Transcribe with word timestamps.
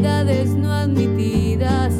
no 0.00 0.72
admitidas, 0.72 1.92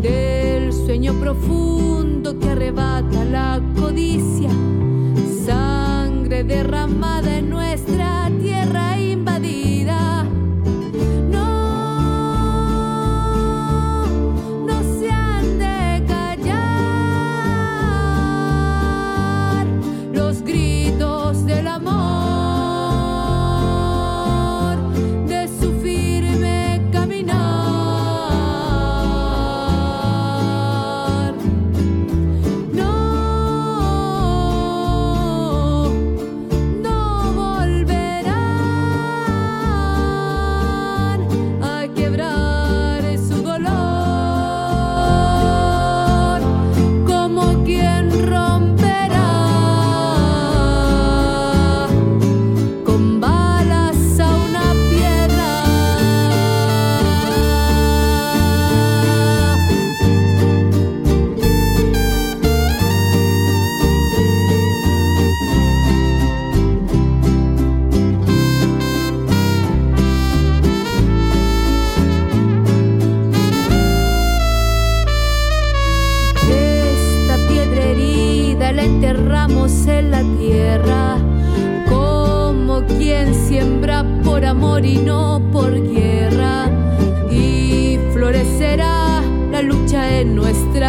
del 0.00 0.72
sueño 0.72 1.12
profundo 1.20 2.38
que 2.38 2.48
arrebata 2.48 3.24
la 3.26 3.60
codicia, 3.78 4.48
sangre 5.44 6.44
derramada 6.44 6.95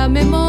la 0.08 0.14
memoria. 0.14 0.47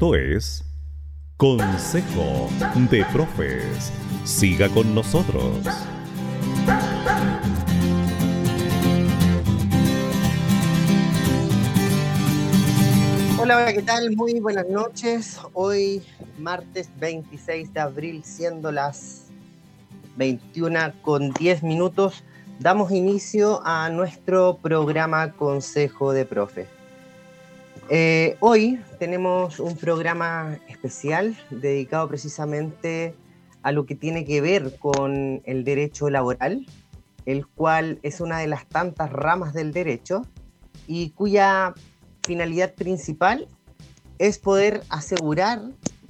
Esto 0.00 0.14
es 0.14 0.64
Consejo 1.36 2.48
de 2.90 3.04
Profes. 3.12 3.92
Siga 4.24 4.66
con 4.70 4.94
nosotros. 4.94 5.58
Hola, 13.38 13.58
hola, 13.58 13.72
¿qué 13.74 13.82
tal? 13.82 14.16
Muy 14.16 14.40
buenas 14.40 14.66
noches. 14.70 15.38
Hoy, 15.52 16.02
martes 16.38 16.88
26 16.98 17.74
de 17.74 17.80
abril, 17.80 18.22
siendo 18.24 18.72
las 18.72 19.26
21 20.16 20.94
con 21.02 21.30
10 21.32 21.62
minutos, 21.62 22.24
damos 22.58 22.90
inicio 22.90 23.60
a 23.66 23.90
nuestro 23.90 24.56
programa 24.62 25.34
Consejo 25.34 26.14
de 26.14 26.24
Profe. 26.24 26.79
Eh, 27.92 28.36
hoy 28.38 28.80
tenemos 29.00 29.58
un 29.58 29.76
programa 29.76 30.60
especial 30.68 31.36
dedicado 31.50 32.06
precisamente 32.06 33.16
a 33.64 33.72
lo 33.72 33.84
que 33.84 33.96
tiene 33.96 34.24
que 34.24 34.40
ver 34.40 34.78
con 34.78 35.42
el 35.44 35.64
derecho 35.64 36.08
laboral, 36.08 36.66
el 37.26 37.48
cual 37.48 37.98
es 38.04 38.20
una 38.20 38.38
de 38.38 38.46
las 38.46 38.68
tantas 38.68 39.10
ramas 39.10 39.54
del 39.54 39.72
derecho 39.72 40.22
y 40.86 41.10
cuya 41.10 41.74
finalidad 42.22 42.74
principal 42.74 43.48
es 44.18 44.38
poder 44.38 44.84
asegurar 44.88 45.60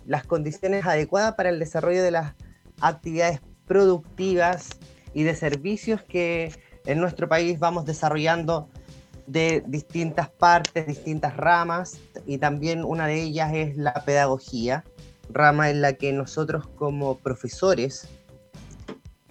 las 0.05 0.27
condiciones 0.27 0.85
adecuadas 0.85 1.35
para 1.35 1.49
el 1.49 1.59
desarrollo 1.59 2.03
de 2.03 2.11
las 2.11 2.35
actividades 2.83 3.41
productivas 3.65 4.69
y 5.15 5.23
de 5.23 5.35
servicios 5.35 6.03
que 6.03 6.53
en 6.85 7.01
nuestro 7.01 7.27
país 7.27 7.59
vamos 7.59 7.87
desarrollando 7.87 8.69
de 9.31 9.63
distintas 9.67 10.29
partes, 10.29 10.87
distintas 10.87 11.37
ramas, 11.37 11.99
y 12.27 12.39
también 12.39 12.85
una 12.85 13.07
de 13.07 13.23
ellas 13.23 13.53
es 13.55 13.77
la 13.77 13.95
pedagogía, 14.05 14.85
rama 15.31 15.71
en 15.71 15.83
la 15.83 15.93
que 15.93 16.13
nosotros 16.13 16.67
como 16.69 17.19
profesores, 17.19 18.09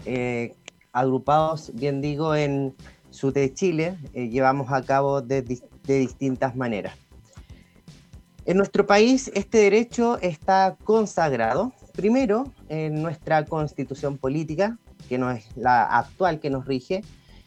eh, 0.06 0.56
agrupados, 0.94 1.72
bien 1.74 2.02
digo, 2.02 2.36
en 2.36 2.76
SUTE 3.10 3.54
Chile, 3.54 3.98
eh, 4.14 4.30
llevamos 4.30 4.72
a 4.72 4.82
cabo 4.84 5.22
de, 5.22 5.42
de 5.42 6.00
distintas 6.00 6.56
maneras. 6.56 6.96
En 8.46 8.58
nuestro 8.58 8.88
país 8.88 9.30
este 9.36 9.60
derecho 9.60 10.18
está 10.22 10.78
consagrado 10.84 11.74
Primero, 12.00 12.54
en 12.70 13.02
nuestra 13.02 13.44
constitución 13.44 14.18
política, 14.18 14.78
que 15.10 15.18
no 15.18 15.32
es 15.32 15.46
la 15.58 15.84
actual 15.84 16.40
que 16.40 16.50
nos 16.50 16.66
rige, 16.66 17.04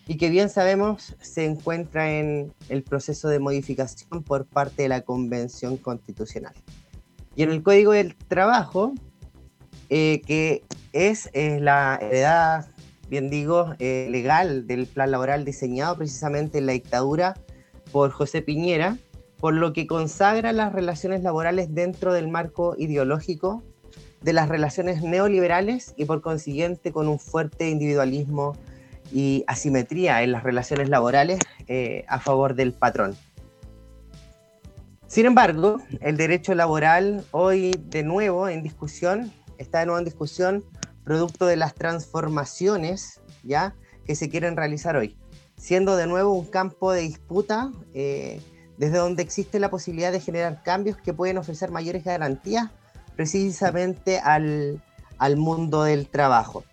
y 0.06 0.16
que 0.16 0.30
bien 0.30 0.48
sabemos 0.48 1.14
se 1.20 1.44
encuentra 1.44 2.12
en 2.12 2.52
el 2.68 2.82
proceso 2.82 3.28
de 3.28 3.38
modificación 3.38 4.22
por 4.22 4.46
parte 4.46 4.82
de 4.82 4.88
la 4.88 5.02
Convención 5.02 5.76
Constitucional. 5.76 6.54
Y 7.36 7.44
en 7.44 7.50
el 7.50 7.62
Código 7.62 7.92
del 7.92 8.14
Trabajo, 8.16 8.92
eh, 9.88 10.20
que 10.26 10.64
es, 10.92 11.30
la 11.34 11.98
heredad, 12.00 12.66
bien 13.08 13.30
digo, 13.30 13.74
eh, 13.78 14.08
legal 14.10 14.66
del 14.66 14.86
plan 14.86 15.10
laboral 15.10 15.44
diseñado 15.44 15.96
precisamente 15.96 16.58
en 16.58 16.66
la 16.66 16.72
dictadura 16.72 17.34
por 17.90 18.10
José 18.10 18.42
Piñera, 18.42 18.98
por 19.38 19.54
lo 19.54 19.72
que 19.72 19.86
consagra 19.86 20.52
las 20.52 20.72
relaciones 20.72 21.22
laborales 21.22 21.74
dentro 21.74 22.12
del 22.12 22.28
marco 22.28 22.74
ideológico 22.78 23.62
de 24.20 24.32
las 24.32 24.48
relaciones 24.48 25.02
neoliberales 25.02 25.94
y 25.96 26.04
por 26.04 26.22
consiguiente 26.22 26.92
con 26.92 27.08
un 27.08 27.18
fuerte 27.18 27.68
individualismo 27.68 28.56
y 29.12 29.44
asimetría 29.46 30.22
en 30.22 30.32
las 30.32 30.42
relaciones 30.42 30.88
laborales 30.88 31.38
eh, 31.68 32.04
a 32.08 32.18
favor 32.18 32.54
del 32.54 32.72
patrón. 32.72 33.16
Sin 35.06 35.26
embargo, 35.26 35.78
el 36.00 36.16
derecho 36.16 36.54
laboral 36.54 37.24
hoy 37.32 37.78
de 37.86 38.02
nuevo 38.02 38.48
en 38.48 38.62
discusión, 38.62 39.30
está 39.58 39.80
de 39.80 39.86
nuevo 39.86 39.98
en 39.98 40.06
discusión 40.06 40.64
producto 41.04 41.46
de 41.46 41.56
las 41.56 41.74
transformaciones 41.74 43.20
ya 43.42 43.74
que 44.06 44.14
se 44.14 44.28
quieren 44.28 44.56
realizar 44.56 44.96
hoy, 44.96 45.16
siendo 45.56 45.96
de 45.96 46.06
nuevo 46.06 46.32
un 46.32 46.46
campo 46.46 46.92
de 46.92 47.02
disputa 47.02 47.70
eh, 47.94 48.40
desde 48.78 48.98
donde 48.98 49.22
existe 49.22 49.60
la 49.60 49.70
posibilidad 49.70 50.12
de 50.12 50.20
generar 50.20 50.62
cambios 50.62 50.96
que 50.96 51.12
pueden 51.12 51.38
ofrecer 51.38 51.70
mayores 51.70 52.04
garantías 52.04 52.70
precisamente 53.16 54.18
al, 54.18 54.80
mundo 55.36 55.84
del 55.84 56.08
trabajo. 56.08 56.64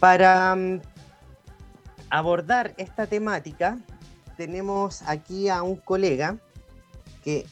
Para 0.00 0.54
mm, 0.54 0.80
abordar 2.14 2.74
esta 2.76 3.08
temática, 3.08 3.76
tenemos 4.36 5.02
aquí 5.02 5.48
a 5.48 5.64
un 5.64 5.74
colega 5.74 6.38
que 7.24 7.44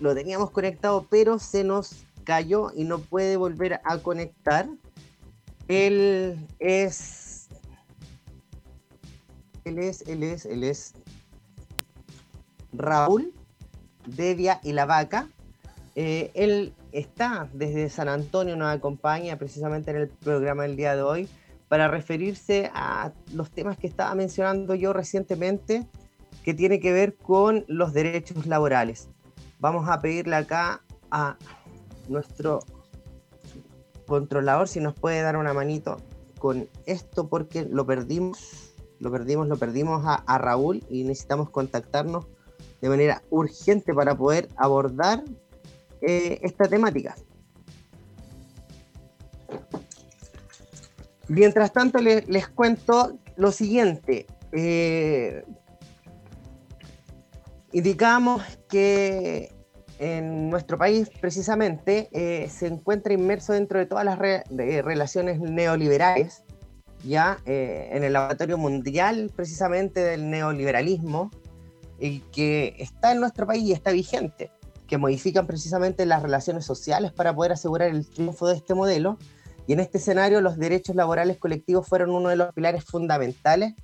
lo 0.00 0.16
teníamos 0.16 0.50
conectado, 0.50 1.06
pero 1.08 1.38
se 1.38 1.62
nos 1.62 2.04
cayó 2.24 2.72
y 2.74 2.82
no 2.82 2.98
puede 2.98 3.36
volver 3.36 3.80
a 3.84 3.98
conectar. 3.98 4.68
Él 5.68 6.44
es. 6.58 7.46
Él 9.64 9.78
es, 9.78 10.02
él 10.08 10.24
es, 10.24 10.44
él 10.44 10.64
es 10.64 10.94
Raúl 12.72 13.32
Devia 14.06 14.58
y 14.64 14.72
la 14.72 14.86
Vaca. 14.86 15.28
Eh, 15.94 16.32
él 16.34 16.74
está 16.90 17.48
desde 17.52 17.88
San 17.90 18.08
Antonio, 18.08 18.56
nos 18.56 18.74
acompaña 18.74 19.38
precisamente 19.38 19.92
en 19.92 19.98
el 19.98 20.08
programa 20.08 20.64
del 20.64 20.74
día 20.74 20.96
de 20.96 21.02
hoy 21.02 21.28
para 21.68 21.88
referirse 21.88 22.70
a 22.74 23.12
los 23.32 23.50
temas 23.50 23.78
que 23.78 23.86
estaba 23.86 24.14
mencionando 24.14 24.74
yo 24.74 24.92
recientemente, 24.92 25.88
que 26.42 26.54
tiene 26.54 26.80
que 26.80 26.92
ver 26.92 27.16
con 27.16 27.64
los 27.68 27.92
derechos 27.92 28.46
laborales. 28.46 29.08
Vamos 29.58 29.88
a 29.88 30.00
pedirle 30.00 30.36
acá 30.36 30.82
a 31.10 31.36
nuestro 32.08 32.60
controlador 34.06 34.68
si 34.68 34.80
nos 34.80 34.94
puede 34.94 35.22
dar 35.22 35.36
una 35.36 35.54
manito 35.54 35.96
con 36.38 36.68
esto 36.84 37.28
porque 37.28 37.64
lo 37.64 37.86
perdimos, 37.86 38.74
lo 38.98 39.10
perdimos, 39.10 39.48
lo 39.48 39.56
perdimos 39.56 40.02
a, 40.04 40.38
Raúl 40.38 40.84
y 40.90 41.04
necesitamos 41.04 41.48
contactarnos 41.48 42.26
de 42.82 42.88
manera 42.90 43.22
urgente 43.30 43.94
para 43.94 44.14
poder 44.14 44.48
abordar 44.56 45.24
eh, 46.02 46.38
esta 46.42 46.68
temática. 46.68 47.14
Mientras 51.28 51.72
tanto, 51.72 51.98
les, 51.98 52.48
cuento 52.48 53.18
lo 53.36 53.50
siguiente. 53.52 54.26
Eh, 54.52 55.44
indicamos 57.72 58.42
que 58.68 59.52
en 59.98 60.50
nuestro 60.50 60.76
país 60.76 61.10
precisamente 61.20 62.08
eh, 62.12 62.48
se 62.50 62.66
encuentra 62.66 63.14
inmerso 63.14 63.52
dentro 63.52 63.78
de 63.78 63.86
todas 63.86 64.04
las 64.04 64.18
relaciones 64.18 65.40
neoliberales, 65.40 66.42
ya 67.04 67.38
en 67.46 68.02
el 68.02 68.12
laboratorio 68.12 68.58
mundial 68.58 69.30
precisamente 69.34 70.00
del 70.00 70.30
neoliberalismo, 70.30 71.30
y 71.98 72.20
que 72.32 72.74
está 72.78 73.12
en 73.12 73.20
nuestro 73.20 73.46
país 73.46 73.64
y 73.64 73.72
está 73.72 73.92
vigente 73.92 74.50
que 74.86 74.98
modifican 74.98 75.46
precisamente 75.46 76.06
las 76.06 76.22
relaciones 76.22 76.64
sociales 76.64 77.12
para 77.12 77.34
poder 77.34 77.52
asegurar 77.52 77.88
el 77.88 78.06
triunfo 78.08 78.46
de 78.48 78.56
este 78.56 78.74
modelo. 78.74 79.18
Y 79.66 79.72
en 79.72 79.80
este 79.80 79.98
escenario 79.98 80.40
los 80.40 80.58
derechos 80.58 80.96
laborales 80.96 81.38
colectivos 81.38 81.86
fueron 81.86 82.10
uno 82.10 82.28
de 82.28 82.36
los 82.36 82.52
pilares 82.52 82.84
fundamentales 82.84 83.74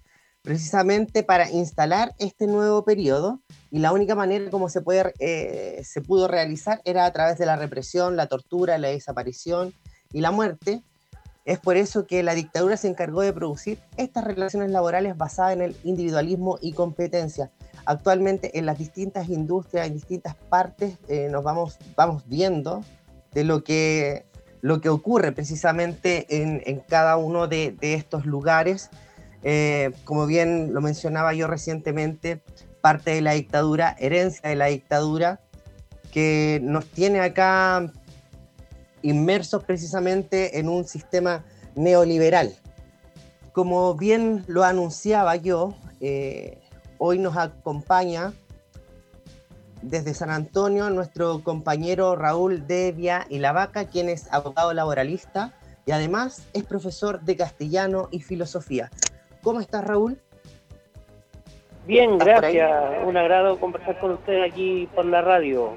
precisamente 0.42 1.22
para 1.22 1.50
instalar 1.50 2.14
este 2.18 2.46
nuevo 2.46 2.84
periodo 2.84 3.40
y 3.70 3.78
la 3.78 3.92
única 3.92 4.14
manera 4.14 4.50
como 4.50 4.68
se, 4.68 4.82
eh, 5.18 5.82
se 5.84 6.00
pudo 6.00 6.28
realizar 6.28 6.80
era 6.84 7.04
a 7.04 7.12
través 7.12 7.38
de 7.38 7.46
la 7.46 7.56
represión, 7.56 8.16
la 8.16 8.26
tortura, 8.26 8.78
la 8.78 8.88
desaparición 8.88 9.75
y 10.12 10.20
la 10.20 10.30
muerte. 10.30 10.82
Es 11.44 11.58
por 11.58 11.76
eso 11.76 12.06
que 12.06 12.22
la 12.22 12.34
dictadura 12.34 12.76
se 12.76 12.88
encargó 12.88 13.22
de 13.22 13.32
producir 13.32 13.78
estas 13.96 14.25
relaciones 14.25 14.70
laborales 14.70 15.16
basadas 15.16 15.54
en 15.54 15.62
el 15.62 15.76
individualismo 15.84 16.58
y 16.60 16.72
competencia, 16.72 17.50
actualmente 17.87 18.58
en 18.58 18.66
las 18.66 18.78
distintas 18.78 19.28
industrias, 19.28 19.87
en 19.87 19.94
distintas 19.94 20.37
partes, 20.37 20.96
eh, 21.08 21.28
nos 21.30 21.42
vamos, 21.42 21.78
vamos 21.96 22.25
viendo 22.26 22.84
de 23.32 23.44
lo 23.44 23.64
que, 23.64 24.26
lo 24.61 24.81
que 24.81 24.88
ocurre 24.88 25.33
precisamente 25.33 26.26
en, 26.43 26.81
cada 26.88 27.17
uno 27.17 27.49
de, 27.49 27.76
estos 27.81 28.26
lugares. 28.26 28.90
Eh, 29.43 29.93
como 30.05 30.26
bien 30.26 30.75
lo 30.75 30.81
mencionaba 30.81 31.33
yo 31.33 31.47
recientemente, 31.47 32.43
parte 32.81 33.12
de 33.12 33.21
la 33.23 33.33
dictadura, 33.33 33.97
herencia 33.99 34.49
de 34.49 34.57
la 34.57 34.67
dictadura, 34.67 35.40
que 36.12 36.61
nos 36.62 36.87
tiene 36.87 37.21
acá 37.21 37.90
inmersos 39.02 39.64
precisamente 39.64 40.59
en 40.59 40.69
un 40.69 40.85
sistema 40.85 41.45
neoliberal. 41.75 42.55
Como 43.52 43.95
bien 43.95 44.45
lo 44.47 44.64
anunciaba 44.64 45.37
yo, 45.37 45.75
eh, 46.00 46.61
Hoy 47.02 47.19
nos 47.19 47.35
acompaña 47.35 48.35
desde 49.82 50.14
San 50.14 50.30
Antonio 50.30 50.90
nuestro 50.90 51.42
compañero 51.42 52.16
Raúl 52.16 52.66
Devia 52.66 53.26
y 53.28 53.38
la 53.38 53.52
Vaca, 53.52 53.87
quien 53.87 54.08
es 54.08 54.32
abogado 54.32 54.72
laboralista 54.72 55.54
y 55.87 55.92
además 55.92 56.46
es 56.52 56.64
profesor 56.64 57.20
de 57.20 57.37
castellano 57.37 58.08
y 58.10 58.20
filosofía. 58.20 58.90
¿Cómo 59.42 59.60
estás, 59.60 59.84
Raúl? 59.84 60.20
Bien, 61.87 62.18
gracias. 62.18 62.70
Un 63.04 63.16
agrado 63.16 63.58
conversar 63.58 63.99
con 63.99 64.12
usted 64.12 64.42
aquí 64.42 64.88
por 64.94 65.06
la 65.06 65.22
radio. 65.22 65.72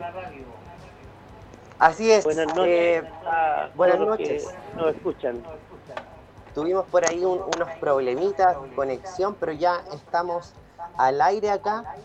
Así 1.80 2.12
es. 2.12 2.24
Buenas 2.24 2.48
noches. 2.56 3.04
Eh, 3.04 3.04
buenas 3.76 4.00
noches. 4.00 4.48
Nos 4.76 4.96
escuchan. 4.96 5.42
Tuvimos 6.54 6.86
por 6.88 7.10
ahí 7.10 7.26
unos 7.26 7.70
problemitas 7.80 8.62
de 8.62 8.70
conexión, 8.76 9.36
pero 9.40 9.54
ya 9.54 9.84
estamos 9.94 10.54
al 10.98 11.22
aire 11.22 11.50
acá. 11.50 11.96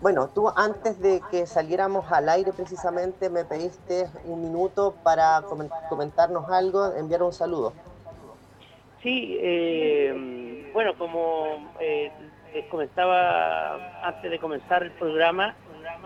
Bueno, 0.00 0.28
tú 0.28 0.50
antes 0.54 1.00
de 1.00 1.22
que 1.30 1.46
saliéramos 1.46 2.10
al 2.12 2.28
aire 2.28 2.52
precisamente 2.52 3.30
me 3.30 3.44
pediste 3.44 4.06
un 4.24 4.42
minuto 4.42 4.94
para 5.02 5.42
comentarnos 5.88 6.48
algo, 6.50 6.92
enviar 6.94 7.22
un 7.22 7.32
saludo. 7.32 7.72
Sí, 9.02 9.36
eh, 9.40 10.70
bueno, 10.72 10.96
como 10.96 11.72
eh, 11.80 12.10
les 12.54 12.66
comentaba 12.66 14.06
antes 14.06 14.30
de 14.30 14.38
comenzar 14.38 14.82
el 14.82 14.92
programa, 14.92 15.54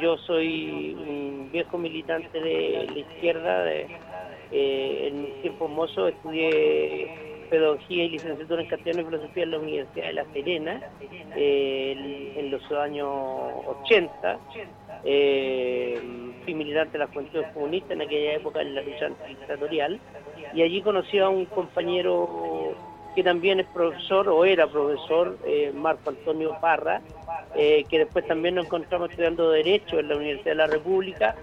yo 0.01 0.17
soy 0.19 0.95
un 0.95 1.51
viejo 1.53 1.79
militante 1.79 2.41
de 2.41 2.89
la 2.93 2.99
izquierda, 2.99 3.63
de, 3.63 3.83
eh, 4.51 5.09
en 5.09 5.43
tiempo 5.43 5.69
mozo 5.69 6.09
estudié 6.09 7.28
pedagogía 7.49 8.05
y 8.05 8.11
licenciatura 8.11 8.63
en 8.63 8.69
castellano 8.69 9.03
y 9.03 9.05
filosofía 9.07 9.43
en 9.45 9.51
la 9.51 9.59
Universidad 9.59 10.07
de 10.07 10.13
La 10.13 10.25
Serena 10.33 10.83
eh, 11.37 12.35
en 12.37 12.51
los 12.51 12.71
años 12.73 13.09
80. 13.85 14.39
Eh, 15.05 16.01
fui 16.45 16.55
militante 16.55 16.93
de 16.93 16.99
las 16.99 17.11
juventudes 17.11 17.47
comunistas 17.53 17.93
en 17.93 18.03
aquella 18.03 18.35
época 18.35 18.61
en 18.61 18.75
la 18.75 18.83
lucha 18.83 19.11
dictatorial 19.27 20.01
y 20.55 20.63
allí 20.63 20.83
conocí 20.83 21.19
a 21.19 21.29
un 21.29 21.45
compañero 21.47 22.75
que 23.15 23.23
también 23.23 23.61
es 23.61 23.67
profesor 23.67 24.29
o 24.29 24.45
era 24.45 24.67
profesor, 24.67 25.39
eh, 25.47 25.73
Marco 25.75 26.11
Antonio 26.11 26.57
Parra, 26.61 27.01
que 27.55 27.99
después 27.99 28.27
también 28.27 28.55
nos 28.55 28.67
encontramos 28.67 29.11
estudiando 29.11 29.51
Derecho 29.51 29.99
en 29.99 30.09
la 30.09 30.17
Universidad 30.17 30.53
de 30.53 30.55
la 30.55 30.67
República 30.67 31.35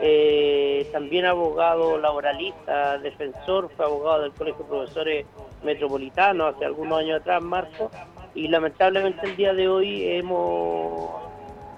eh, 0.00 0.88
también 0.92 1.26
abogado 1.26 1.98
laboralista, 1.98 2.98
defensor, 2.98 3.70
fue 3.76 3.84
abogado 3.84 4.22
del 4.22 4.32
Colegio 4.32 4.64
de 4.64 4.68
Profesores 4.68 5.26
Metropolitano 5.62 6.46
hace 6.46 6.64
algunos 6.64 7.00
años 7.00 7.20
atrás, 7.20 7.42
Marco, 7.42 7.90
y 8.34 8.48
lamentablemente 8.48 9.26
el 9.26 9.36
día 9.36 9.52
de 9.52 9.68
hoy 9.68 10.06
hemos 10.06 11.10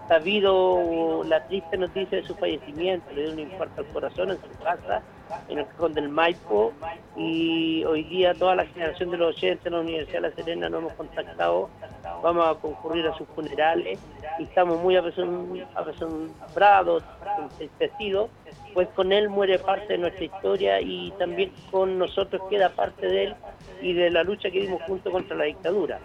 sabido 0.09 1.25
la 1.25 1.47
triste 1.47 1.77
noticia 1.77 2.19
de 2.19 2.25
su 2.25 2.35
fallecimiento, 2.37 3.11
le 3.13 3.23
dio 3.23 3.33
un 3.33 3.39
infarto 3.41 3.81
al 3.81 3.87
corazón 3.89 4.31
en 4.31 4.37
su 4.41 4.63
casa, 4.63 5.03
en 5.49 5.59
el 5.59 5.67
cajón 5.67 5.95
del 5.95 6.09
Maipo, 6.09 6.73
y 7.17 7.83
hoy 7.85 8.05
día 8.05 8.35
toda 8.35 8.55
la 8.55 8.67
generación 8.67 9.11
de 9.11 9.17
los 9.17 9.37
80 9.37 9.69
en 9.69 9.75
la 9.75 9.81
Universidad 9.81 10.23
de 10.23 10.29
La 10.29 10.35
Serena 10.35 10.69
nos 10.69 10.81
hemos 10.81 10.93
contactado, 10.95 11.71
vamos 12.23 12.47
a 12.47 12.61
concurrir 12.61 13.07
a 13.07 13.17
sus 13.17 13.27
funerales, 13.29 13.99
y 14.39 14.45
estamos 14.45 14.81
muy 14.81 14.97
apesombrados, 14.97 17.03
entristecidos, 17.39 18.31
pues 18.75 18.89
con 18.89 19.13
él 19.13 19.29
muere 19.29 19.59
parte 19.59 19.95
de 19.95 19.99
nuestra 19.99 20.25
historia 20.25 20.81
y 20.81 21.13
también 21.19 21.53
con 21.71 21.99
nosotros 21.99 22.43
queda 22.49 22.71
parte 22.71 23.07
de 23.07 23.25
él 23.25 23.35
y 23.81 23.93
de 23.93 24.11
la 24.11 24.23
lucha 24.23 24.51
que 24.51 24.61
dimos 24.61 24.83
juntos 24.83 25.13
contra 25.13 25.37
la 25.37 25.45
dictadura. 25.45 26.01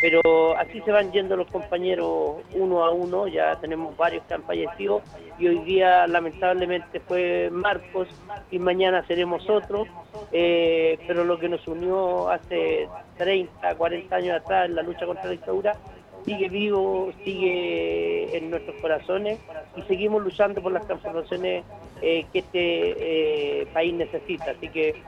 Pero 0.00 0.56
así 0.58 0.80
se 0.82 0.92
van 0.92 1.12
yendo 1.12 1.36
los 1.36 1.50
compañeros 1.50 2.36
uno 2.52 2.84
a 2.84 2.90
uno, 2.90 3.26
ya 3.26 3.58
tenemos 3.60 3.96
varios 3.96 4.24
que 4.24 4.34
han 4.34 4.42
fallecido 4.42 5.02
y 5.38 5.48
hoy 5.48 5.58
día 5.60 6.06
lamentablemente 6.06 7.00
fue 7.00 7.48
Marcos 7.50 8.08
y 8.50 8.58
mañana 8.58 9.06
seremos 9.06 9.48
otros, 9.48 9.88
eh, 10.32 10.98
pero 11.06 11.24
lo 11.24 11.38
que 11.38 11.48
nos 11.48 11.66
unió 11.66 12.28
hace 12.28 12.88
30, 13.16 13.74
40 13.76 14.16
años 14.16 14.40
atrás 14.40 14.68
en 14.68 14.74
la 14.74 14.82
lucha 14.82 15.06
contra 15.06 15.24
la 15.24 15.30
dictadura 15.30 15.76
sigue 16.24 16.48
vivo, 16.48 17.12
sigue 17.24 18.36
en 18.36 18.50
nuestros 18.50 18.76
corazones 18.80 19.38
y 19.76 19.82
seguimos 19.82 20.22
luchando 20.22 20.62
por 20.62 20.72
las 20.72 20.86
transformaciones 20.86 21.64
eh, 22.00 22.26
que 22.32 22.38
este 22.38 23.62
eh, 23.62 23.66
país 23.72 23.94
necesita. 23.94 24.52
Así 24.52 24.68
que 24.68 25.02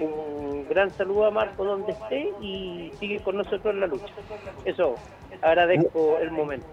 un 0.00 0.66
gran 0.68 0.90
saludo 0.90 1.26
a 1.26 1.30
Marco 1.30 1.64
donde 1.64 1.92
esté 1.92 2.32
y 2.40 2.92
sigue 2.98 3.20
con 3.20 3.36
nosotros 3.36 3.74
en 3.74 3.80
la 3.80 3.86
lucha. 3.86 4.12
Eso, 4.64 4.94
agradezco 5.42 6.18
el 6.18 6.30
momento. 6.30 6.66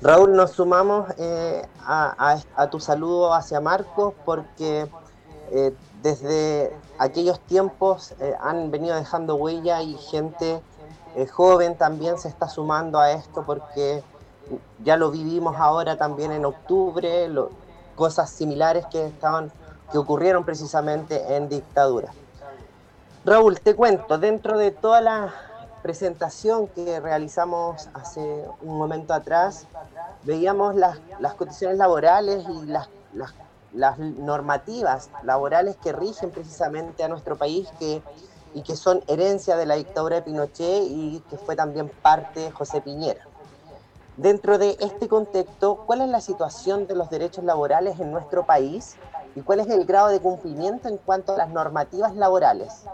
Raúl, 0.00 0.34
nos 0.34 0.52
sumamos 0.52 1.10
eh, 1.18 1.62
a, 1.86 2.68
tu 2.70 2.80
saludo 2.80 3.32
hacia 3.34 3.60
Marcos 3.60 4.14
porque 4.24 4.86
desde 6.02 6.72
aquellos 6.98 7.38
tiempos 7.40 8.14
han 8.40 8.70
venido 8.70 8.96
dejando 8.96 9.36
huella 9.36 9.82
y 9.82 9.94
gente 9.94 10.60
el 11.14 11.30
joven 11.30 11.76
también 11.76 12.18
se 12.18 12.28
está 12.28 12.48
sumando 12.48 12.98
a 12.98 13.12
esto 13.12 13.44
porque 13.44 14.02
ya 14.82 14.96
lo 14.96 15.10
vivimos 15.10 15.56
ahora 15.56 15.96
también 15.96 16.32
en 16.32 16.44
octubre, 16.44 17.30
cosas 17.94 18.30
similares 18.30 18.84
que, 18.86 19.06
estaban, 19.06 19.50
que 19.90 19.98
ocurrieron 19.98 20.44
precisamente 20.44 21.36
en 21.36 21.48
dictadura. 21.48 22.12
Raúl, 23.24 23.58
te 23.60 23.74
cuento, 23.74 24.18
dentro 24.18 24.58
de 24.58 24.70
toda 24.70 25.00
la 25.00 25.32
presentación 25.82 26.66
que 26.68 27.00
realizamos 27.00 27.88
hace 27.94 28.44
un 28.60 28.76
momento 28.76 29.14
atrás, 29.14 29.66
veíamos 30.24 30.74
las, 30.74 30.98
condiciones 31.36 31.78
laborales 31.78 32.44
y 32.48 32.66
las, 32.66 32.88
las 33.72 33.98
normativas 33.98 35.10
laborales 35.22 35.76
que 35.76 35.92
rigen 35.92 36.30
precisamente 36.30 37.04
a 37.04 37.08
nuestro 37.08 37.36
país, 37.36 37.68
que 37.78 38.02
y 38.54 38.62
que 38.62 38.76
son 38.76 39.02
herencia 39.08 39.56
de 39.56 39.66
la 39.66 39.74
dictadura 39.74 40.16
de 40.16 40.22
Pinochet 40.22 40.84
y 40.88 41.22
que 41.28 41.36
fue 41.36 41.56
también 41.56 41.90
parte 42.02 42.40
de 42.40 42.50
José 42.50 42.80
Piñera. 42.80 43.26
Dentro 44.16 44.58
de 44.58 44.76
este 44.80 45.08
contexto, 45.08 45.82
¿cuál 45.86 46.02
es 46.02 46.08
la 46.08 46.20
situación 46.20 46.86
de 46.86 46.94
los 46.94 47.10
derechos 47.10 47.42
laborales 47.42 47.98
en 47.98 48.12
nuestro 48.12 48.46
país 48.46 48.96
y 49.34 49.40
cuál 49.40 49.58
es 49.58 49.68
el 49.68 49.84
grado 49.84 50.08
de 50.08 50.20
cumplimiento 50.20 50.88
en 50.88 50.98
cuanto 50.98 51.34
a 51.34 51.36
las 51.36 51.48
normativas 51.50 52.14
laborales? 52.14 52.86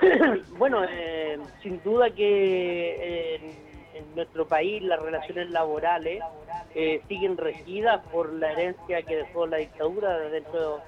Bueno, 0.58 0.84
eh, 0.88 1.38
sin 1.62 1.82
duda 1.82 2.10
que 2.10 3.36
en, 3.36 4.14
nuestro 4.14 4.46
país 4.46 4.82
las 4.82 5.00
relaciones 5.00 5.50
laborales 5.50 6.22
eh, 6.74 7.00
siguen 7.08 7.38
regidas 7.38 8.04
por 8.12 8.30
la 8.30 8.52
herencia 8.52 9.02
que 9.02 9.16
dejó 9.16 9.46
la 9.46 9.56
dictadura 9.56 10.18
dentro 10.18 10.80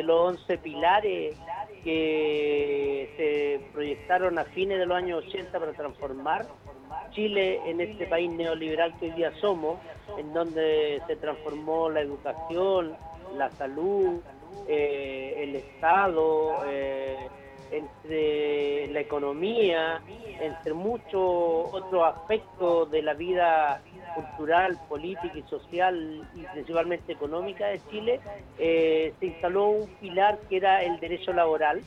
de 0.00 0.06
los 0.06 0.38
11 0.40 0.58
pilares 0.58 1.36
que 1.84 3.12
se 3.18 3.72
proyectaron 3.72 4.38
a 4.38 4.44
fines 4.44 4.78
de 4.78 4.86
los 4.86 4.96
años 4.96 5.24
80 5.26 5.58
para 5.58 5.72
transformar 5.72 6.46
Chile 7.10 7.60
en 7.66 7.82
este 7.82 8.06
país 8.06 8.30
neoliberal 8.30 8.98
que 8.98 9.06
hoy 9.06 9.12
día 9.12 9.32
somos, 9.40 9.78
en 10.16 10.32
donde 10.32 11.02
se 11.06 11.16
transformó 11.16 11.90
la 11.90 12.00
educación, 12.00 12.96
la 13.36 13.50
salud, 13.50 14.20
eh, 14.68 15.34
el 15.36 15.56
Estado, 15.56 16.64
eh, 16.66 17.16
entre 17.70 18.88
la 18.88 19.00
economía, 19.00 20.00
entre 20.40 20.72
muchos 20.72 21.12
otros 21.12 22.04
aspectos 22.04 22.90
de 22.90 23.02
la 23.02 23.14
vida 23.14 23.82
cultural, 24.14 24.78
política 24.88 25.36
y 25.36 25.42
social 25.42 26.26
y 26.34 26.42
principalmente 26.52 27.12
económica 27.12 27.66
de 27.66 27.80
Chile, 27.90 28.20
eh, 28.58 29.12
se 29.18 29.26
instaló 29.26 29.68
un 29.68 29.88
pilar 30.00 30.38
que 30.48 30.56
era 30.56 30.82
el 30.82 30.98
derecho 31.00 31.32
laboral, 31.32 31.80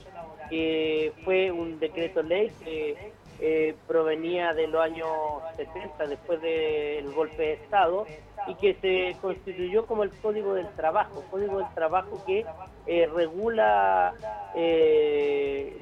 que 0.49 1.13
fue 1.23 1.51
un 1.51 1.79
decreto 1.79 2.21
ley 2.21 2.51
que 2.63 3.11
eh, 3.39 3.75
provenía 3.87 4.53
de 4.53 4.67
los 4.67 4.81
años 4.81 5.07
70, 5.57 6.07
después 6.07 6.41
del 6.41 7.11
golpe 7.13 7.41
de 7.41 7.53
Estado, 7.53 8.05
y 8.47 8.55
que 8.55 8.75
se 8.75 9.17
constituyó 9.21 9.85
como 9.85 10.03
el 10.03 10.11
Código 10.11 10.53
del 10.53 10.67
Trabajo, 10.75 11.23
Código 11.31 11.59
del 11.59 11.73
Trabajo 11.73 12.23
que 12.25 12.45
eh, 12.85 13.09
regula 13.13 14.13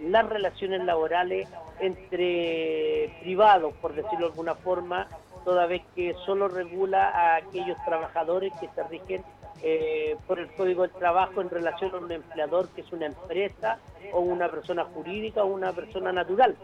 las 0.03 0.29
relaciones 0.29 0.83
laborales 0.85 1.49
entre 1.81 3.11
privados, 3.21 3.73
por 3.81 3.93
decirlo 3.93 4.27
de 4.27 4.31
alguna 4.31 4.55
forma, 4.55 5.07
toda 5.43 5.65
vez 5.65 5.81
que 5.95 6.13
solo 6.25 6.47
regula 6.47 7.09
a 7.09 7.35
aquellos 7.37 7.77
trabajadores 7.85 8.53
que 8.59 8.69
se 8.69 8.83
rigen 8.83 9.23
eh, 9.63 10.15
por 10.27 10.39
el 10.39 10.51
Código 10.53 10.81
del 10.81 10.91
Trabajo 10.91 11.41
en 11.41 11.49
relación 11.49 11.93
a 11.93 11.97
un 11.97 12.11
empleador 12.11 12.69
que 12.69 12.81
es 12.81 12.91
una 12.91 13.05
empresa 13.05 13.79
o 14.11 14.19
una 14.19 14.49
persona 14.49 14.85
jurídica 14.85 15.43
o 15.43 15.47
una 15.47 15.71
persona 15.71 16.11
natural. 16.11 16.55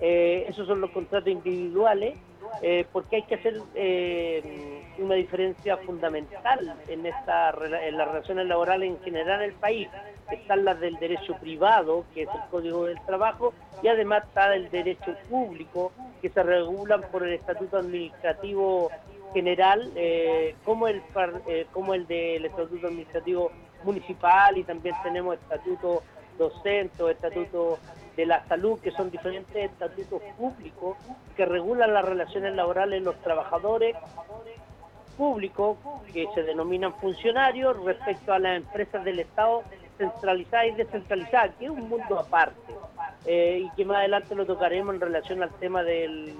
Eh, 0.00 0.46
esos 0.48 0.66
son 0.66 0.80
los 0.80 0.90
contratos 0.90 1.28
individuales 1.28 2.16
eh, 2.60 2.84
porque 2.92 3.16
hay 3.16 3.22
que 3.22 3.36
hacer 3.36 3.60
una 4.98 5.14
diferencia 5.14 5.76
fundamental 5.78 6.76
en, 6.88 7.06
esta, 7.06 7.50
en 7.50 7.96
las 7.96 8.08
relaciones 8.08 8.46
laborales 8.46 8.90
en 8.90 9.00
general 9.02 9.42
en 9.42 9.50
el 9.50 9.54
país. 9.54 9.88
Están 10.30 10.64
las 10.64 10.80
del 10.80 10.96
derecho 10.96 11.34
privado, 11.36 12.04
que 12.14 12.22
es 12.22 12.28
el 12.28 12.50
Código 12.50 12.86
del 12.86 13.00
Trabajo, 13.04 13.52
y 13.82 13.88
además 13.88 14.24
está 14.24 14.54
el 14.54 14.70
derecho 14.70 15.14
público, 15.28 15.92
que 16.20 16.28
se 16.28 16.42
regulan 16.42 17.02
por 17.10 17.22
el 17.24 17.34
Estatuto 17.34 17.78
Administrativo 17.78 18.90
General, 19.34 19.92
eh, 19.96 20.54
como, 20.64 20.88
el, 20.88 21.02
eh, 21.46 21.66
como 21.72 21.94
el 21.94 22.06
del 22.06 22.44
Estatuto 22.44 22.86
Administrativo 22.86 23.50
Municipal, 23.84 24.56
y 24.56 24.64
también 24.64 24.94
tenemos 25.02 25.34
estatuto 25.34 26.02
docente 26.38 27.02
o 27.02 27.08
estatuto 27.08 27.78
de 28.16 28.26
la 28.26 28.46
salud, 28.46 28.78
que 28.80 28.90
son 28.90 29.10
diferentes 29.10 29.70
estatutos 29.70 30.22
públicos 30.36 30.96
que 31.36 31.46
regulan 31.46 31.94
las 31.94 32.04
relaciones 32.04 32.54
laborales 32.54 33.00
de 33.00 33.04
los 33.04 33.16
trabajadores 33.22 33.96
públicos 35.16 35.78
que 36.12 36.26
se 36.34 36.42
denominan 36.42 36.92
funcionarios 36.94 37.82
respecto 37.84 38.32
a 38.32 38.38
las 38.38 38.56
empresas 38.56 39.04
del 39.04 39.20
Estado 39.20 39.62
centralizadas 39.98 40.66
y 40.66 40.70
descentralizadas, 40.72 41.54
que 41.58 41.66
es 41.66 41.70
un 41.70 41.88
mundo 41.88 42.18
aparte. 42.18 42.74
Eh, 43.24 43.62
y 43.64 43.70
que 43.76 43.84
más 43.84 43.98
adelante 43.98 44.34
lo 44.34 44.44
tocaremos 44.44 44.94
en 44.94 45.00
relación 45.00 45.42
al 45.42 45.50
tema 45.60 45.84
de 45.84 46.34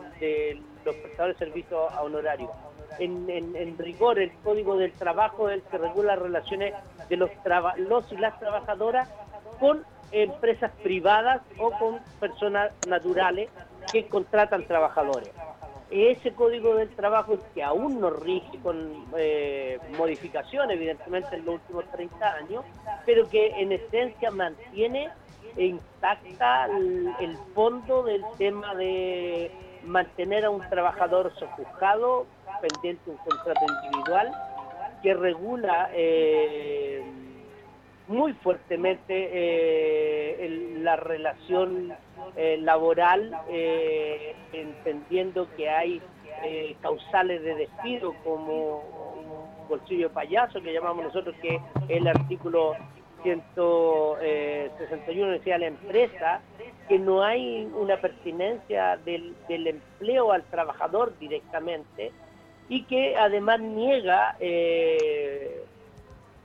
los 0.84 0.94
prestadores 0.96 1.38
de 1.38 1.46
servicios 1.46 1.92
a 1.92 2.02
honorarios. 2.02 2.50
En, 2.98 3.78
rigor, 3.78 4.18
el 4.18 4.32
Código 4.44 4.76
del 4.76 4.92
Trabajo 4.92 5.48
es 5.48 5.56
el 5.56 5.62
que 5.62 5.78
regula 5.78 6.16
relaciones 6.16 6.74
de 7.08 7.16
los, 7.16 7.30
los 7.78 8.12
y 8.12 8.16
las 8.16 8.38
trabajadoras 8.38 9.08
con 9.60 9.84
empresas 10.10 10.72
privadas 10.82 11.40
o 11.58 11.70
con 11.70 12.00
personas 12.20 12.72
naturales 12.86 13.48
que 13.92 14.06
contratan 14.08 14.66
trabajadores. 14.66 15.30
Ese 15.92 16.32
código 16.32 16.74
del 16.76 16.88
trabajo 16.96 17.38
que 17.54 17.62
aún 17.62 18.00
no 18.00 18.08
rige 18.08 18.58
con 18.62 19.04
eh, 19.18 19.78
modificación, 19.98 20.70
evidentemente, 20.70 21.36
en 21.36 21.44
los 21.44 21.56
últimos 21.56 21.84
30 21.92 22.34
años, 22.34 22.64
pero 23.04 23.28
que 23.28 23.48
en 23.60 23.72
esencia 23.72 24.30
mantiene 24.30 25.10
intacta 25.56 26.66
el, 27.20 27.36
fondo 27.54 28.04
del 28.04 28.24
tema 28.38 28.74
de 28.74 29.50
mantener 29.84 30.46
a 30.46 30.50
un 30.50 30.66
trabajador 30.70 31.30
sojuzgado 31.38 32.26
pendiente 32.62 33.02
de 33.04 33.10
un 33.10 33.16
contrato 33.18 33.60
individual 33.84 34.32
que 35.02 35.12
regula 35.12 35.90
eh, 35.92 37.02
muy 38.12 38.34
fuertemente 38.34 39.30
eh, 39.32 40.76
la 40.80 40.96
relación 40.96 41.94
eh, 42.36 42.58
laboral, 42.60 43.32
eh, 43.48 44.36
entendiendo 44.52 45.48
que 45.56 45.70
hay 45.70 46.02
causales 46.80 47.40
de 47.42 47.54
despido 47.54 48.14
como 48.24 48.82
bolsillo 49.68 50.10
payaso, 50.10 50.60
que 50.60 50.72
llamamos 50.72 51.04
nosotros, 51.04 51.36
que 51.40 51.60
el 51.88 52.08
artículo 52.08 52.74
161 53.22 55.30
decía 55.30 55.56
la 55.58 55.68
empresa, 55.68 56.40
que 56.88 56.98
no 56.98 57.22
hay 57.22 57.70
una 57.76 57.96
pertinencia 57.98 58.98
del, 59.04 59.36
empleo 59.48 60.32
al 60.32 60.42
trabajador 60.44 61.16
directamente 61.20 62.10
y 62.68 62.82
que 62.86 63.14
además 63.16 63.60
niega 63.60 64.36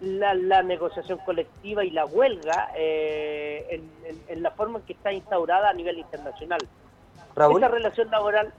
la, 0.01 0.63
negociación 0.63 1.19
colectiva 1.19 1.83
y 1.83 1.89
la 1.89 2.05
huelga 2.05 2.71
eh, 2.75 3.81
en, 4.27 4.43
la 4.43 4.51
forma 4.51 4.79
en 4.79 4.85
que 4.85 4.93
está 4.93 5.11
instaurada 5.11 5.69
a 5.69 5.73
nivel 5.73 5.97
internacional. 5.97 6.59
Esa 7.35 7.67
relación 7.67 8.09
laboral 8.09 8.53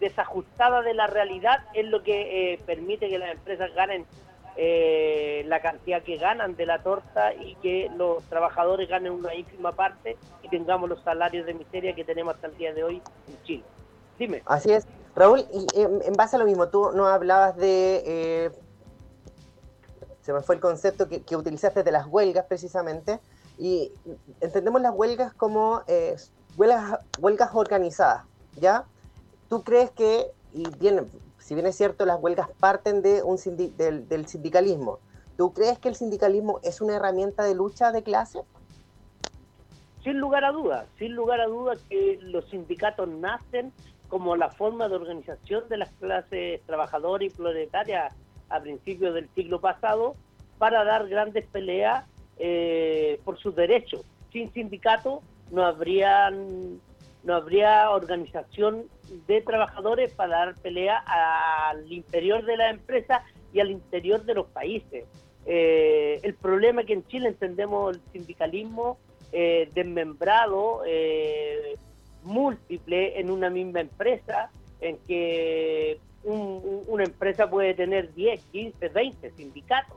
desajustada 0.00 0.82
de 0.82 0.94
la 0.94 1.06
realidad 1.06 1.64
es 1.74 1.86
lo 1.86 2.02
que 2.02 2.52
eh, 2.52 2.60
permite 2.66 3.08
que 3.08 3.18
las 3.18 3.32
empresas 3.32 3.74
ganen 3.74 4.06
eh, 4.56 5.44
la 5.46 5.60
cantidad 5.60 6.02
que 6.02 6.16
ganan 6.16 6.54
de 6.54 6.64
la 6.64 6.82
torta 6.82 7.34
y 7.34 7.54
que 7.56 7.90
los 7.96 8.22
trabajadores 8.24 8.88
ganen 8.88 9.12
una 9.12 9.34
ínfima 9.34 9.72
parte 9.72 10.16
y 10.42 10.48
tengamos 10.48 10.88
los 10.88 11.02
salarios 11.02 11.44
de 11.44 11.54
miseria 11.54 11.94
que 11.94 12.04
tenemos 12.04 12.34
hasta 12.34 12.46
el 12.46 12.56
día 12.56 12.72
de 12.72 12.84
hoy 12.84 13.02
en 13.28 13.42
Chile. 13.42 13.64
Dime. 14.18 14.42
Así 14.46 14.70
es. 14.72 14.86
Raúl, 15.16 15.44
y 15.52 15.66
en 15.80 16.12
base 16.14 16.36
a 16.36 16.38
lo 16.38 16.44
mismo, 16.44 16.68
tú 16.68 16.92
no 16.92 17.06
hablabas 17.06 17.56
de 17.56 18.50
se 20.24 20.32
me 20.32 20.40
fue 20.40 20.54
el 20.54 20.60
concepto 20.62 21.06
que, 21.06 21.36
utilizaste 21.36 21.82
de 21.82 21.92
las 21.92 22.06
huelgas 22.06 22.46
precisamente, 22.46 23.20
y 23.58 23.92
entendemos 24.40 24.80
las 24.80 24.94
huelgas 24.94 25.34
como 25.34 25.82
eh, 25.86 26.16
huelgas, 26.56 26.98
huelgas 27.20 27.50
organizadas, 27.52 28.24
¿ya? 28.58 28.86
¿Tú 29.50 29.62
crees 29.62 29.90
que, 29.90 30.30
y 30.54 30.66
bien, 30.78 31.10
si 31.38 31.54
bien 31.54 31.66
es 31.66 31.76
cierto, 31.76 32.06
las 32.06 32.18
huelgas 32.22 32.48
parten 32.58 33.02
de 33.02 33.22
un 33.22 33.36
del, 33.76 34.26
sindicalismo, 34.26 34.98
¿tú 35.36 35.52
crees 35.52 35.78
que 35.78 35.90
el 35.90 35.94
sindicalismo 35.94 36.58
es 36.62 36.80
una 36.80 36.96
herramienta 36.96 37.44
de 37.44 37.54
lucha 37.54 37.92
de 37.92 38.02
clase? 38.02 38.40
Sin 40.02 40.18
lugar 40.18 40.46
a 40.46 40.52
dudas, 40.52 40.86
sin 40.98 41.14
lugar 41.14 41.42
a 41.42 41.46
dudas 41.46 41.78
que 41.90 42.18
los 42.22 42.48
sindicatos 42.48 43.08
nacen 43.08 43.74
como 44.08 44.36
la 44.36 44.48
forma 44.48 44.88
de 44.88 44.94
organización 44.94 45.68
de 45.68 45.76
las 45.76 45.90
clases 46.00 46.62
trabajadoras 46.64 47.26
y 47.26 47.30
proletarias 47.30 48.14
a 48.48 48.60
principios 48.60 49.14
del 49.14 49.28
siglo 49.34 49.60
pasado 49.60 50.16
para 50.58 50.84
dar 50.84 51.08
grandes 51.08 51.46
peleas 51.46 52.04
eh, 52.38 53.20
por 53.24 53.38
sus 53.38 53.54
derechos. 53.54 54.02
Sin 54.32 54.52
sindicato 54.52 55.22
no 55.50 55.64
habrían 55.64 56.80
no 57.22 57.34
habría 57.34 57.90
organización 57.90 58.84
de 59.26 59.40
trabajadores 59.40 60.12
para 60.12 60.36
dar 60.36 60.54
pelea 60.56 60.98
al 60.98 61.90
interior 61.90 62.44
de 62.44 62.56
la 62.58 62.68
empresa 62.68 63.24
y 63.52 63.60
al 63.60 63.70
interior 63.70 64.24
de 64.24 64.34
los 64.34 64.46
países. 64.48 65.06
Eh, 65.46 66.20
el 66.22 66.34
problema 66.34 66.82
es 66.82 66.86
que 66.86 66.92
en 66.92 67.06
Chile 67.06 67.28
entendemos 67.28 67.96
el 67.96 68.02
sindicalismo 68.12 68.98
eh, 69.32 69.70
desmembrado, 69.74 70.82
múltiple 72.24 73.18
en 73.18 73.30
una 73.30 73.48
misma 73.48 73.80
empresa, 73.80 74.50
en 74.80 74.98
que 75.06 75.98
una 76.24 77.04
empresa 77.04 77.48
puede 77.48 77.74
tener 77.74 78.12
10, 78.14 78.42
15, 78.52 78.88
20 78.88 79.30
sindicatos. 79.32 79.96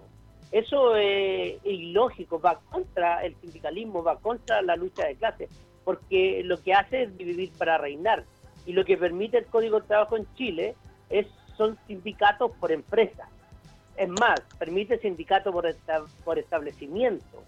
Eso 0.51 0.95
es 0.95 1.57
ilógico, 1.65 2.39
va 2.39 2.59
contra 2.71 3.25
el 3.25 3.35
sindicalismo, 3.41 4.03
va 4.03 4.17
contra 4.17 4.61
la 4.61 4.75
lucha 4.75 5.05
de 5.05 5.15
clases, 5.15 5.49
porque 5.83 6.41
lo 6.43 6.61
que 6.61 6.73
hace 6.73 7.03
es 7.03 7.17
dividir 7.17 7.51
para 7.57 7.77
reinar. 7.77 8.25
Y 8.65 8.73
lo 8.73 8.83
que 8.85 8.97
permite 8.97 9.37
el 9.37 9.45
Código 9.45 9.79
de 9.79 9.87
Trabajo 9.87 10.17
en 10.17 10.27
Chile 10.35 10.75
es 11.09 11.27
son 11.57 11.77
sindicatos 11.87 12.51
por 12.59 12.71
empresa. 12.71 13.27
Es 13.97 14.09
más, 14.09 14.39
permite 14.59 14.99
sindicatos 14.99 15.51
por, 15.51 15.65
por 16.23 16.37
establecimiento. 16.37 17.43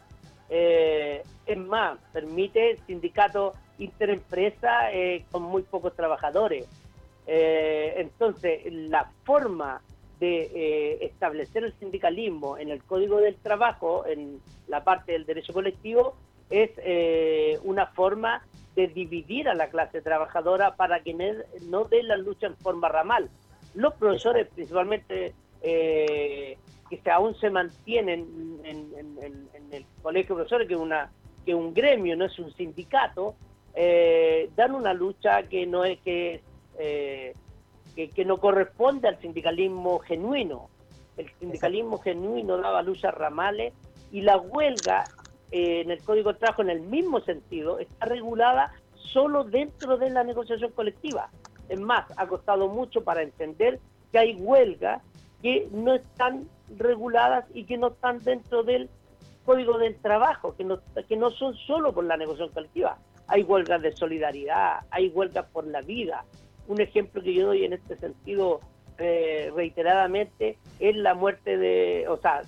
Eh, 0.49 1.21
es 1.45 1.57
más, 1.57 1.99
permite 2.11 2.79
sindicatos 2.87 3.55
interempresa 3.77 4.91
eh, 4.91 5.25
con 5.31 5.43
muy 5.43 5.61
pocos 5.61 5.95
trabajadores. 5.95 6.67
Eh, 7.31 7.93
entonces, 7.97 8.61
la 8.73 9.11
forma 9.23 9.83
de 10.19 10.51
eh, 10.53 11.05
establecer 11.05 11.63
el 11.63 11.73
sindicalismo 11.79 12.57
en 12.57 12.69
el 12.69 12.83
Código 12.83 13.19
del 13.19 13.35
Trabajo, 13.35 14.03
en 14.07 14.41
la 14.67 14.83
parte 14.83 15.11
del 15.11 15.27
derecho 15.27 15.53
colectivo, 15.53 16.15
es 16.49 16.71
eh, 16.77 17.59
una 17.63 17.85
forma 17.85 18.41
de 18.75 18.87
dividir 18.87 19.47
a 19.47 19.53
la 19.53 19.69
clase 19.69 20.01
trabajadora 20.01 20.75
para 20.75 21.01
que 21.01 21.13
no 21.67 21.83
dé 21.85 22.01
la 22.01 22.17
lucha 22.17 22.47
en 22.47 22.57
forma 22.57 22.89
ramal. 22.89 23.29
Los 23.75 23.93
profesores, 23.93 24.47
principalmente, 24.47 25.35
eh, 25.61 26.57
que 26.89 27.11
aún 27.11 27.35
se 27.35 27.51
mantienen 27.51 28.59
en, 28.63 28.89
el 29.71 29.85
colegio 30.01 30.33
de 30.35 30.39
profesores, 30.39 30.67
que 30.67 30.73
es 30.73 30.79
una 30.79 31.11
que 31.45 31.53
un 31.53 31.75
gremio, 31.75 32.17
no 32.17 32.25
es 32.25 32.39
un 32.39 32.51
sindicato, 32.53 33.35
dan 34.55 34.73
una 34.73 34.93
lucha 34.93 35.43
que 35.43 35.67
no 35.67 35.85
es 35.85 35.99
que 35.99 36.41
que, 36.79 38.25
no 38.25 38.37
corresponde 38.37 39.07
al 39.07 39.19
sindicalismo 39.19 39.99
genuino. 39.99 40.69
El 41.17 41.29
sindicalismo 41.39 41.97
genuino 41.99 42.57
daba 42.57 42.81
luz 42.81 43.03
a 43.03 43.11
ramales 43.11 43.73
y 44.11 44.21
la 44.21 44.37
huelga 44.37 45.03
eh, 45.51 45.81
en 45.81 45.91
el 45.91 46.01
Código 46.03 46.31
de 46.31 46.39
Trabajo, 46.39 46.61
en 46.61 46.69
el 46.69 46.81
mismo 46.81 47.19
sentido, 47.21 47.79
está 47.79 48.05
regulada 48.05 48.71
solo 48.95 49.43
dentro 49.43 49.97
de 49.97 50.09
la 50.09 50.23
negociación 50.23 50.71
colectiva. 50.71 51.29
Es 51.67 51.79
más, 51.79 52.05
ha 52.17 52.27
costado 52.27 52.67
mucho 52.67 53.03
para 53.03 53.21
entender 53.21 53.79
que 54.11 54.19
hay 54.19 54.35
huelgas 54.35 55.01
que 55.41 55.67
no 55.71 55.93
están 55.93 56.47
reguladas 56.77 57.45
y 57.53 57.65
que 57.65 57.77
no 57.77 57.87
están 57.87 58.19
dentro 58.19 58.63
del 58.63 58.89
Código 59.45 59.77
del 59.77 59.95
Trabajo, 59.95 60.55
que 60.55 60.63
no, 60.63 60.79
que 61.07 61.17
no 61.17 61.31
son 61.31 61.55
solo 61.55 61.93
por 61.93 62.05
la 62.05 62.17
negociación 62.17 62.53
colectiva. 62.53 62.97
Hay 63.27 63.43
huelgas 63.43 63.81
de 63.81 63.95
solidaridad, 63.95 64.81
hay 64.89 65.09
huelgas 65.09 65.45
por 65.51 65.65
la 65.67 65.81
vida, 65.81 66.25
un 66.69 66.79
ejemplo 66.79 67.21
que 67.21 67.33
yo 67.33 67.47
doy 67.47 67.65
en 67.65 67.73
este 67.73 67.97
sentido 67.97 68.61
eh, 68.99 69.51
reiteradamente 69.55 70.57
es 70.79 70.95
la 70.95 71.15
muerte 71.15 71.57
de, 71.57 72.05
o 72.07 72.17
sea, 72.17 72.43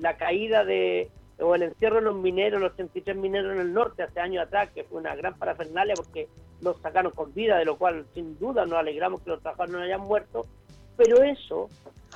la 0.00 0.16
caída 0.16 0.64
de, 0.64 1.10
o 1.38 1.54
el 1.54 1.62
encierro 1.62 1.96
de 1.96 2.02
los 2.02 2.16
mineros, 2.16 2.60
los 2.60 2.74
33 2.74 3.16
mineros 3.16 3.52
en 3.52 3.60
el 3.60 3.72
norte 3.72 4.02
hace 4.02 4.18
años 4.18 4.46
atrás, 4.46 4.70
que 4.74 4.84
fue 4.84 4.98
una 4.98 5.14
gran 5.14 5.36
parafernalia 5.36 5.94
porque 5.94 6.28
los 6.62 6.80
sacaron 6.80 7.12
con 7.12 7.34
vida, 7.34 7.58
de 7.58 7.66
lo 7.66 7.76
cual 7.76 8.06
sin 8.14 8.38
duda 8.38 8.64
nos 8.64 8.78
alegramos 8.78 9.20
que 9.20 9.30
los 9.30 9.42
trabajadores 9.42 9.74
no 9.74 9.82
hayan 9.82 10.00
muerto, 10.00 10.46
pero 10.96 11.22
eso 11.22 11.68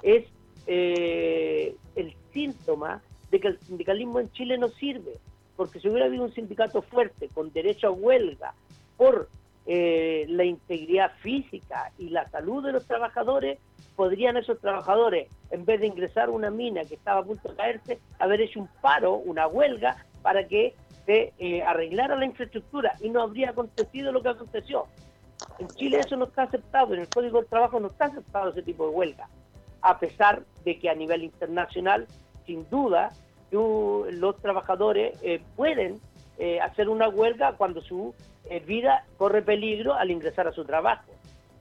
es 0.02 0.24
eh, 0.66 1.76
el 1.94 2.14
síntoma 2.32 3.02
de 3.30 3.38
que 3.38 3.48
el 3.48 3.60
sindicalismo 3.60 4.18
en 4.18 4.32
Chile 4.32 4.56
no 4.56 4.68
sirve, 4.68 5.12
porque 5.56 5.78
si 5.78 5.88
hubiera 5.90 6.06
habido 6.06 6.24
un 6.24 6.32
sindicato 6.32 6.80
fuerte, 6.80 7.28
con 7.34 7.52
derecho 7.52 7.88
a 7.88 7.90
huelga, 7.90 8.54
por 8.96 9.28
eh, 9.72 10.26
la 10.28 10.42
integridad 10.42 11.12
física 11.20 11.92
y 11.96 12.08
la 12.08 12.28
salud 12.30 12.64
de 12.64 12.72
los 12.72 12.88
trabajadores, 12.88 13.60
podrían 13.94 14.36
esos 14.36 14.58
trabajadores, 14.58 15.28
en 15.52 15.64
vez 15.64 15.78
de 15.78 15.86
ingresar 15.86 16.26
a 16.26 16.32
una 16.32 16.50
mina 16.50 16.84
que 16.84 16.96
estaba 16.96 17.20
a 17.20 17.22
punto 17.22 17.50
de 17.50 17.54
caerse, 17.54 18.00
haber 18.18 18.40
hecho 18.40 18.58
un 18.58 18.68
paro, 18.80 19.14
una 19.14 19.46
huelga, 19.46 20.04
para 20.22 20.48
que 20.48 20.74
se 21.06 21.32
eh, 21.38 21.62
arreglara 21.62 22.16
la 22.16 22.24
infraestructura 22.24 22.94
y 23.00 23.10
no 23.10 23.22
habría 23.22 23.50
acontecido 23.50 24.10
lo 24.10 24.20
que 24.22 24.30
aconteció. 24.30 24.86
En 25.60 25.68
Chile 25.68 26.00
eso 26.00 26.16
no 26.16 26.24
está 26.24 26.42
aceptado, 26.42 26.92
en 26.94 27.02
el 27.02 27.08
Código 27.08 27.38
del 27.38 27.48
Trabajo 27.48 27.78
no 27.78 27.86
está 27.86 28.06
aceptado 28.06 28.50
ese 28.50 28.62
tipo 28.62 28.88
de 28.88 28.90
huelga. 28.90 29.28
a 29.82 30.00
pesar 30.00 30.42
de 30.64 30.80
que 30.80 30.90
a 30.90 30.96
nivel 30.96 31.22
internacional, 31.22 32.08
sin 32.44 32.68
duda, 32.70 33.12
los 33.52 34.36
trabajadores 34.42 35.16
eh, 35.22 35.40
pueden 35.54 36.00
eh, 36.42 36.58
hacer 36.58 36.88
una 36.88 37.06
huelga 37.06 37.52
cuando 37.52 37.82
su 37.82 38.14
eh, 38.48 38.60
vida 38.60 39.04
corre 39.18 39.42
peligro 39.42 39.92
al 39.92 40.10
ingresar 40.10 40.48
a 40.48 40.52
su 40.52 40.64
trabajo. 40.64 41.12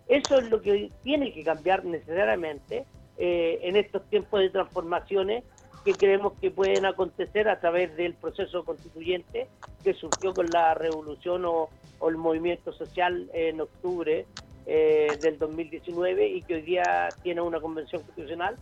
Eso 0.07 0.39
es 0.39 0.49
lo 0.49 0.61
que 0.61 0.89
tiene 1.03 1.33
que 1.33 1.43
cambiar 1.43 1.83
necesariamente 1.83 2.85
en 3.21 3.75
estos 3.75 4.09
tiempos 4.09 4.39
de 4.39 4.49
transformaciones 4.49 5.43
que 5.83 5.91
creemos 5.91 6.31
que 6.39 6.51
pueden 6.51 6.85
acontecer 6.85 7.49
a 7.49 7.59
través 7.59 7.93
del 7.97 8.13
proceso 8.13 8.63
constituyente 8.63 9.49
que 9.83 9.93
surgió 9.93 10.33
con 10.33 10.49
la 10.49 10.73
revolución 10.73 11.43
o, 11.43 11.67
el 12.07 12.15
movimiento 12.15 12.71
social 12.71 13.29
en 13.33 13.59
octubre 13.59 14.25
del 14.65 15.37
2019 15.37 16.29
y 16.29 16.41
que 16.43 16.55
hoy 16.55 16.61
día 16.61 17.09
tiene 17.21 17.41
una 17.41 17.59
convención 17.59 18.01
constitucional 18.03 18.55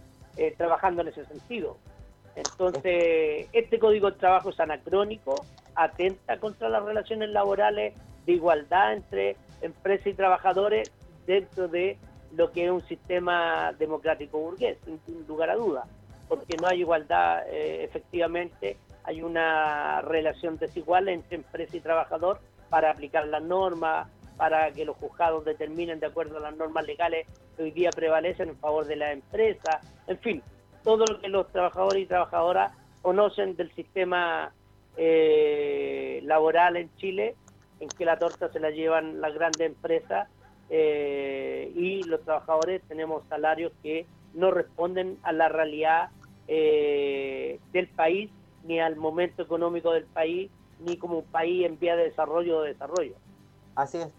trabajando 0.57 1.03
en 1.03 1.09
ese 1.09 1.23
sentido. 1.25 1.77
Entonces, 2.35 3.47
este 3.53 3.79
código 3.79 4.11
de 4.11 4.17
trabajo 4.17 4.49
es 4.49 4.59
anacrónico, 4.59 5.43
atenta 5.77 6.39
contra 6.39 6.69
las 6.69 6.83
relaciones 6.83 7.29
laborales 7.29 7.93
de 8.25 8.33
igualdad 8.33 8.93
entre 8.93 9.37
empresas 9.61 10.07
y 10.07 10.13
trabajadores 10.13 10.91
dentro 11.25 11.67
de 11.67 11.97
lo 12.35 12.51
que 12.51 12.65
es 12.65 12.71
un 12.71 12.85
sistema 12.87 13.71
democrático 13.77 14.39
burgués, 14.39 14.77
sin, 14.83 15.27
lugar 15.27 15.49
a 15.49 15.55
duda, 15.55 15.85
porque 16.27 16.57
no 16.57 16.67
hay 16.67 16.81
igualdad 16.81 17.47
eh, 17.47 17.83
efectivamente, 17.83 18.77
hay 19.03 19.21
una 19.21 20.01
relación 20.01 20.57
desigual 20.57 21.07
entre 21.07 21.37
empresa 21.37 21.77
y 21.77 21.79
trabajador 21.79 22.41
para 22.69 22.91
aplicar 22.91 23.27
las 23.27 23.41
normas, 23.41 24.09
para 24.35 24.71
que 24.71 24.85
los 24.85 24.97
juzgados 24.97 25.45
determinen 25.45 25.99
de 25.99 26.07
acuerdo 26.07 26.37
a 26.37 26.41
las 26.41 26.55
normas 26.55 26.85
legales 26.85 27.27
que 27.55 27.63
hoy 27.63 27.71
día 27.71 27.91
prevalecen 27.91 28.49
en 28.49 28.57
favor 28.57 28.85
de 28.85 28.97
la 28.97 29.11
empresa, 29.11 29.79
en 30.07 30.17
fin, 30.19 30.43
todo 30.83 31.05
lo 31.05 31.19
que 31.19 31.29
los 31.29 31.47
trabajadores 31.51 32.03
y 32.03 32.05
trabajadoras 32.05 32.71
conocen 33.01 33.55
del 33.55 33.71
sistema 33.73 34.51
eh, 34.97 36.21
laboral 36.23 36.77
en 36.77 36.93
Chile, 36.97 37.35
en 37.79 37.89
que 37.89 38.05
la 38.05 38.17
torta 38.17 38.51
se 38.51 38.59
la 38.59 38.71
llevan 38.71 39.21
las 39.21 39.33
grandes 39.33 39.61
empresas 39.61 40.27
eh, 40.69 41.71
y 41.75 42.03
los 42.03 42.21
trabajadores 42.21 42.81
tenemos 42.87 43.23
salarios 43.29 43.71
que 43.83 44.05
no 44.33 44.51
responden 44.51 45.17
a 45.23 45.31
la 45.31 45.49
realidad 45.49 46.09
eh, 46.47 47.59
del 47.71 47.87
país, 47.87 48.29
ni 48.63 48.79
al 48.79 48.95
momento 48.95 49.43
económico 49.43 49.91
del 49.91 50.05
país, 50.05 50.51
ni 50.79 50.97
como 50.97 51.19
un 51.19 51.25
país 51.25 51.65
en 51.65 51.79
vía 51.79 51.95
de 51.95 52.03
desarrollo 52.03 52.57
o 52.57 52.61
de 52.61 52.73
desarrollo. 52.73 53.13
Así 53.75 53.97
es 53.97 54.09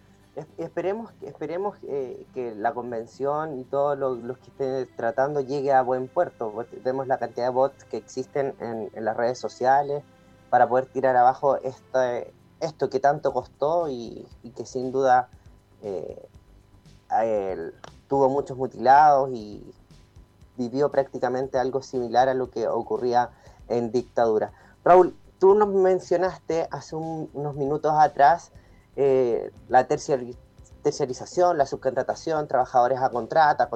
esperemos, 0.56 1.10
esperemos 1.22 1.76
eh, 1.84 2.26
que 2.34 2.54
la 2.54 2.72
convención 2.72 3.58
y 3.58 3.64
todos 3.64 3.98
los 3.98 4.38
que 4.38 4.50
estén 4.50 4.96
tratando 4.96 5.40
llegue 5.40 5.72
a 5.72 5.82
buen 5.82 6.08
puerto. 6.08 6.52
Vemos 6.84 7.06
la 7.06 7.18
cantidad 7.18 7.46
de 7.46 7.52
bots 7.52 7.84
que 7.84 7.96
existen 7.96 8.54
en, 8.60 9.04
las 9.04 9.16
redes 9.16 9.38
sociales 9.38 10.02
para 10.50 10.68
poder 10.68 10.86
tirar 10.86 11.16
abajo 11.16 11.56
este, 11.56 12.32
esto 12.60 12.90
que 12.90 13.00
tanto 13.00 13.32
costó 13.32 13.88
y, 13.88 14.26
que 14.56 14.64
sin 14.64 14.90
duda 14.92 15.28
eh, 15.82 17.72
tuvo 18.08 18.28
muchos 18.28 18.56
mutilados 18.56 19.30
y 19.32 19.64
vivió 20.56 20.90
prácticamente 20.90 21.58
algo 21.58 21.82
similar 21.82 22.28
a 22.28 22.34
lo 22.34 22.50
que 22.50 22.66
ocurría 22.66 23.30
en 23.68 23.92
dictadura. 23.92 24.52
Raúl, 24.84 25.16
tú 25.38 25.54
nos 25.54 25.68
mencionaste 25.68 26.66
hace 26.70 26.96
unos 26.96 27.54
minutos 27.54 27.92
atrás 27.96 28.50
eh, 28.96 29.52
la 29.68 29.86
terciarización, 29.86 31.58
la 31.58 31.66
subcontratación, 31.66 32.48
trabajadores 32.48 32.98
a 33.00 33.10
contrata, 33.10 33.68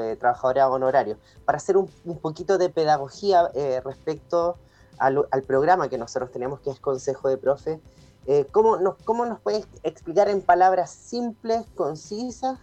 eh, 0.00 0.16
trabajadores 0.20 0.62
a 0.62 0.68
honorarios, 0.68 1.18
para 1.46 1.56
hacer 1.56 1.76
un, 1.78 1.88
poquito 2.20 2.58
de 2.58 2.68
pedagogía 2.68 3.50
respecto 3.84 4.56
al, 4.98 5.42
programa 5.46 5.88
que 5.88 5.98
nosotros 5.98 6.30
tenemos, 6.30 6.60
que 6.60 6.70
es 6.70 6.80
Consejo 6.80 7.28
de 7.28 7.38
Profe. 7.38 7.80
¿cómo, 8.50 8.76
nos, 8.76 8.96
¿Cómo 9.04 9.24
nos 9.24 9.40
puedes 9.40 9.66
explicar 9.82 10.28
en 10.28 10.42
palabras 10.42 10.90
simples, 10.90 11.64
concisas, 11.74 12.58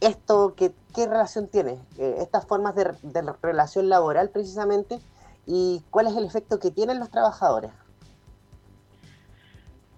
esto, 0.00 0.54
que, 0.56 0.72
qué 0.94 1.06
relación 1.06 1.48
tiene, 1.48 1.78
estas 1.98 2.46
formas 2.46 2.74
de, 2.74 2.94
relación 3.42 3.88
laboral 3.88 4.30
precisamente, 4.30 4.98
y 5.46 5.82
cuál 5.90 6.06
es 6.06 6.16
el 6.16 6.24
efecto 6.24 6.58
que 6.58 6.70
tienen 6.70 6.98
los 6.98 7.10
trabajadores? 7.10 7.70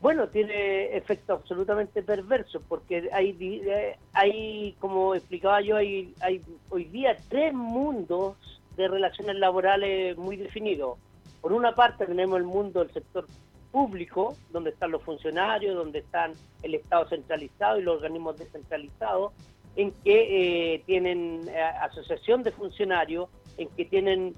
Bueno, 0.00 0.28
tiene 0.28 0.96
efecto 0.96 1.34
absolutamente 1.34 2.02
perverso, 2.02 2.62
porque 2.68 3.10
hay, 3.12 3.36
eh, 3.40 3.98
hay 4.14 4.72
como 4.80 5.14
explicaba 5.14 5.60
yo, 5.60 5.76
hay, 5.76 6.14
hay 6.20 6.42
hoy 6.70 6.84
día 6.84 7.16
tres 7.28 7.52
mundos 7.52 8.36
de 8.80 8.88
relaciones 8.88 9.36
laborales 9.36 10.16
muy 10.16 10.36
definidos. 10.36 10.98
Por 11.40 11.52
una 11.52 11.74
parte 11.74 12.06
tenemos 12.06 12.38
el 12.38 12.44
mundo 12.44 12.80
del 12.80 12.92
sector 12.92 13.26
público, 13.72 14.36
donde 14.50 14.70
están 14.70 14.90
los 14.90 15.02
funcionarios, 15.02 15.76
donde 15.76 16.00
están 16.00 16.32
el 16.62 16.74
Estado 16.74 17.08
centralizado 17.08 17.78
y 17.78 17.82
los 17.82 17.96
organismos 17.96 18.38
descentralizados, 18.38 19.32
en 19.76 19.92
que 20.04 20.74
eh, 20.74 20.82
tienen 20.86 21.42
eh, 21.48 21.60
asociación 21.60 22.42
de 22.42 22.50
funcionarios, 22.50 23.28
en 23.56 23.68
que 23.70 23.84
tienen 23.84 24.34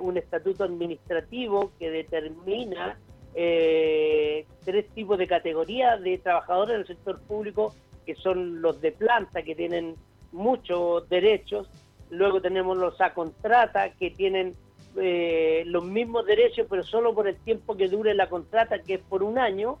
un 0.00 0.16
estatuto 0.16 0.64
administrativo 0.64 1.70
que 1.78 1.90
determina 1.90 2.96
eh, 3.38 4.46
tres 4.64 4.88
tipos 4.94 5.18
de 5.18 5.26
categorías 5.26 6.02
de 6.02 6.16
trabajadores 6.16 6.78
del 6.78 6.86
sector 6.86 7.20
público, 7.20 7.74
que 8.06 8.14
son 8.14 8.62
los 8.62 8.80
de 8.80 8.92
planta, 8.92 9.42
que 9.42 9.54
tienen 9.54 9.94
muchos 10.32 11.06
derechos, 11.10 11.68
luego 12.10 12.40
tenemos 12.40 12.76
los 12.76 13.00
a 13.00 13.14
contrata, 13.14 13.90
que 13.90 14.10
tienen 14.10 14.54
eh, 14.96 15.64
los 15.66 15.84
mismos 15.84 16.26
derechos, 16.26 16.66
pero 16.68 16.82
solo 16.82 17.14
por 17.14 17.28
el 17.28 17.36
tiempo 17.36 17.76
que 17.76 17.88
dure 17.88 18.14
la 18.14 18.28
contrata, 18.28 18.80
que 18.80 18.94
es 18.94 19.00
por 19.00 19.22
un 19.22 19.38
año, 19.38 19.78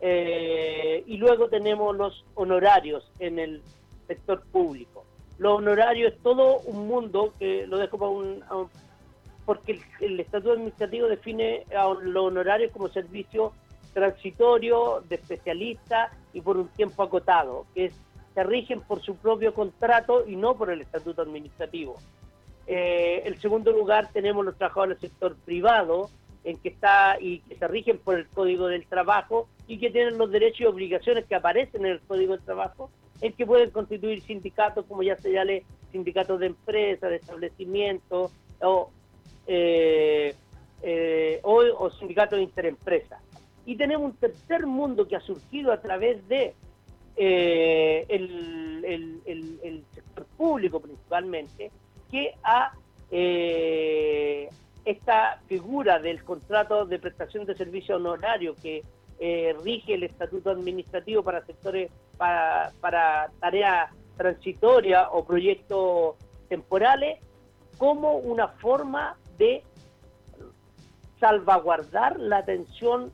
eh, 0.00 1.02
y 1.06 1.16
luego 1.16 1.48
tenemos 1.48 1.96
los 1.96 2.24
honorarios 2.34 3.10
en 3.18 3.38
el 3.38 3.62
sector 4.06 4.42
público. 4.52 5.04
Los 5.38 5.58
honorarios 5.58 6.12
es 6.12 6.18
todo 6.20 6.58
un 6.60 6.86
mundo 6.88 7.32
que 7.38 7.66
lo 7.66 7.78
dejo 7.78 7.98
para 7.98 8.10
un, 8.10 8.42
porque 9.44 9.80
el, 10.00 10.20
Estatuto 10.20 10.52
Administrativo 10.52 11.06
define 11.06 11.64
a 11.74 11.88
los 12.02 12.24
honorarios 12.24 12.70
como 12.72 12.88
servicio 12.88 13.52
transitorio 13.94 15.02
de 15.08 15.14
especialista 15.14 16.10
y 16.32 16.40
por 16.40 16.56
un 16.58 16.68
tiempo 16.68 17.02
acotado, 17.02 17.64
que 17.74 17.86
se 18.38 18.44
rigen 18.44 18.80
por 18.82 19.02
su 19.02 19.16
propio 19.16 19.52
contrato 19.52 20.24
y 20.24 20.36
no 20.36 20.56
por 20.56 20.70
el 20.70 20.80
Estatuto 20.80 21.22
Administrativo. 21.22 21.96
Eh, 22.68 23.22
en 23.24 23.36
segundo 23.40 23.72
lugar 23.72 24.12
tenemos 24.12 24.44
los 24.44 24.56
trabajadores 24.56 25.00
del 25.00 25.10
sector 25.10 25.34
privado, 25.44 26.08
en 26.44 26.56
que 26.58 26.68
está 26.68 27.16
y 27.20 27.40
que 27.40 27.56
se 27.56 27.66
rigen 27.66 27.98
por 27.98 28.16
el 28.16 28.28
Código 28.28 28.68
del 28.68 28.86
Trabajo 28.86 29.48
y 29.66 29.80
que 29.80 29.90
tienen 29.90 30.18
los 30.18 30.30
derechos 30.30 30.60
y 30.60 30.64
obligaciones 30.66 31.24
que 31.24 31.34
aparecen 31.34 31.84
en 31.84 31.90
el 31.90 32.00
Código 32.02 32.36
del 32.36 32.44
Trabajo, 32.44 32.90
en 33.22 33.32
que 33.32 33.44
pueden 33.44 33.70
constituir 33.70 34.20
sindicatos, 34.22 34.86
como 34.86 35.02
ya 35.02 35.16
se 35.16 35.32
llama 35.32 35.54
sindicatos 35.90 36.38
de 36.38 36.46
empresas, 36.46 37.10
de 37.10 37.16
establecimientos 37.16 38.30
o 38.60 38.90
eh, 39.48 40.36
eh, 40.82 41.40
o, 41.42 41.90
sindicatos 41.90 42.36
de 42.38 42.44
interempresa. 42.44 43.18
Y 43.66 43.74
tenemos 43.74 44.12
un 44.12 44.16
tercer 44.16 44.64
mundo 44.64 45.08
que 45.08 45.16
ha 45.16 45.20
surgido 45.22 45.72
a 45.72 45.80
través 45.80 46.28
de 46.28 46.54
eh, 47.18 48.06
el, 48.08 49.84
sector 49.94 50.24
público 50.36 50.80
principalmente, 50.80 51.70
que 52.10 52.34
ha 52.42 52.72
eh, 53.10 54.48
esta 54.84 55.40
figura 55.46 55.98
del 55.98 56.24
contrato 56.24 56.86
de 56.86 56.98
prestación 56.98 57.44
de 57.44 57.54
servicio 57.54 57.96
honorario 57.96 58.54
que 58.54 58.82
rige 59.64 59.94
el 59.94 60.04
estatuto 60.04 60.50
administrativo 60.50 61.24
para 61.24 61.44
sectores, 61.44 61.90
para, 62.16 62.72
para 62.80 63.30
tareas 63.40 63.90
transitorias 64.16 65.08
o 65.10 65.24
proyectos 65.24 66.14
temporales, 66.48 67.18
como 67.78 68.16
una 68.18 68.48
forma 68.48 69.16
de 69.38 69.64
salvaguardar 71.18 72.18
la 72.18 72.38
atención 72.38 73.12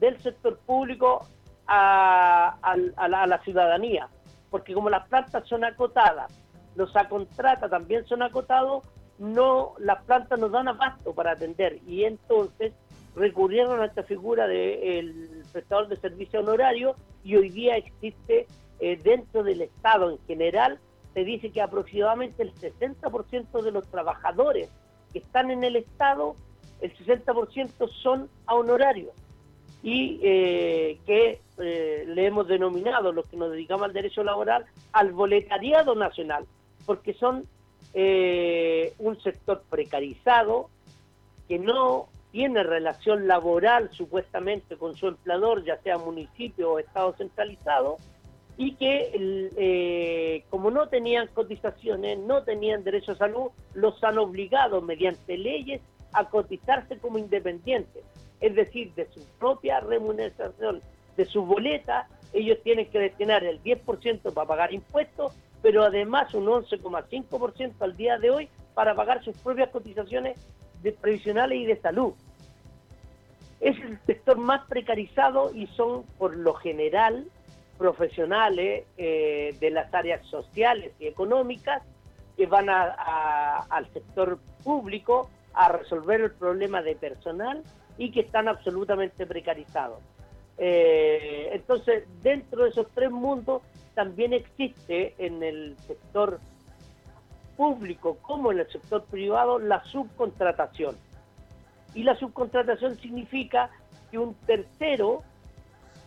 del 0.00 0.20
sector 0.20 0.58
público 0.58 1.26
a, 1.66 2.76
la, 3.08 3.40
ciudadanía, 3.44 4.08
porque 4.50 4.74
como 4.74 4.90
las 4.90 5.08
plantas 5.08 5.46
son 5.48 5.64
acotadas, 5.64 6.32
los 6.76 6.94
acontrata 6.96 7.68
también 7.68 8.06
son 8.06 8.22
acotados, 8.22 8.84
no 9.18 9.74
las 9.78 10.02
plantas 10.04 10.38
nos 10.38 10.50
dan 10.50 10.68
abasto 10.68 11.14
para 11.14 11.32
atender 11.32 11.78
y 11.86 12.04
entonces 12.04 12.72
recurrieron 13.14 13.80
a 13.80 13.86
esta 13.86 14.02
figura 14.02 14.48
del 14.48 15.44
prestador 15.52 15.88
de 15.88 15.96
servicio 15.96 16.40
honorario 16.40 16.96
y 17.22 17.36
hoy 17.36 17.48
día 17.48 17.76
existe 17.76 18.48
eh, 18.80 18.98
dentro 19.02 19.44
del 19.44 19.62
Estado 19.62 20.10
en 20.10 20.18
general, 20.26 20.80
se 21.14 21.22
dice 21.22 21.50
que 21.50 21.62
aproximadamente 21.62 22.42
el 22.42 22.52
60% 22.54 23.62
de 23.62 23.70
los 23.70 23.86
trabajadores 23.86 24.68
que 25.12 25.20
están 25.20 25.52
en 25.52 25.62
el 25.62 25.76
Estado, 25.76 26.34
el 26.80 26.92
60% 26.96 27.88
son 28.02 28.28
a 28.46 28.56
honorarios 28.56 29.12
y 29.84 30.18
eh, 30.22 30.98
que 31.04 31.40
eh, 31.58 32.04
le 32.08 32.26
hemos 32.26 32.48
denominado, 32.48 33.12
los 33.12 33.26
que 33.26 33.36
nos 33.36 33.52
dedicamos 33.52 33.84
al 33.84 33.92
derecho 33.92 34.24
laboral, 34.24 34.64
al 34.92 35.12
boletariado 35.12 35.94
nacional, 35.94 36.46
porque 36.86 37.12
son 37.12 37.44
eh, 37.92 38.94
un 38.98 39.20
sector 39.20 39.62
precarizado 39.68 40.70
que 41.46 41.58
no 41.58 42.08
tiene 42.32 42.62
relación 42.62 43.28
laboral 43.28 43.90
supuestamente 43.92 44.76
con 44.78 44.96
su 44.96 45.06
empleador, 45.06 45.62
ya 45.64 45.76
sea 45.82 45.98
municipio 45.98 46.72
o 46.72 46.78
estado 46.78 47.12
centralizado, 47.18 47.98
y 48.56 48.76
que 48.76 49.12
eh, 49.56 50.44
como 50.48 50.70
no 50.70 50.88
tenían 50.88 51.28
cotizaciones, 51.28 52.18
no 52.20 52.42
tenían 52.42 52.84
derecho 52.84 53.12
a 53.12 53.16
salud, 53.16 53.50
los 53.74 54.02
han 54.02 54.16
obligado 54.16 54.80
mediante 54.80 55.36
leyes 55.36 55.82
a 56.14 56.24
cotizarse 56.30 56.96
como 56.96 57.18
independientes, 57.18 58.02
es 58.44 58.54
decir, 58.54 58.92
de 58.94 59.06
su 59.10 59.24
propia 59.38 59.80
remuneración, 59.80 60.82
de 61.16 61.24
su 61.24 61.46
boleta, 61.46 62.08
ellos 62.34 62.58
tienen 62.62 62.90
que 62.90 62.98
destinar 62.98 63.42
el 63.42 63.62
10% 63.62 64.34
para 64.34 64.46
pagar 64.46 64.74
impuestos, 64.74 65.32
pero 65.62 65.82
además 65.82 66.34
un 66.34 66.44
11,5% 66.44 67.72
al 67.80 67.96
día 67.96 68.18
de 68.18 68.30
hoy 68.30 68.48
para 68.74 68.94
pagar 68.94 69.24
sus 69.24 69.34
propias 69.38 69.70
cotizaciones 69.70 70.38
de 70.82 70.92
previsionales 70.92 71.58
y 71.58 71.64
de 71.64 71.80
salud. 71.80 72.12
Es 73.60 73.78
el 73.80 73.98
sector 74.04 74.36
más 74.36 74.66
precarizado 74.68 75.50
y 75.54 75.66
son 75.68 76.02
por 76.18 76.36
lo 76.36 76.52
general 76.52 77.26
profesionales 77.78 78.84
eh, 78.98 79.56
de 79.58 79.70
las 79.70 79.92
áreas 79.94 80.24
sociales 80.26 80.92
y 80.98 81.06
económicas 81.06 81.82
que 82.36 82.44
van 82.44 82.68
al 82.68 83.90
sector 83.94 84.38
público 84.62 85.30
a 85.54 85.70
resolver 85.70 86.20
el 86.20 86.32
problema 86.32 86.82
de 86.82 86.94
personal 86.94 87.62
y 87.98 88.10
que 88.10 88.20
están 88.20 88.48
absolutamente 88.48 89.26
precarizados. 89.26 90.00
Eh, 90.58 91.50
entonces, 91.52 92.04
dentro 92.22 92.64
de 92.64 92.70
esos 92.70 92.86
tres 92.94 93.10
mundos 93.10 93.62
también 93.94 94.32
existe 94.32 95.14
en 95.18 95.42
el 95.42 95.76
sector 95.86 96.40
público 97.56 98.18
como 98.22 98.52
en 98.52 98.60
el 98.60 98.70
sector 98.70 99.04
privado 99.04 99.58
la 99.58 99.82
subcontratación. 99.84 100.96
Y 101.94 102.02
la 102.02 102.16
subcontratación 102.16 102.98
significa 102.98 103.70
que 104.10 104.18
un 104.18 104.34
tercero 104.34 105.22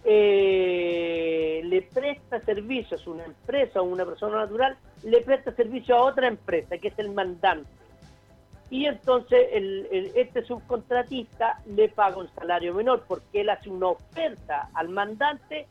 eh, 0.04 1.62
le 1.64 1.82
presta 1.82 2.40
servicios, 2.42 3.08
una 3.08 3.26
empresa 3.26 3.82
o 3.82 3.86
una 3.86 4.06
persona 4.06 4.38
natural, 4.38 4.78
le 5.04 5.22
presta 5.22 5.52
servicio 5.54 5.96
a 5.96 6.04
otra 6.04 6.28
empresa, 6.28 6.78
que 6.78 6.90
es 6.90 7.00
el 7.00 7.12
mandante. 7.12 7.70
Y 8.70 8.86
entonces 8.86 9.48
este 10.16 10.44
subcontratista 10.44 11.62
le 11.68 11.88
paga 11.90 12.18
un 12.18 12.30
salario 12.36 12.74
menor 12.74 13.06
porque 13.08 13.42
él 13.42 13.50
hace 13.50 13.70
una 13.70 13.88
oferta 13.88 14.70
al 14.74 14.90
mandante 14.90 15.68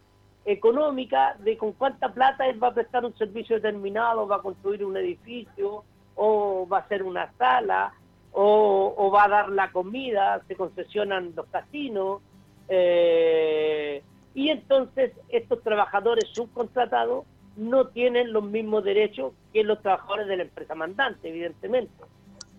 económica 0.47 1.37
de 1.41 1.59
con 1.59 1.73
cuánta 1.73 2.09
plata 2.13 2.47
él 2.47 2.63
va 2.63 2.69
a 2.69 2.75
prestar 2.75 3.05
un 3.05 3.15
servicio 3.17 3.57
determinado, 3.57 4.27
va 4.27 4.37
a 4.37 4.43
construir 4.43 4.85
un 4.85 4.97
edificio 4.97 5.85
o 6.15 6.67
va 6.67 6.79
a 6.79 6.81
hacer 6.81 7.03
una 7.03 7.31
sala 7.37 7.93
o, 8.33 9.11
va 9.11 9.25
a 9.25 9.29
dar 9.29 9.49
la 9.49 9.73
comida, 9.73 10.43
se 10.47 10.57
concesionan 10.57 11.33
los 11.35 11.47
casinos. 11.47 12.21
Eh, 12.69 14.03
y 14.35 14.51
entonces 14.51 15.13
estos 15.31 15.63
trabajadores 15.63 16.29
subcontratados 16.33 17.25
no 17.57 17.87
tienen 17.89 18.33
los 18.33 18.45
mismos 18.45 18.85
derechos 18.85 19.33
que 19.53 19.65
los 19.65 19.81
trabajadores 19.81 20.27
de 20.27 20.37
la 20.37 20.43
empresa 20.43 20.75
mandante, 20.75 21.29
evidentemente. 21.29 21.93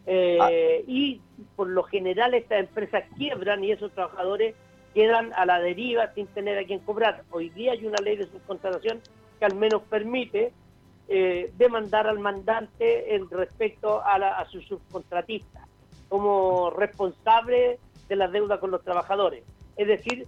Eh, 0.07 0.37
ah. 0.41 0.49
Y 0.87 1.21
por 1.55 1.67
lo 1.67 1.83
general 1.83 2.33
estas 2.33 2.61
empresas 2.61 3.03
quiebran 3.17 3.63
y 3.63 3.71
esos 3.71 3.91
trabajadores 3.91 4.55
quedan 4.93 5.33
a 5.33 5.45
la 5.45 5.59
deriva 5.59 6.11
sin 6.15 6.25
tener 6.27 6.57
a 6.57 6.63
quien 6.63 6.79
cobrar. 6.79 7.23
Hoy 7.29 7.49
día 7.49 7.73
hay 7.73 7.85
una 7.85 8.01
ley 8.01 8.15
de 8.15 8.25
subcontratación 8.25 9.01
que 9.37 9.45
al 9.45 9.55
menos 9.55 9.83
permite 9.83 10.53
eh, 11.09 11.51
demandar 11.57 12.07
al 12.07 12.19
mandante 12.19 13.15
en 13.15 13.29
respecto 13.29 14.01
a, 14.01 14.15
a 14.15 14.49
su 14.49 14.61
subcontratista 14.61 15.67
como 16.09 16.69
responsable 16.69 17.79
de 18.07 18.15
la 18.15 18.27
deuda 18.27 18.59
con 18.59 18.71
los 18.71 18.83
trabajadores. 18.83 19.43
Es 19.75 19.87
decir, 19.87 20.25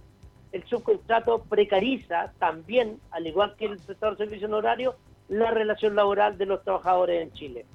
el 0.52 0.64
subcontrato 0.64 1.42
precariza 1.48 2.32
también, 2.38 3.00
al 3.10 3.26
igual 3.26 3.56
que 3.56 3.66
el 3.66 3.78
prestador 3.78 4.16
de 4.18 4.26
servicio 4.26 4.54
horario, 4.54 4.94
la 5.28 5.50
relación 5.50 5.94
laboral 5.94 6.36
de 6.36 6.46
los 6.46 6.62
trabajadores 6.62 7.22
en 7.22 7.32
Chile. 7.32 7.66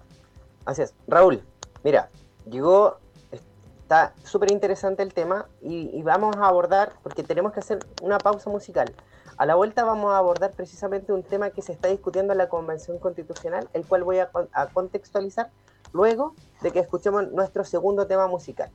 Así 0.65 0.81
es. 0.81 0.93
Raúl, 1.07 1.41
mira, 1.85 2.09
llegó, 2.49 2.97
está 3.31 4.13
súper 4.23 4.51
interesante 4.51 5.03
el 5.03 5.13
tema 5.13 5.47
y, 5.61 6.01
vamos 6.01 6.35
a 6.37 6.47
abordar, 6.47 6.93
porque 7.03 7.23
tenemos 7.23 7.53
que 7.53 7.59
hacer 7.59 7.79
una 8.01 8.17
pausa 8.17 8.49
musical. 8.49 8.91
A 9.37 9.45
la 9.45 9.53
vuelta 9.53 9.83
vamos 9.83 10.11
a 10.11 10.17
abordar 10.17 10.51
precisamente 10.51 11.13
un 11.13 11.21
tema 11.21 11.51
que 11.51 11.61
se 11.61 11.73
está 11.73 11.87
discutiendo 11.87 12.33
en 12.33 12.39
la 12.39 12.49
Convención 12.49 12.97
Constitucional, 12.97 13.69
el 13.73 13.85
cual 13.85 14.03
voy 14.03 14.17
a, 14.17 14.31
a 14.51 14.67
contextualizar 14.67 15.51
luego 15.93 16.33
de 16.61 16.71
que 16.71 16.79
escuchemos 16.79 17.31
nuestro 17.31 17.63
segundo 17.63 18.07
tema 18.07 18.27
musical. 18.27 18.71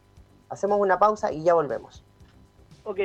Hacemos 0.49 0.79
una 0.79 1.01
pausa 1.01 1.33
y 1.33 1.43
ya 1.43 1.55
volvemos. 1.55 2.05
Ok. 2.85 3.01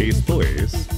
Esto 0.00 0.40
es 0.40 0.88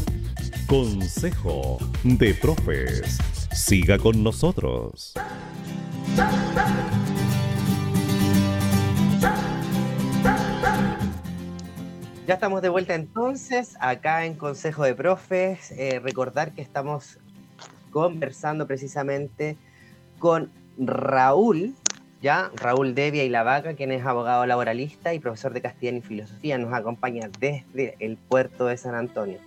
Consejo 0.68 1.76
de 2.04 2.34
Profes. 2.34 3.18
Siga 3.50 3.98
con 3.98 4.22
nosotros. 4.22 5.14
Ya 12.28 12.34
estamos 12.34 12.62
de 12.62 12.68
vuelta 12.68 12.94
entonces, 12.94 13.74
acá 13.80 14.24
en 14.24 14.34
Consejo 14.34 14.84
de 14.84 14.94
Profes. 14.94 15.72
Eh, 15.72 15.98
recordar 15.98 16.52
que 16.52 16.62
estamos 16.62 17.18
conversando 17.90 18.68
precisamente 18.68 19.56
con 20.20 20.52
Raúl, 20.78 21.74
ya 22.22 22.52
Raúl 22.54 22.94
Devia 22.94 23.24
y 23.24 23.28
La 23.28 23.42
Vaca, 23.42 23.74
quien 23.74 23.90
es 23.90 24.06
abogado 24.06 24.46
laboralista 24.46 25.12
y 25.12 25.18
profesor 25.18 25.52
de 25.52 25.60
castellano 25.60 25.98
y 25.98 26.02
filosofía, 26.02 26.56
nos 26.56 26.72
acompaña 26.72 27.28
desde 27.40 27.96
el 27.98 28.16
puerto 28.16 28.66
de 28.66 28.76
San 28.76 28.94
Antonio. 28.94 29.38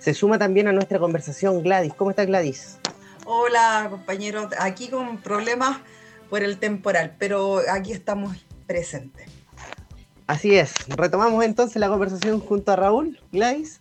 Se 0.00 0.12
suma 0.12 0.36
también 0.36 0.66
a 0.66 0.72
nuestra 0.72 0.98
conversación 0.98 1.62
Gladys. 1.62 1.94
¿Cómo 1.94 2.10
está 2.10 2.24
Gladys? 2.24 2.78
Hola, 3.24 3.86
compañero. 3.88 4.50
Aquí 4.58 4.88
con 4.88 5.18
problemas 5.18 5.78
por 6.28 6.42
el 6.42 6.58
temporal, 6.58 7.14
pero 7.18 7.60
aquí 7.70 7.92
estamos 7.92 8.44
presentes. 8.66 9.30
Así 10.26 10.56
es. 10.56 10.74
Retomamos 10.88 11.44
entonces 11.44 11.76
la 11.76 11.88
conversación 11.88 12.40
junto 12.40 12.72
a 12.72 12.76
Raúl, 12.76 13.20
Gladys. 13.30 13.80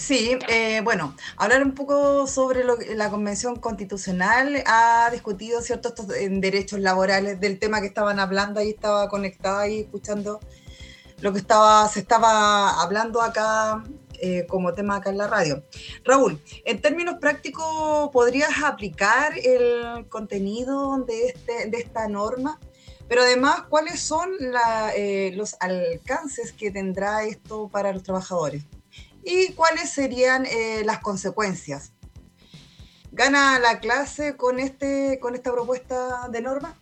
Sí, 0.00 0.38
eh, 0.48 0.80
bueno, 0.82 1.14
hablar 1.36 1.62
un 1.62 1.74
poco 1.74 2.26
sobre 2.26 2.64
lo 2.64 2.78
la 2.94 3.10
Convención 3.10 3.56
Constitucional 3.56 4.64
ha 4.64 5.10
discutido 5.12 5.60
ciertos 5.60 6.08
derechos 6.08 6.80
laborales 6.80 7.38
del 7.38 7.58
tema 7.58 7.82
que 7.82 7.88
estaban 7.88 8.18
hablando, 8.18 8.60
ahí 8.60 8.70
estaba 8.70 9.10
conectada 9.10 9.68
y 9.68 9.80
escuchando 9.80 10.40
lo 11.20 11.34
que 11.34 11.38
estaba, 11.38 11.86
se 11.86 12.00
estaba 12.00 12.80
hablando 12.82 13.20
acá 13.20 13.84
eh, 14.14 14.46
como 14.48 14.72
tema 14.72 14.96
acá 14.96 15.10
en 15.10 15.18
la 15.18 15.28
radio. 15.28 15.62
Raúl, 16.02 16.42
en 16.64 16.80
términos 16.80 17.16
prácticos, 17.20 18.08
¿podrías 18.10 18.62
aplicar 18.64 19.34
el 19.36 20.08
contenido 20.08 21.04
de, 21.06 21.26
este, 21.26 21.68
de 21.68 21.76
esta 21.76 22.08
norma? 22.08 22.58
Pero 23.06 23.20
además, 23.20 23.64
¿cuáles 23.68 24.00
son 24.00 24.30
eh, 24.96 25.32
los 25.34 25.56
alcances 25.60 26.52
que 26.52 26.70
tendrá 26.70 27.24
esto 27.24 27.68
para 27.68 27.92
los 27.92 28.02
trabajadores? 28.02 28.64
¿Y 29.24 29.52
cuáles 29.52 29.90
serían 29.90 30.46
eh, 30.46 30.82
las 30.84 31.00
consecuencias? 31.00 31.92
¿Gana 33.12 33.58
la 33.58 33.80
clase 33.80 34.36
con, 34.36 34.60
este, 34.60 35.18
con 35.20 35.34
esta 35.34 35.52
propuesta 35.52 36.28
de 36.30 36.40
norma? 36.40 36.78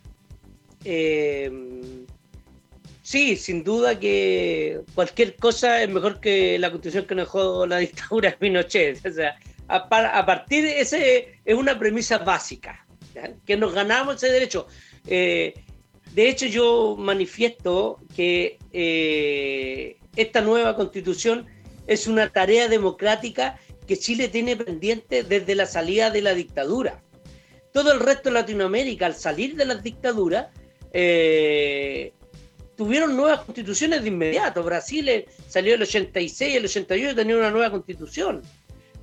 Eh, 0.85 2.05
sí, 3.01 3.35
sin 3.35 3.63
duda 3.63 3.99
que 3.99 4.81
cualquier 4.95 5.35
cosa 5.35 5.81
es 5.81 5.89
mejor 5.89 6.19
que 6.19 6.57
la 6.59 6.71
constitución 6.71 7.05
que 7.05 7.15
nos 7.15 7.25
dejó 7.25 7.65
la 7.65 7.77
dictadura 7.79 8.29
de 8.29 8.37
Pinochet. 8.37 9.05
O 9.05 9.11
sea, 9.11 9.37
a, 9.67 9.89
partir 10.25 10.63
de 10.63 10.79
ese 10.79 11.39
es 11.43 11.55
una 11.55 11.77
premisa 11.77 12.19
básica, 12.19 12.85
que 13.45 13.57
nos 13.57 13.73
ganamos 13.73 14.15
ese 14.15 14.31
derecho. 14.31 14.67
De 16.13 16.27
hecho, 16.27 16.47
yo 16.47 16.95
manifiesto 16.97 17.99
que 18.15 18.57
eh, 18.73 19.97
esta 20.15 20.41
nueva 20.41 20.75
constitución 20.75 21.45
es 21.89 22.05
una 22.05 22.29
tarea 22.29 22.67
democrática 22.67 23.59
que 23.87 23.97
Chile 23.97 24.27
tiene 24.27 24.55
pendiente 24.55 25.23
desde 25.23 25.55
la 25.55 25.65
salida 25.65 26.11
de 26.11 26.21
la 26.21 26.35
dictadura. 26.35 27.01
Todo 27.73 27.91
el 27.91 27.99
resto 27.99 28.29
de 28.29 28.35
Latinoamérica, 28.35 29.07
al 29.07 29.15
salir 29.15 29.55
de 29.55 29.65
las 29.65 29.81
dictaduras, 29.81 30.47
eh, 30.93 32.13
tuvieron 32.75 33.17
nuevas 33.17 33.41
constituciones 33.41 34.03
de 34.03 34.09
inmediato. 34.09 34.61
Brasil 34.61 35.09
eh, 35.09 35.25
salió 35.47 35.73
el 35.73 35.81
86, 35.81 36.57
el 36.57 36.65
88 36.65 37.15
tenía 37.15 37.35
una 37.35 37.49
nueva 37.49 37.71
constitución. 37.71 38.43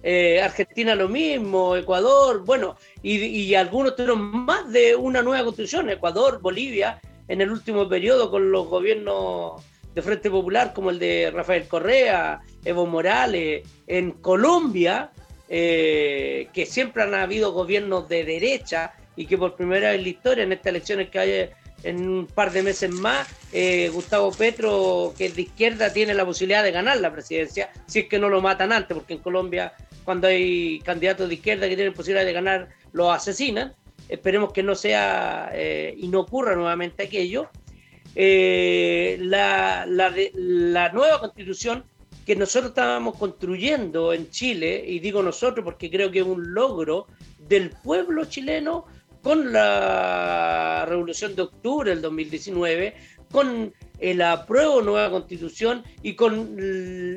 Eh, 0.04 0.40
Argentina 0.40 0.94
lo 0.94 1.08
mismo, 1.08 1.74
Ecuador, 1.74 2.44
bueno, 2.44 2.76
y, 3.02 3.52
algunos 3.54 3.96
tuvieron 3.96 4.20
más 4.20 4.70
de 4.70 4.94
una 4.94 5.22
nueva 5.22 5.42
constitución, 5.42 5.90
Ecuador, 5.90 6.40
Bolivia, 6.40 7.00
en 7.26 7.40
el 7.40 7.50
último 7.50 7.88
periodo 7.88 8.30
con 8.30 8.52
los 8.52 8.68
gobiernos 8.68 9.60
de 9.96 10.02
Frente 10.02 10.30
Popular 10.30 10.74
como 10.74 10.90
el 10.90 10.98
de 10.98 11.30
Rafael 11.32 11.66
Correa, 11.66 12.42
Evo 12.66 12.84
Morales, 12.84 13.66
en 13.86 14.12
Colombia, 14.12 15.10
eh, 15.48 16.48
que 16.52 16.66
siempre 16.66 17.02
han 17.02 17.14
habido 17.14 17.52
gobiernos 17.52 18.06
de 18.06 18.22
derecha 18.22 18.92
y 19.16 19.24
que 19.24 19.38
por 19.38 19.56
primera 19.56 19.88
vez 19.88 19.96
en 19.96 20.02
la 20.02 20.08
historia, 20.10 20.44
en 20.44 20.52
estas 20.52 20.66
elecciones 20.66 21.08
que 21.08 21.18
hay 21.18 21.50
en 21.82 22.06
un 22.06 22.26
par 22.26 22.52
de 22.52 22.62
meses 22.62 22.90
más, 22.90 23.26
eh, 23.54 23.88
Gustavo 23.88 24.30
Petro, 24.32 25.14
que 25.16 25.26
es 25.26 25.34
de 25.34 25.42
izquierda, 25.42 25.90
tiene 25.90 26.12
la 26.12 26.26
posibilidad 26.26 26.62
de 26.62 26.72
ganar 26.72 26.98
la 27.00 27.10
presidencia, 27.10 27.70
si 27.86 28.00
es 28.00 28.06
que 28.06 28.18
no 28.18 28.28
lo 28.28 28.42
matan 28.42 28.72
antes, 28.72 28.94
porque 28.94 29.14
en 29.14 29.20
Colombia 29.20 29.72
cuando 30.04 30.28
hay 30.28 30.80
candidatos 30.80 31.26
de 31.26 31.36
izquierda 31.36 31.70
que 31.70 31.74
tienen 31.74 31.94
posibilidad 31.94 32.26
de 32.26 32.34
ganar, 32.34 32.68
los 32.92 33.10
asesinan. 33.16 33.74
Esperemos 34.10 34.52
que 34.52 34.62
no 34.62 34.74
sea 34.74 35.48
eh, 35.54 35.94
y 35.96 36.08
no 36.08 36.20
ocurra 36.20 36.54
nuevamente 36.54 37.04
aquello. 37.04 37.48
Eh, 38.18 39.18
la, 39.20 39.84
la, 39.86 40.88
nueva 40.88 41.20
constitución 41.20 41.84
que 42.24 42.34
nosotros 42.34 42.70
estábamos 42.70 43.18
construyendo 43.18 44.14
en 44.14 44.30
Chile, 44.30 44.82
y 44.86 45.00
digo 45.00 45.22
nosotros 45.22 45.62
porque 45.62 45.90
creo 45.90 46.10
que 46.10 46.20
es 46.20 46.24
un 46.24 46.54
logro 46.54 47.08
del 47.38 47.68
pueblo 47.68 48.24
chileno 48.24 48.86
con 49.22 49.52
la 49.52 50.86
revolución 50.88 51.36
de 51.36 51.42
octubre 51.42 51.90
del 51.90 52.00
2019, 52.00 52.94
con 53.30 53.74
el 53.98 54.22
apruebo 54.22 54.80
nueva 54.80 55.10
constitución 55.10 55.84
y 56.02 56.14
con 56.14 56.56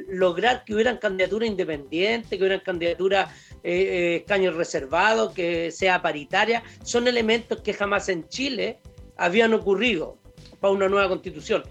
lograr 0.09 0.65
que 0.65 0.73
hubieran 0.73 0.97
candidaturas 0.97 1.47
independientes, 1.47 2.29
que 2.29 2.43
hubieran 2.43 2.59
candidaturas 2.59 3.29
eh, 3.63 3.71
eh, 3.71 4.15
escaños 4.17 4.55
reservados, 4.55 5.31
que 5.33 5.71
sea 5.71 6.01
paritaria, 6.01 6.61
son 6.83 7.07
elementos 7.07 7.61
que 7.61 7.73
jamás 7.73 8.09
en 8.09 8.27
Chile 8.27 8.79
habían 9.15 9.53
ocurrido 9.53 10.18
para 10.59 10.73
una 10.73 10.89
nueva 10.89 11.09
constitución. 11.09 11.63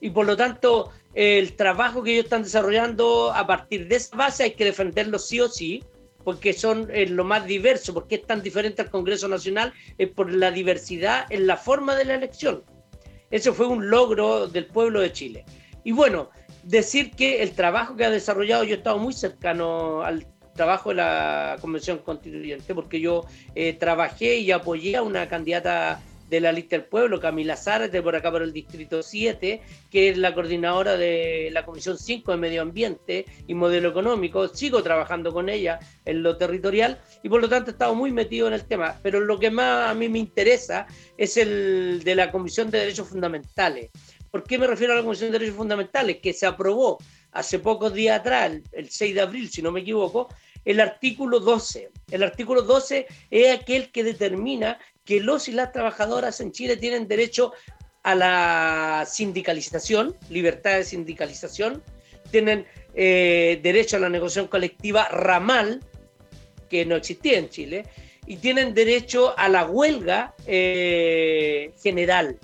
Y 0.00 0.10
por 0.10 0.26
lo 0.26 0.36
tanto, 0.36 0.90
el 1.14 1.54
trabajo 1.54 2.02
que 2.02 2.12
ellos 2.12 2.24
están 2.24 2.42
desarrollando 2.42 3.32
a 3.32 3.46
partir 3.46 3.88
de 3.88 3.96
esa 3.96 4.16
base 4.16 4.44
hay 4.44 4.52
que 4.52 4.64
defenderlo 4.64 5.18
sí 5.18 5.40
o 5.40 5.48
sí, 5.48 5.84
porque 6.24 6.52
son 6.52 6.88
eh, 6.92 7.06
lo 7.06 7.24
más 7.24 7.46
diverso, 7.46 7.94
porque 7.94 8.16
es 8.16 8.26
tan 8.26 8.42
diferente 8.42 8.82
al 8.82 8.90
Congreso 8.90 9.28
Nacional, 9.28 9.72
es 9.98 10.08
por 10.10 10.32
la 10.32 10.50
diversidad 10.50 11.26
en 11.30 11.46
la 11.46 11.56
forma 11.56 11.96
de 11.96 12.04
la 12.04 12.14
elección. 12.14 12.62
Eso 13.30 13.54
fue 13.54 13.66
un 13.66 13.90
logro 13.90 14.46
del 14.48 14.66
pueblo 14.66 15.00
de 15.00 15.12
Chile. 15.12 15.44
Y 15.84 15.92
bueno, 15.92 16.30
decir 16.62 17.12
que 17.12 17.42
el 17.42 17.52
trabajo 17.52 17.96
que 17.96 18.04
ha 18.04 18.10
desarrollado, 18.10 18.64
yo 18.64 18.74
he 18.74 18.78
estado 18.78 18.98
muy 18.98 19.12
cercano 19.12 20.02
al 20.02 20.26
trabajo 20.54 20.90
de 20.90 20.96
la 20.96 21.56
Convención 21.60 21.98
Constituyente, 21.98 22.74
porque 22.74 23.00
yo 23.00 23.24
eh, 23.54 23.72
trabajé 23.74 24.36
y 24.36 24.50
apoyé 24.50 24.96
a 24.96 25.02
una 25.02 25.28
candidata 25.28 26.02
de 26.30 26.40
la 26.40 26.52
lista 26.52 26.76
del 26.76 26.86
pueblo, 26.86 27.20
Camila 27.20 27.56
Zárate, 27.56 28.00
por 28.00 28.14
acá 28.14 28.30
por 28.30 28.42
el 28.42 28.52
distrito 28.52 29.02
7, 29.02 29.60
que 29.90 30.08
es 30.08 30.16
la 30.16 30.32
coordinadora 30.32 30.96
de 30.96 31.50
la 31.52 31.66
Comisión 31.66 31.98
5 31.98 32.30
de 32.30 32.38
Medio 32.38 32.62
Ambiente 32.62 33.26
y 33.48 33.54
Modelo 33.54 33.88
Económico. 33.88 34.46
Sigo 34.46 34.80
trabajando 34.82 35.32
con 35.32 35.48
ella 35.48 35.80
en 36.04 36.22
lo 36.22 36.36
territorial 36.36 37.00
y 37.24 37.28
por 37.28 37.40
lo 37.42 37.48
tanto 37.48 37.70
he 37.70 37.72
estado 37.72 37.96
muy 37.96 38.12
metido 38.12 38.46
en 38.46 38.54
el 38.54 38.64
tema. 38.64 38.96
Pero 39.02 39.18
lo 39.18 39.40
que 39.40 39.50
más 39.50 39.90
a 39.90 39.94
mí 39.94 40.08
me 40.08 40.20
interesa 40.20 40.86
es 41.18 41.36
el 41.36 42.02
de 42.04 42.14
la 42.14 42.30
Comisión 42.30 42.70
de 42.70 42.78
Derechos 42.78 43.08
Fundamentales. 43.08 43.90
¿Por 44.30 44.44
qué 44.44 44.56
me 44.56 44.68
refiero 44.68 44.92
a 44.92 44.96
la 44.96 45.02
Comisión 45.02 45.32
de 45.32 45.38
Derechos 45.40 45.56
Fundamentales? 45.56 46.18
Que 46.22 46.32
se 46.32 46.46
aprobó 46.46 46.98
hace 47.32 47.58
pocos 47.58 47.92
días 47.92 48.20
atrás, 48.20 48.52
el 48.70 48.88
6 48.88 49.14
de 49.16 49.20
abril, 49.20 49.50
si 49.50 49.62
no 49.62 49.72
me 49.72 49.80
equivoco, 49.80 50.28
el 50.64 50.80
artículo 50.80 51.40
12. 51.40 51.90
El 52.10 52.22
artículo 52.22 52.62
12 52.62 53.06
es 53.30 53.58
aquel 53.58 53.90
que 53.90 54.04
determina 54.04 54.78
que 55.04 55.20
los 55.20 55.48
y 55.48 55.52
las 55.52 55.72
trabajadoras 55.72 56.40
en 56.40 56.52
Chile 56.52 56.76
tienen 56.76 57.08
derecho 57.08 57.52
a 58.02 58.14
la 58.14 59.06
sindicalización, 59.08 60.16
libertad 60.28 60.76
de 60.76 60.84
sindicalización, 60.84 61.82
tienen 62.30 62.66
eh, 62.94 63.60
derecho 63.62 63.96
a 63.96 64.00
la 64.00 64.08
negociación 64.08 64.48
colectiva 64.48 65.08
ramal, 65.08 65.80
que 66.68 66.86
no 66.86 66.96
existía 66.96 67.38
en 67.38 67.48
Chile, 67.48 67.84
y 68.26 68.36
tienen 68.36 68.74
derecho 68.74 69.36
a 69.36 69.48
la 69.48 69.66
huelga 69.66 70.34
eh, 70.46 71.72
general, 71.82 72.38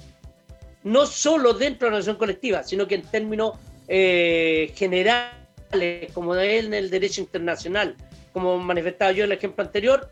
no 0.82 1.06
solo 1.06 1.52
dentro 1.52 1.86
de 1.86 1.90
la 1.90 1.96
negociación 1.96 2.16
colectiva, 2.16 2.62
sino 2.64 2.86
que 2.86 2.96
en 2.96 3.02
términos 3.02 3.58
eh, 3.88 4.72
generales, 4.74 6.12
como 6.12 6.34
en 6.34 6.74
el 6.74 6.90
derecho 6.90 7.20
internacional, 7.20 7.96
como 8.32 8.58
manifestaba 8.58 9.12
yo 9.12 9.24
en 9.24 9.32
el 9.32 9.38
ejemplo 9.38 9.64
anterior, 9.64 10.10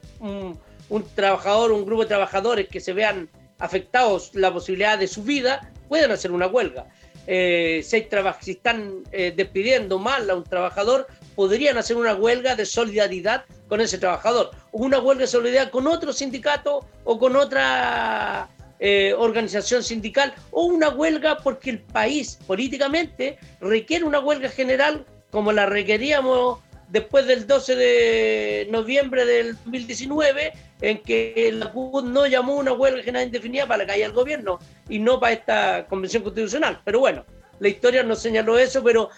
un 0.94 1.04
trabajador, 1.16 1.72
un 1.72 1.84
grupo 1.84 2.02
de 2.02 2.08
trabajadores 2.08 2.68
que 2.68 2.78
se 2.78 2.92
vean 2.92 3.28
afectados 3.58 4.30
la 4.34 4.52
posibilidad 4.52 4.96
de 4.96 5.08
su 5.08 5.24
vida, 5.24 5.72
pueden 5.88 6.12
hacer 6.12 6.30
una 6.30 6.46
huelga. 6.46 6.86
Eh, 7.26 7.80
si, 7.82 8.06
si, 8.40 8.50
están 8.52 9.02
eh, 9.10 9.32
despidiendo 9.34 9.98
mal 9.98 10.30
a 10.30 10.36
un 10.36 10.44
trabajador, 10.44 11.08
podrían 11.34 11.78
hacer 11.78 11.96
una 11.96 12.14
huelga 12.14 12.54
de 12.54 12.64
solidaridad 12.64 13.44
con 13.66 13.80
ese 13.80 13.98
trabajador, 13.98 14.52
una 14.70 15.00
huelga 15.00 15.22
de 15.22 15.26
solidaridad 15.26 15.70
con 15.72 15.88
otro 15.88 16.12
sindicato 16.12 16.86
o 17.02 17.18
con 17.18 17.34
otra 17.34 18.48
eh, 18.78 19.14
organización 19.18 19.82
sindical, 19.82 20.32
o 20.52 20.66
una 20.66 20.90
huelga 20.90 21.38
porque 21.38 21.70
el 21.70 21.80
país 21.80 22.38
políticamente 22.46 23.36
requiere 23.60 24.04
una 24.04 24.20
huelga 24.20 24.48
general 24.48 25.04
como 25.32 25.50
la 25.50 25.66
requeríamos 25.66 26.60
después 26.88 27.26
del 27.26 27.46
12 27.46 27.76
de 27.76 28.68
noviembre 28.70 29.24
del 29.24 29.54
2019, 29.56 30.52
en 30.80 31.02
que 31.02 31.50
la 31.52 31.72
CUT 31.72 32.04
no 32.04 32.26
llamó 32.26 32.56
una 32.56 32.72
huelga 32.72 33.02
general 33.02 33.26
indefinida 33.26 33.66
para 33.66 33.84
la 33.84 33.86
calle 33.86 34.02
del 34.02 34.12
gobierno 34.12 34.58
y 34.88 34.98
no 34.98 35.18
para 35.18 35.32
esta 35.32 35.86
convención 35.86 36.22
constitucional. 36.22 36.80
Pero 36.84 37.00
bueno, 37.00 37.24
la 37.58 37.68
historia 37.68 38.02
nos 38.02 38.20
señaló 38.20 38.58
eso, 38.58 38.82
pero 38.82 39.10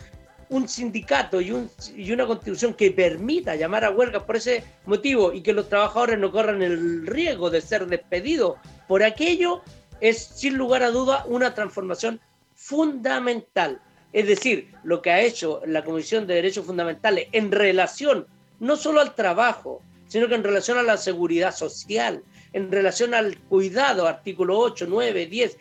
un 0.48 0.68
sindicato 0.68 1.40
y, 1.40 1.50
un, 1.50 1.70
y 1.96 2.12
una 2.12 2.26
constitución 2.26 2.74
que 2.74 2.90
permita 2.92 3.56
llamar 3.56 3.84
a 3.84 3.90
huelgas 3.90 4.22
por 4.22 4.36
ese 4.36 4.64
motivo 4.84 5.32
y 5.32 5.42
que 5.42 5.52
los 5.52 5.68
trabajadores 5.68 6.18
no 6.18 6.30
corran 6.30 6.62
el 6.62 7.06
riesgo 7.06 7.50
de 7.50 7.60
ser 7.60 7.86
despedidos 7.86 8.58
por 8.86 9.02
aquello, 9.02 9.62
es 10.00 10.18
sin 10.18 10.56
lugar 10.56 10.82
a 10.82 10.90
duda 10.90 11.24
una 11.26 11.54
transformación 11.54 12.20
fundamental. 12.54 13.80
Es 14.12 14.26
decir, 14.26 14.72
lo 14.84 15.02
que 15.02 15.10
ha 15.10 15.20
hecho 15.20 15.60
la 15.66 15.84
Comisión 15.84 16.26
de 16.26 16.34
Derechos 16.34 16.66
Fundamentales 16.66 17.28
en 17.32 17.52
relación 17.52 18.26
no 18.60 18.76
solo 18.76 19.00
al 19.00 19.14
trabajo, 19.14 19.82
sino 20.08 20.28
que 20.28 20.34
en 20.34 20.44
relación 20.44 20.78
a 20.78 20.82
la 20.82 20.96
seguridad 20.96 21.54
social, 21.54 22.22
en 22.52 22.70
relación 22.70 23.14
al 23.14 23.38
cuidado, 23.38 24.06
artículo 24.06 24.58
8, 24.58 24.86
9, 24.88 25.26
10, 25.26 25.58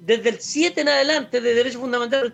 desde 0.00 0.28
el 0.30 0.40
7 0.40 0.80
en 0.80 0.88
adelante 0.88 1.40
de 1.40 1.54
derechos 1.54 1.80
fundamentales 1.80 2.32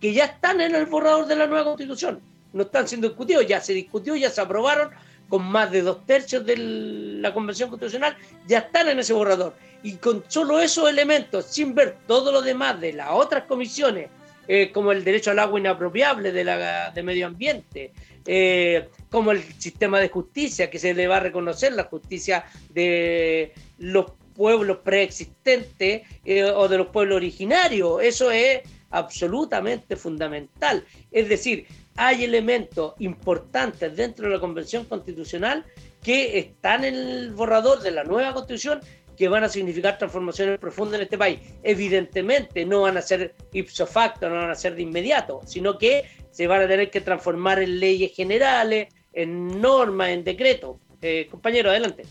que 0.00 0.12
ya 0.12 0.24
están 0.26 0.60
en 0.60 0.74
el 0.74 0.86
borrador 0.86 1.26
de 1.26 1.36
la 1.36 1.46
nueva 1.46 1.64
constitución. 1.64 2.20
No 2.52 2.62
están 2.62 2.88
siendo 2.88 3.08
discutidos, 3.08 3.46
ya 3.46 3.60
se 3.60 3.72
discutió, 3.72 4.16
ya 4.16 4.30
se 4.30 4.40
aprobaron 4.40 4.90
con 5.28 5.44
más 5.44 5.70
de 5.70 5.82
dos 5.82 6.06
tercios 6.06 6.46
de 6.46 6.56
la 6.56 7.34
Convención 7.34 7.68
Constitucional, 7.68 8.16
ya 8.46 8.58
están 8.58 8.88
en 8.88 9.00
ese 9.00 9.12
borrador. 9.12 9.54
Y 9.82 9.96
con 9.96 10.24
solo 10.28 10.60
esos 10.60 10.88
elementos, 10.88 11.46
sin 11.46 11.74
ver 11.74 11.98
todo 12.06 12.32
lo 12.32 12.42
demás 12.42 12.80
de 12.80 12.92
las 12.92 13.10
otras 13.10 13.44
comisiones, 13.44 14.08
eh, 14.48 14.70
como 14.72 14.92
el 14.92 15.04
derecho 15.04 15.30
al 15.30 15.38
agua 15.38 15.58
inapropiable 15.58 16.32
de, 16.32 16.44
la, 16.44 16.90
de 16.90 17.02
medio 17.02 17.26
ambiente, 17.26 17.92
eh, 18.24 18.88
como 19.10 19.32
el 19.32 19.42
sistema 19.58 20.00
de 20.00 20.08
justicia, 20.08 20.70
que 20.70 20.78
se 20.78 20.94
le 20.94 21.06
va 21.06 21.16
a 21.18 21.20
reconocer 21.20 21.72
la 21.72 21.84
justicia 21.84 22.44
de 22.70 23.52
los 23.78 24.06
pueblos 24.34 24.78
preexistentes 24.84 26.02
eh, 26.24 26.44
o 26.44 26.68
de 26.68 26.78
los 26.78 26.88
pueblos 26.88 27.16
originarios. 27.16 28.02
Eso 28.02 28.30
es 28.30 28.60
absolutamente 28.90 29.96
fundamental. 29.96 30.84
Es 31.10 31.28
decir, 31.28 31.66
hay 31.96 32.24
elementos 32.24 32.94
importantes 32.98 33.96
dentro 33.96 34.26
de 34.26 34.34
la 34.34 34.40
Convención 34.40 34.84
Constitucional 34.84 35.64
que 36.02 36.38
están 36.38 36.84
en 36.84 36.94
el 36.94 37.32
borrador 37.32 37.80
de 37.80 37.90
la 37.90 38.04
nueva 38.04 38.32
Constitución 38.32 38.80
que 39.16 39.28
van 39.28 39.44
a 39.44 39.48
significar 39.48 39.98
transformaciones 39.98 40.58
profundas 40.58 40.96
en 40.96 41.04
este 41.04 41.18
país. 41.18 41.40
Evidentemente 41.62 42.64
no 42.64 42.82
van 42.82 42.96
a 42.96 43.02
ser 43.02 43.34
ipso 43.52 43.86
facto, 43.86 44.28
no 44.28 44.36
van 44.36 44.50
a 44.50 44.54
ser 44.54 44.74
de 44.74 44.82
inmediato, 44.82 45.40
sino 45.46 45.78
que 45.78 46.04
se 46.30 46.46
van 46.46 46.62
a 46.62 46.68
tener 46.68 46.90
que 46.90 47.00
transformar 47.00 47.60
en 47.62 47.80
leyes 47.80 48.12
generales, 48.14 48.92
en 49.12 49.60
normas, 49.60 50.10
en 50.10 50.24
decretos. 50.24 50.76
Eh, 51.02 51.28
compañero, 51.30 51.70
adelante. 51.70 52.04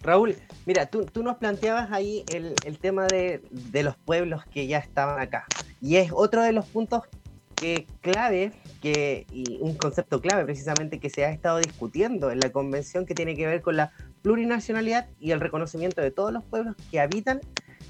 Raúl, 0.00 0.36
mira, 0.66 0.86
tú, 0.86 1.06
nos 1.22 1.36
planteabas 1.36 1.90
ahí 1.92 2.24
el, 2.32 2.54
tema 2.78 3.06
de, 3.06 3.40
los 3.82 3.96
pueblos 3.96 4.44
que 4.52 4.66
ya 4.66 4.78
estaban 4.78 5.20
acá. 5.20 5.46
Y 5.80 5.96
es 5.96 6.10
otro 6.12 6.42
de 6.42 6.52
los 6.52 6.66
puntos 6.66 7.02
clave, 8.00 8.52
que, 8.80 9.26
y 9.30 9.58
un 9.60 9.74
concepto 9.74 10.20
clave 10.20 10.44
precisamente 10.44 10.98
que 10.98 11.10
se 11.10 11.24
ha 11.24 11.30
estado 11.30 11.58
discutiendo 11.58 12.30
en 12.30 12.40
la 12.40 12.50
convención 12.50 13.06
que 13.06 13.14
tiene 13.14 13.36
que 13.36 13.46
ver 13.46 13.62
con 13.62 13.76
la 13.76 13.92
plurinacionalidad 14.22 15.08
y 15.18 15.32
el 15.32 15.40
reconocimiento 15.40 16.00
de 16.00 16.10
todos 16.10 16.32
los 16.32 16.44
pueblos 16.44 16.76
que 16.90 17.00
habitan 17.00 17.40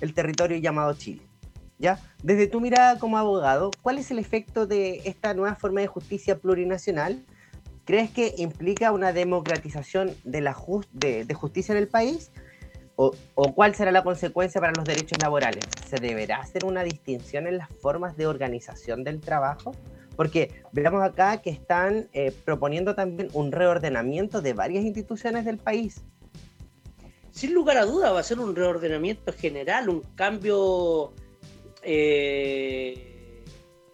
el 0.00 0.14
territorio 0.14 0.56
llamado 0.58 0.94
Chile. 0.94 1.22
¿Ya? 1.78 1.98
Desde 2.22 2.46
tu 2.46 2.60
mirada 2.60 2.98
como 2.98 3.18
abogado, 3.18 3.70
¿cuál 3.82 3.98
es 3.98 4.10
el 4.10 4.18
efecto 4.18 4.66
de 4.66 5.02
esta 5.04 5.34
nueva 5.34 5.56
forma 5.56 5.80
de 5.80 5.88
justicia 5.88 6.38
plurinacional 6.38 7.24
¿Crees 7.84 8.10
que 8.10 8.34
implica 8.38 8.92
una 8.92 9.12
democratización 9.12 10.14
de, 10.22 10.40
la 10.40 10.52
justicia 10.54 11.72
en 11.72 11.78
el 11.78 11.88
país? 11.88 12.30
O, 12.94 13.12
cuál 13.54 13.74
será 13.74 13.90
la 13.90 14.04
consecuencia 14.04 14.60
para 14.60 14.72
los 14.72 14.84
derechos 14.84 15.18
laborales? 15.20 15.64
¿Se 15.88 15.96
deberá 15.96 16.36
hacer 16.36 16.64
una 16.64 16.84
distinción 16.84 17.48
en 17.48 17.58
las 17.58 17.68
formas 17.68 18.16
de 18.16 18.28
organización 18.28 19.02
del 19.02 19.20
trabajo? 19.20 19.72
Porque 20.14 20.62
veamos 20.70 21.02
acá 21.02 21.38
que 21.38 21.50
están 21.50 22.08
eh, 22.12 22.32
proponiendo 22.44 22.94
también 22.94 23.30
un 23.32 23.50
reordenamiento 23.50 24.42
de 24.42 24.52
varias 24.52 24.84
instituciones 24.84 25.44
del 25.44 25.58
país. 25.58 26.04
Sin 27.32 27.54
lugar 27.54 27.78
a 27.78 27.86
duda 27.86 28.12
va 28.12 28.20
a 28.20 28.22
ser 28.22 28.38
un 28.38 28.54
reordenamiento 28.54 29.32
general, 29.32 29.88
un 29.88 30.02
cambio 30.14 31.14
eh, 31.82 33.42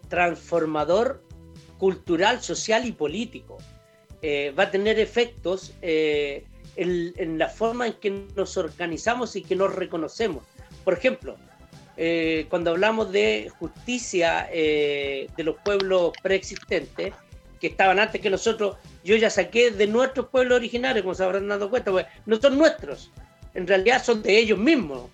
transformador 0.08 1.22
cultural, 1.78 2.42
social 2.42 2.84
y 2.84 2.92
político. 2.92 3.58
Eh, 4.22 4.52
va 4.58 4.64
a 4.64 4.70
tener 4.72 4.98
efectos 4.98 5.72
eh, 5.82 6.44
en, 6.74 7.38
la 7.38 7.48
forma 7.48 7.86
en 7.86 7.92
que 7.94 8.26
nos 8.34 8.56
organizamos 8.56 9.36
y 9.36 9.42
que 9.42 9.54
nos 9.54 9.72
reconocemos. 9.72 10.42
Por 10.84 10.94
ejemplo, 10.94 11.36
cuando 12.48 12.70
hablamos 12.70 13.10
de 13.10 13.50
justicia 13.58 14.48
de 14.52 15.28
los 15.44 15.56
pueblos 15.64 16.12
preexistentes, 16.22 17.12
que 17.60 17.66
estaban 17.66 17.98
antes 17.98 18.20
que 18.20 18.30
nosotros, 18.30 18.76
yo 19.02 19.16
ya 19.16 19.30
saqué 19.30 19.72
de 19.72 19.86
nuestros 19.88 20.28
pueblos 20.28 20.56
originarios, 20.56 21.02
como 21.02 21.14
se 21.14 21.24
habrán 21.24 21.48
dado 21.48 21.68
cuenta, 21.70 21.90
pues 21.90 22.06
no 22.24 22.40
son 22.40 22.56
nuestros, 22.56 23.10
en 23.54 23.66
realidad 23.66 24.02
son 24.04 24.22
de 24.22 24.38
ellos 24.38 24.58
mismos. 24.58 25.10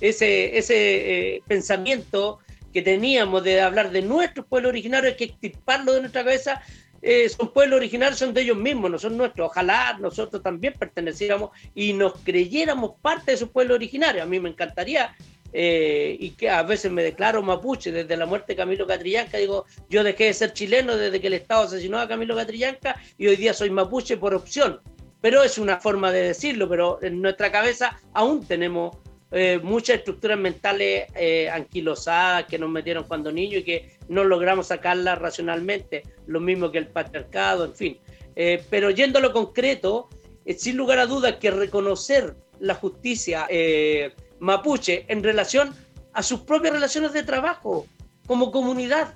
Ese, 0.00 0.58
ese 0.58 1.42
pensamiento 1.46 2.38
que 2.72 2.82
teníamos 2.82 3.42
de 3.42 3.60
hablar 3.62 3.90
de 3.90 4.02
nuestros 4.02 4.46
pueblos 4.46 4.70
originarios 4.70 5.12
hay 5.12 5.16
que 5.16 5.24
extirparlo 5.24 5.94
de 5.94 6.00
nuestra 6.00 6.24
cabeza 6.24 6.62
eh, 7.02 7.28
son 7.28 7.52
pueblos 7.52 7.76
originarios, 7.76 8.18
son 8.18 8.34
de 8.34 8.42
ellos 8.42 8.56
mismos, 8.56 8.90
no 8.90 8.98
son 8.98 9.16
nuestros. 9.16 9.48
Ojalá 9.48 9.96
nosotros 10.00 10.42
también 10.42 10.74
perteneciéramos 10.78 11.50
y 11.74 11.92
nos 11.92 12.14
creyéramos 12.24 12.92
parte 13.00 13.32
de 13.32 13.36
su 13.36 13.52
pueblo 13.52 13.74
originario. 13.74 14.22
A 14.22 14.26
mí 14.26 14.40
me 14.40 14.48
encantaría, 14.48 15.14
eh, 15.52 16.16
y 16.18 16.30
que 16.30 16.50
a 16.50 16.62
veces 16.64 16.90
me 16.90 17.02
declaro 17.02 17.42
mapuche, 17.42 17.92
desde 17.92 18.16
la 18.16 18.26
muerte 18.26 18.52
de 18.52 18.56
Camilo 18.56 18.86
Catrillanca, 18.86 19.38
digo, 19.38 19.66
yo 19.88 20.02
dejé 20.02 20.24
de 20.24 20.34
ser 20.34 20.52
chileno 20.52 20.96
desde 20.96 21.20
que 21.20 21.28
el 21.28 21.34
Estado 21.34 21.62
asesinó 21.62 21.98
a 21.98 22.08
Camilo 22.08 22.34
Catrillanca 22.34 23.00
y 23.16 23.28
hoy 23.28 23.36
día 23.36 23.54
soy 23.54 23.70
mapuche 23.70 24.16
por 24.16 24.34
opción. 24.34 24.80
Pero 25.26 25.42
es 25.42 25.58
una 25.58 25.80
forma 25.80 26.12
de 26.12 26.22
decirlo, 26.22 26.68
pero 26.68 27.00
en 27.02 27.20
nuestra 27.20 27.50
cabeza 27.50 28.00
aún 28.12 28.46
tenemos 28.46 28.96
eh, 29.32 29.58
muchas 29.60 29.96
estructuras 29.96 30.38
mentales 30.38 31.10
eh, 31.16 31.50
anquilosadas 31.50 32.44
que 32.44 32.60
nos 32.60 32.70
metieron 32.70 33.02
cuando 33.08 33.32
niños 33.32 33.62
y 33.62 33.64
que 33.64 33.98
no 34.08 34.22
logramos 34.22 34.68
sacarlas 34.68 35.18
racionalmente, 35.18 36.04
lo 36.28 36.38
mismo 36.38 36.70
que 36.70 36.78
el 36.78 36.86
patriarcado, 36.86 37.64
en 37.64 37.74
fin. 37.74 37.98
Eh, 38.36 38.62
pero 38.70 38.90
yendo 38.90 39.18
a 39.18 39.22
lo 39.22 39.32
concreto, 39.32 40.08
sin 40.56 40.76
lugar 40.76 41.00
a 41.00 41.06
dudas 41.06 41.38
que 41.40 41.50
reconocer 41.50 42.36
la 42.60 42.76
justicia 42.76 43.48
mapuche 44.38 45.06
en 45.08 45.24
relación 45.24 45.74
a 46.12 46.22
sus 46.22 46.42
propias 46.42 46.74
relaciones 46.74 47.12
de 47.14 47.24
trabajo 47.24 47.88
como 48.28 48.52
comunidad. 48.52 49.12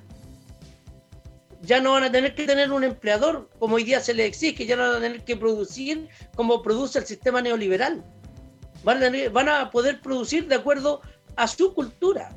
Ya 1.62 1.80
no 1.80 1.92
van 1.92 2.04
a 2.04 2.12
tener 2.12 2.34
que 2.34 2.46
tener 2.46 2.72
un 2.72 2.84
empleador 2.84 3.50
como 3.58 3.76
hoy 3.76 3.84
día 3.84 4.00
se 4.00 4.14
les 4.14 4.26
exige, 4.26 4.66
ya 4.66 4.76
no 4.76 4.82
van 4.82 4.96
a 4.96 5.00
tener 5.00 5.24
que 5.24 5.36
producir 5.36 6.08
como 6.34 6.62
produce 6.62 6.98
el 6.98 7.06
sistema 7.06 7.42
neoliberal 7.42 8.04
van 8.82 9.48
a, 9.48 9.70
poder 9.70 10.00
producir 10.00 10.46
de 10.46 10.56
acuerdo 10.56 11.00
a 11.36 11.46
su 11.46 11.74
cultura, 11.74 12.30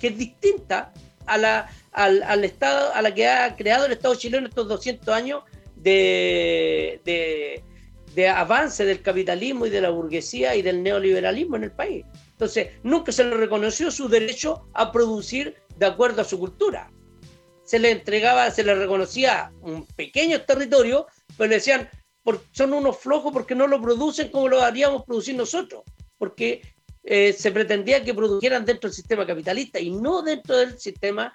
que 0.00 0.08
es 0.08 0.18
distinta 0.18 0.92
a 1.26 1.38
la, 1.38 1.70
al, 1.92 2.44
Estado, 2.44 2.92
a 2.94 3.02
la 3.02 3.14
que 3.14 3.28
ha 3.28 3.54
creado 3.56 3.86
el 3.86 3.92
Estado 3.92 4.14
chileno 4.14 4.48
estos 4.48 4.68
200 4.68 5.08
años 5.14 5.42
de, 5.76 7.00
de, 7.04 8.28
avance 8.28 8.84
del 8.84 9.02
capitalismo 9.02 9.66
y 9.66 9.70
de 9.70 9.80
la 9.80 9.90
burguesía 9.90 10.54
y 10.54 10.62
del 10.62 10.82
neoliberalismo 10.82 11.56
en 11.56 11.64
el 11.64 11.72
país. 11.72 12.04
Entonces, 12.32 12.68
nunca 12.82 13.12
se 13.12 13.24
le 13.24 13.36
reconoció 13.36 13.90
su 13.90 14.08
derecho 14.08 14.68
a 14.74 14.92
producir 14.92 15.56
de 15.76 15.86
acuerdo 15.86 16.22
a 16.22 16.24
su 16.24 16.38
cultura. 16.38 16.90
Se 17.72 17.78
le 17.78 17.90
entregaba, 17.90 18.50
se 18.50 18.64
le 18.64 18.74
reconocía 18.74 19.50
un 19.62 19.86
pequeño 19.86 20.42
territorio, 20.42 21.06
pero 21.38 21.48
le 21.48 21.54
decían, 21.54 21.88
son 22.50 22.74
unos 22.74 22.98
flojos 22.98 23.32
porque 23.32 23.54
no 23.54 23.66
lo 23.66 23.80
producen 23.80 24.28
como 24.28 24.46
lo 24.46 24.60
haríamos 24.60 25.04
producir 25.04 25.34
nosotros, 25.36 25.82
porque 26.18 26.60
eh, 27.02 27.32
se 27.32 27.50
pretendía 27.50 28.04
que 28.04 28.12
produjeran 28.12 28.66
dentro 28.66 28.90
del 28.90 28.94
sistema 28.94 29.26
capitalista 29.26 29.80
y 29.80 29.90
no 29.90 30.20
dentro 30.20 30.58
del 30.58 30.78
sistema 30.78 31.32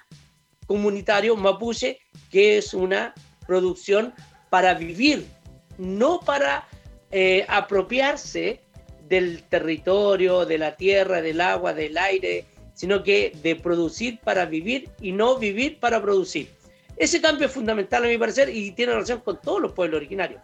comunitario 0.67 1.35
mapuche, 1.35 1.97
que 2.29 2.59
es 2.59 2.75
una 2.75 3.15
producción 3.47 4.13
para 4.51 4.75
vivir, 4.75 5.25
no 5.79 6.19
para 6.19 6.67
eh, 7.09 7.47
apropiarse 7.49 8.61
del 9.09 9.41
territorio, 9.41 10.45
de 10.45 10.59
la 10.59 10.75
tierra, 10.75 11.19
del 11.19 11.41
agua, 11.41 11.73
del 11.73 11.97
aire, 11.97 12.45
sino 12.77 13.03
que 13.03 13.33
de 13.43 13.57
producir 13.57 14.19
para 14.23 14.45
vivir 14.45 14.89
y 15.01 15.11
no 15.11 15.37
vivir 15.37 15.79
para 15.81 16.01
producir. 16.01 16.47
Ese 16.95 17.19
cambio 17.19 17.47
es 17.47 17.51
fundamental 17.51 18.05
a 18.05 18.07
mi 18.07 18.17
parecer 18.17 18.47
y 18.47 18.71
tiene 18.71 18.93
relación 18.93 19.19
con 19.19 19.41
todos 19.41 19.61
los 19.61 19.73
pueblos 19.73 19.97
originarios 19.97 20.41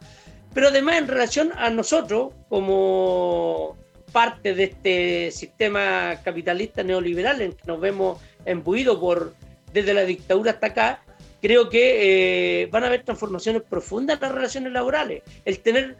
pero 0.54 0.68
además 0.68 0.98
en 0.98 1.08
relación 1.08 1.52
a 1.58 1.70
nosotros 1.70 2.34
como 2.48 3.78
parte 4.12 4.54
de 4.54 4.64
este 4.66 5.32
sistema 5.32 6.22
capitalista 6.24 6.84
neoliberal 6.84 7.42
en 7.42 7.54
que 7.54 7.64
nos 7.66 7.80
vemos 7.80 8.22
embuidos 8.46 8.98
por 8.98 9.34
desde 9.74 9.94
la 9.96 10.06
dictadura 10.06 10.52
hasta 10.52 10.68
acá, 10.68 11.04
creo 11.42 11.68
que 11.68 12.62
eh, 12.62 12.66
van 12.68 12.84
a 12.84 12.88
haber 12.88 13.04
transformaciones 13.04 13.64
profundas 13.64 14.18
en 14.18 14.22
las 14.22 14.32
relaciones 14.32 14.72
laborales. 14.72 15.24
El 15.46 15.60
tener 15.60 15.98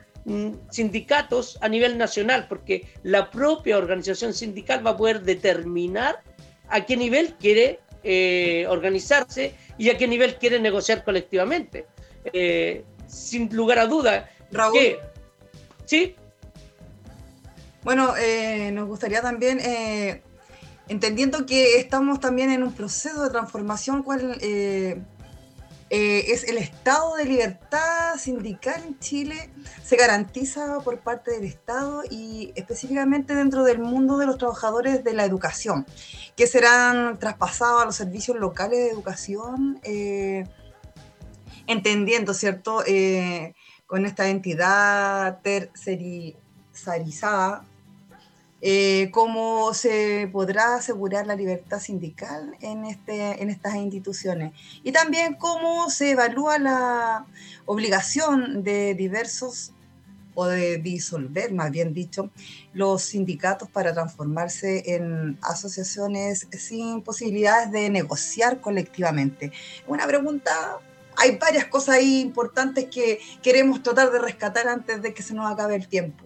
sindicatos 0.70 1.58
a 1.62 1.68
nivel 1.68 1.98
nacional, 1.98 2.48
porque 2.48 2.88
la 3.04 3.30
propia 3.30 3.78
organización 3.78 4.34
sindical 4.34 4.86
va 4.86 4.92
a 4.92 4.98
poder 4.98 5.22
determinar 5.22 6.22
a 6.70 6.86
qué 6.86 6.96
nivel 6.96 7.36
quiere 7.36 7.80
eh, 8.04 8.66
organizarse 8.70 9.56
y 9.78 9.90
a 9.90 9.98
qué 9.98 10.08
nivel 10.08 10.36
quiere 10.36 10.60
negociar 10.60 11.04
colectivamente. 11.04 11.86
Eh, 12.34 12.84
sin 13.08 13.54
lugar 13.56 13.80
a 13.80 13.86
duda, 13.86 14.30
Raúl. 14.52 14.98
¿Sí? 15.86 16.16
Bueno, 17.84 18.16
eh, 18.18 18.72
nos 18.72 18.88
gustaría 18.88 19.22
también, 19.22 19.60
entendiendo 20.88 21.46
que 21.46 21.78
estamos 21.78 22.22
también 22.22 22.50
en 22.50 22.64
un 22.64 22.74
proceso 22.74 23.24
de 23.24 23.30
transformación, 23.30 24.04
¿cuál 25.94 26.02
es 26.02 26.44
el 26.46 26.58
estado 26.58 27.16
de 27.16 27.26
libertad 27.26 28.16
sindical 28.18 28.84
en 28.86 29.00
Chile? 29.00 29.50
¿Se 29.84 29.96
garantiza 29.96 30.80
por 30.84 31.00
parte 31.00 31.32
del 31.32 31.44
Estado 31.44 32.04
y 32.10 32.52
específicamente 32.56 33.36
dentro 33.36 33.64
del 33.64 33.80
mundo 33.80 34.18
de 34.18 34.26
los 34.26 34.38
trabajadores 34.38 35.04
de 35.04 35.14
la 35.14 35.26
educación? 35.26 35.86
que 36.36 36.48
serán 36.48 37.20
traspasados 37.20 37.82
a 37.82 37.86
los 37.86 37.96
servicios 37.96 38.38
locales 38.38 38.80
de 38.80 38.90
educación, 38.90 39.80
eh, 39.84 40.46
entendiendo, 41.68 42.34
¿cierto?, 42.34 42.84
eh, 42.86 43.54
con 43.86 44.06
esta 44.06 44.30
entidad 44.30 45.40
tercerizada, 45.42 47.66
eh, 48.66 49.12
cómo 49.12 49.74
se 49.74 50.30
podrá 50.32 50.76
asegurar 50.76 51.28
la 51.28 51.36
libertad 51.36 51.82
sindical 51.82 52.56
en, 52.62 52.86
este, 52.86 53.44
en 53.44 53.50
estas 53.50 53.76
instituciones 53.76 54.54
y 54.86 54.94
también 54.94 55.34
cómo 55.34 55.90
se 55.90 56.12
evalúa 56.12 56.58
la 56.60 57.26
obligación 57.66 58.64
de 58.64 58.96
diversos 58.96 59.74
o 60.34 60.46
de 60.46 60.78
disolver, 60.78 61.52
más 61.52 61.72
bien 61.72 61.94
dicho, 61.94 62.32
los 62.72 63.02
sindicatos 63.04 63.70
para 63.70 63.92
transformarse 63.92 64.96
en 64.96 65.38
asociaciones 65.42 66.48
sin 66.52 67.02
posibilidades 67.02 67.70
de 67.70 67.90
negociar 67.90 68.62
colectivamente. 68.62 69.52
Una 69.88 70.08
pregunta, 70.08 70.80
hay 71.18 71.36
varias 71.36 71.66
cosas 71.66 71.96
ahí 71.96 72.22
importantes 72.22 72.86
que 72.86 73.20
queremos 73.42 73.84
tratar 73.84 74.10
de 74.10 74.20
rescatar 74.20 74.70
antes 74.70 75.02
de 75.02 75.14
que 75.14 75.22
se 75.22 75.34
nos 75.34 75.52
acabe 75.52 75.76
el 75.76 75.90
tiempo. 75.90 76.24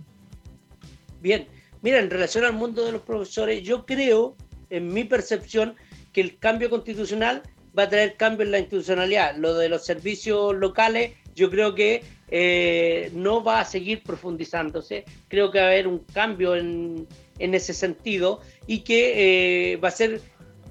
Bien, 1.20 1.48
mira, 1.82 1.99
en 1.99 2.09
relación 2.09 2.45
al 2.45 2.53
mundo 2.53 2.86
de 2.86 2.91
los 2.91 3.01
profesores, 3.01 3.63
yo 3.63 3.86
creo, 3.86 4.36
en 4.69 4.93
mi 4.93 5.03
percepción, 5.03 5.75
que 6.13 6.21
el 6.21 6.38
cambio 6.39 6.69
constitucional 6.69 7.43
va 7.78 7.84
a 7.84 7.89
traer 7.89 8.15
cambio 8.15 8.45
en 8.45 8.51
la 8.51 8.59
institucionalidad. 8.59 9.36
Lo 9.38 9.53
de 9.53 9.69
los 9.69 9.86
servicios 9.86 10.55
locales, 10.55 11.13
yo 11.36 11.49
creo 11.49 11.75
que 11.75 12.03
eh, 12.30 13.11
no 13.13 13.43
va 13.43 13.59
a 13.59 13.65
seguir 13.65 14.03
profundizándose. 14.03 15.05
Creo 15.28 15.51
que 15.51 15.59
va 15.59 15.65
a 15.65 15.69
haber 15.69 15.88
un 15.88 15.99
cambio 15.99 16.55
en, 16.55 17.07
ese 17.39 17.73
sentido 17.73 18.41
y 18.65 18.80
que 18.80 19.73
eh, 19.73 19.78
va 19.78 19.89
a 19.89 19.91
ser 19.91 20.21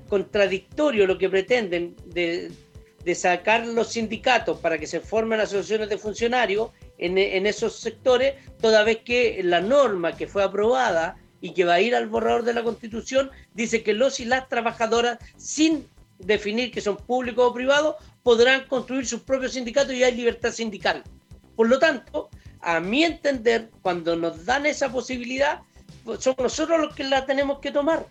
contradictorio 0.09 1.07
lo 1.07 1.19
que 1.19 1.29
pretenden 1.29 1.95
de, 2.07 2.51
sacar 3.15 3.65
los 3.67 3.93
sindicatos 3.93 4.59
para 4.59 4.79
que 4.79 4.87
se 4.87 4.99
formen 4.99 5.39
asociaciones 5.39 5.89
de 5.89 5.97
funcionarios 5.97 6.71
en, 6.99 7.19
en, 7.19 7.47
esos 7.47 7.79
sectores, 7.79 8.35
toda 8.61 8.85
vez 8.85 8.99
que 8.99 9.41
la 9.43 9.61
norma 9.61 10.17
que 10.17 10.27
fue 10.27 10.43
aprobada 10.43 11.17
y 11.41 11.53
que 11.53 11.65
va 11.65 11.75
a 11.75 11.81
ir 11.81 11.95
al 11.95 12.09
borrador 12.09 12.45
de 12.45 12.55
la 12.55 12.63
Constitución 12.63 13.31
dice 13.55 13.83
que 13.83 13.93
los 13.93 14.21
y 14.21 14.25
las 14.25 14.49
trabajadoras, 14.49 15.19
sin 15.37 15.87
definir 16.19 16.71
que 16.73 16.81
son 16.81 16.97
públicos 16.97 17.47
o 17.47 17.55
privados, 17.55 17.97
podrán 18.23 18.67
construir 18.67 19.07
sus 19.07 19.21
propios 19.21 19.53
sindicatos 19.53 19.95
y 19.95 20.03
hay 20.03 20.15
libertad 20.15 20.51
sindical. 20.51 21.03
Por 21.55 21.69
lo 21.69 21.79
tanto, 21.79 22.31
a 22.61 22.81
mi 22.81 23.05
entender, 23.05 23.71
cuando 23.83 24.17
nos 24.17 24.45
dan 24.45 24.67
esa 24.67 24.91
posibilidad, 24.91 25.61
pues, 26.05 26.21
somos 26.21 26.39
nosotros 26.41 26.81
los 26.81 26.95
que 26.95 27.05
la 27.05 27.27
tenemos 27.27 27.61
que 27.61 27.71
tomar. 27.71 28.07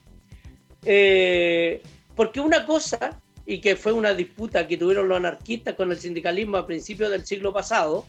Eh, 0.84 1.82
porque 2.16 2.40
una 2.40 2.66
cosa, 2.66 3.20
y 3.46 3.60
que 3.60 3.76
fue 3.76 3.92
una 3.92 4.14
disputa 4.14 4.68
que 4.68 4.78
tuvieron 4.78 5.08
los 5.08 5.18
anarquistas 5.18 5.76
con 5.76 5.92
el 5.92 6.00
sindicalismo 6.00 6.58
a 6.58 6.66
principios 6.66 7.12
del 7.12 7.26
siglo 7.26 7.54
pasado, 7.54 8.06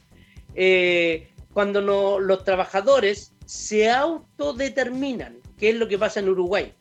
eh, 0.57 1.29
cuando 1.53 1.81
los 1.81 2.45
trabajadores 2.45 3.33
se 3.45 3.91
autodeterminan, 3.91 5.39
que 5.59 5.71
es 5.71 5.77
lo 5.77 5.87
que 5.89 5.99
pasa 5.99 6.21
en 6.21 6.29
Uruguay. 6.29 6.75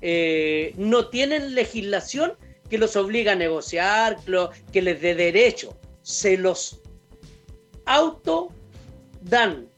Eh, 0.00 0.74
no 0.76 1.08
tienen 1.08 1.54
legislación 1.54 2.34
que 2.70 2.78
los 2.78 2.94
obliga 2.96 3.32
a 3.32 3.36
negociar, 3.36 4.18
que 4.72 4.82
les 4.82 5.00
dé 5.00 5.14
derecho, 5.14 5.76
se 6.02 6.36
los 6.36 6.80
auto 7.86 8.52
dan. 9.22 9.68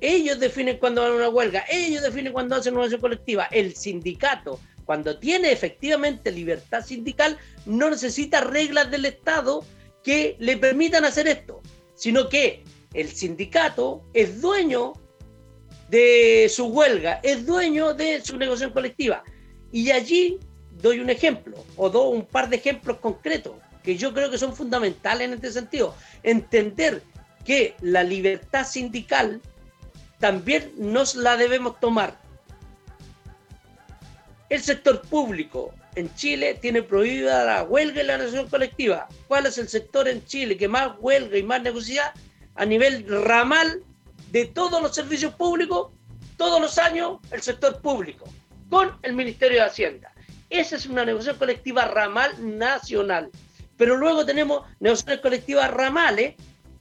Ellos 0.00 0.40
definen 0.40 0.78
cuándo 0.78 1.02
van 1.02 1.12
a 1.12 1.16
una 1.16 1.28
huelga, 1.28 1.64
ellos 1.70 2.02
definen 2.02 2.32
cuándo 2.32 2.56
hacen 2.56 2.74
una 2.74 2.84
acción 2.84 3.00
colectiva. 3.00 3.44
El 3.50 3.76
sindicato, 3.76 4.58
cuando 4.84 5.18
tiene 5.18 5.52
efectivamente 5.52 6.32
libertad 6.32 6.84
sindical, 6.84 7.38
no 7.66 7.90
necesita 7.90 8.40
reglas 8.40 8.90
del 8.90 9.04
Estado 9.04 9.64
que 10.02 10.36
le 10.38 10.56
permitan 10.56 11.04
hacer 11.04 11.26
esto, 11.26 11.62
sino 11.94 12.28
que 12.28 12.64
el 12.92 13.08
sindicato 13.10 14.02
es 14.12 14.40
dueño 14.40 14.92
de 15.88 16.48
su 16.48 16.66
huelga, 16.66 17.20
es 17.22 17.46
dueño 17.46 17.94
de 17.94 18.20
su 18.22 18.36
negociación 18.36 18.72
colectiva. 18.72 19.22
Y 19.72 19.90
allí 19.90 20.38
doy 20.80 21.00
un 21.00 21.10
ejemplo, 21.10 21.56
o 21.76 21.90
doy 21.90 22.16
un 22.16 22.26
par 22.26 22.48
de 22.48 22.56
ejemplos 22.56 22.98
concretos 22.98 23.54
que 23.82 23.96
yo 23.96 24.14
creo 24.14 24.30
que 24.30 24.38
son 24.38 24.56
fundamentales 24.56 25.28
en 25.28 25.34
este 25.34 25.52
sentido. 25.52 25.94
Entender 26.22 27.02
que 27.44 27.76
la 27.82 28.02
libertad 28.02 28.66
sindical 28.66 29.42
también 30.18 30.72
nos 30.76 31.14
la 31.14 31.36
debemos 31.36 31.78
tomar. 31.80 32.18
El 34.48 34.62
sector 34.62 35.02
público 35.02 35.74
en 35.96 36.14
Chile 36.14 36.58
tiene 36.60 36.82
prohibida 36.82 37.44
la 37.44 37.62
huelga 37.62 38.02
y 38.02 38.06
la 38.06 38.18
negociación 38.18 38.48
colectiva. 38.48 39.08
¿Cuál 39.28 39.46
es 39.46 39.58
el 39.58 39.68
sector 39.68 40.08
en 40.08 40.24
Chile 40.24 40.56
que 40.56 40.68
más 40.68 40.92
huelga 40.98 41.36
y 41.36 41.42
más 41.42 41.62
negocia 41.62 42.12
a 42.54 42.64
nivel 42.64 43.06
ramal 43.24 43.82
de 44.30 44.46
todos 44.46 44.82
los 44.82 44.94
servicios 44.94 45.34
públicos? 45.34 45.90
Todos 46.36 46.60
los 46.60 46.78
años 46.78 47.18
el 47.30 47.42
sector 47.42 47.80
público, 47.80 48.24
con 48.68 48.96
el 49.02 49.14
Ministerio 49.14 49.58
de 49.58 49.66
Hacienda. 49.66 50.12
Esa 50.50 50.76
es 50.76 50.86
una 50.86 51.04
negociación 51.04 51.38
colectiva 51.38 51.84
ramal 51.86 52.32
nacional. 52.58 53.30
Pero 53.76 53.96
luego 53.96 54.24
tenemos 54.24 54.66
negociaciones 54.80 55.20
colectivas 55.20 55.70
ramales 55.70 56.34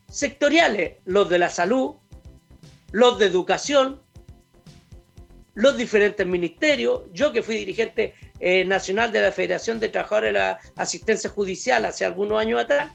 sectoriales, 0.09 0.97
los 1.05 1.27
de 1.29 1.39
la 1.39 1.49
salud, 1.49 1.95
los 2.91 3.17
de 3.17 3.25
educación, 3.25 4.02
los 5.53 5.77
diferentes 5.77 6.25
ministerios. 6.25 7.01
Yo 7.13 7.31
que 7.31 7.43
fui 7.43 7.57
dirigente 7.57 8.13
eh, 8.39 8.65
nacional 8.65 9.11
de 9.11 9.21
la 9.21 9.31
Federación 9.31 9.79
de 9.79 9.89
Trabajadores 9.89 10.33
de 10.33 10.39
la 10.39 10.59
Asistencia 10.75 11.29
Judicial 11.29 11.85
hace 11.85 12.05
algunos 12.05 12.39
años 12.39 12.61
atrás, 12.61 12.91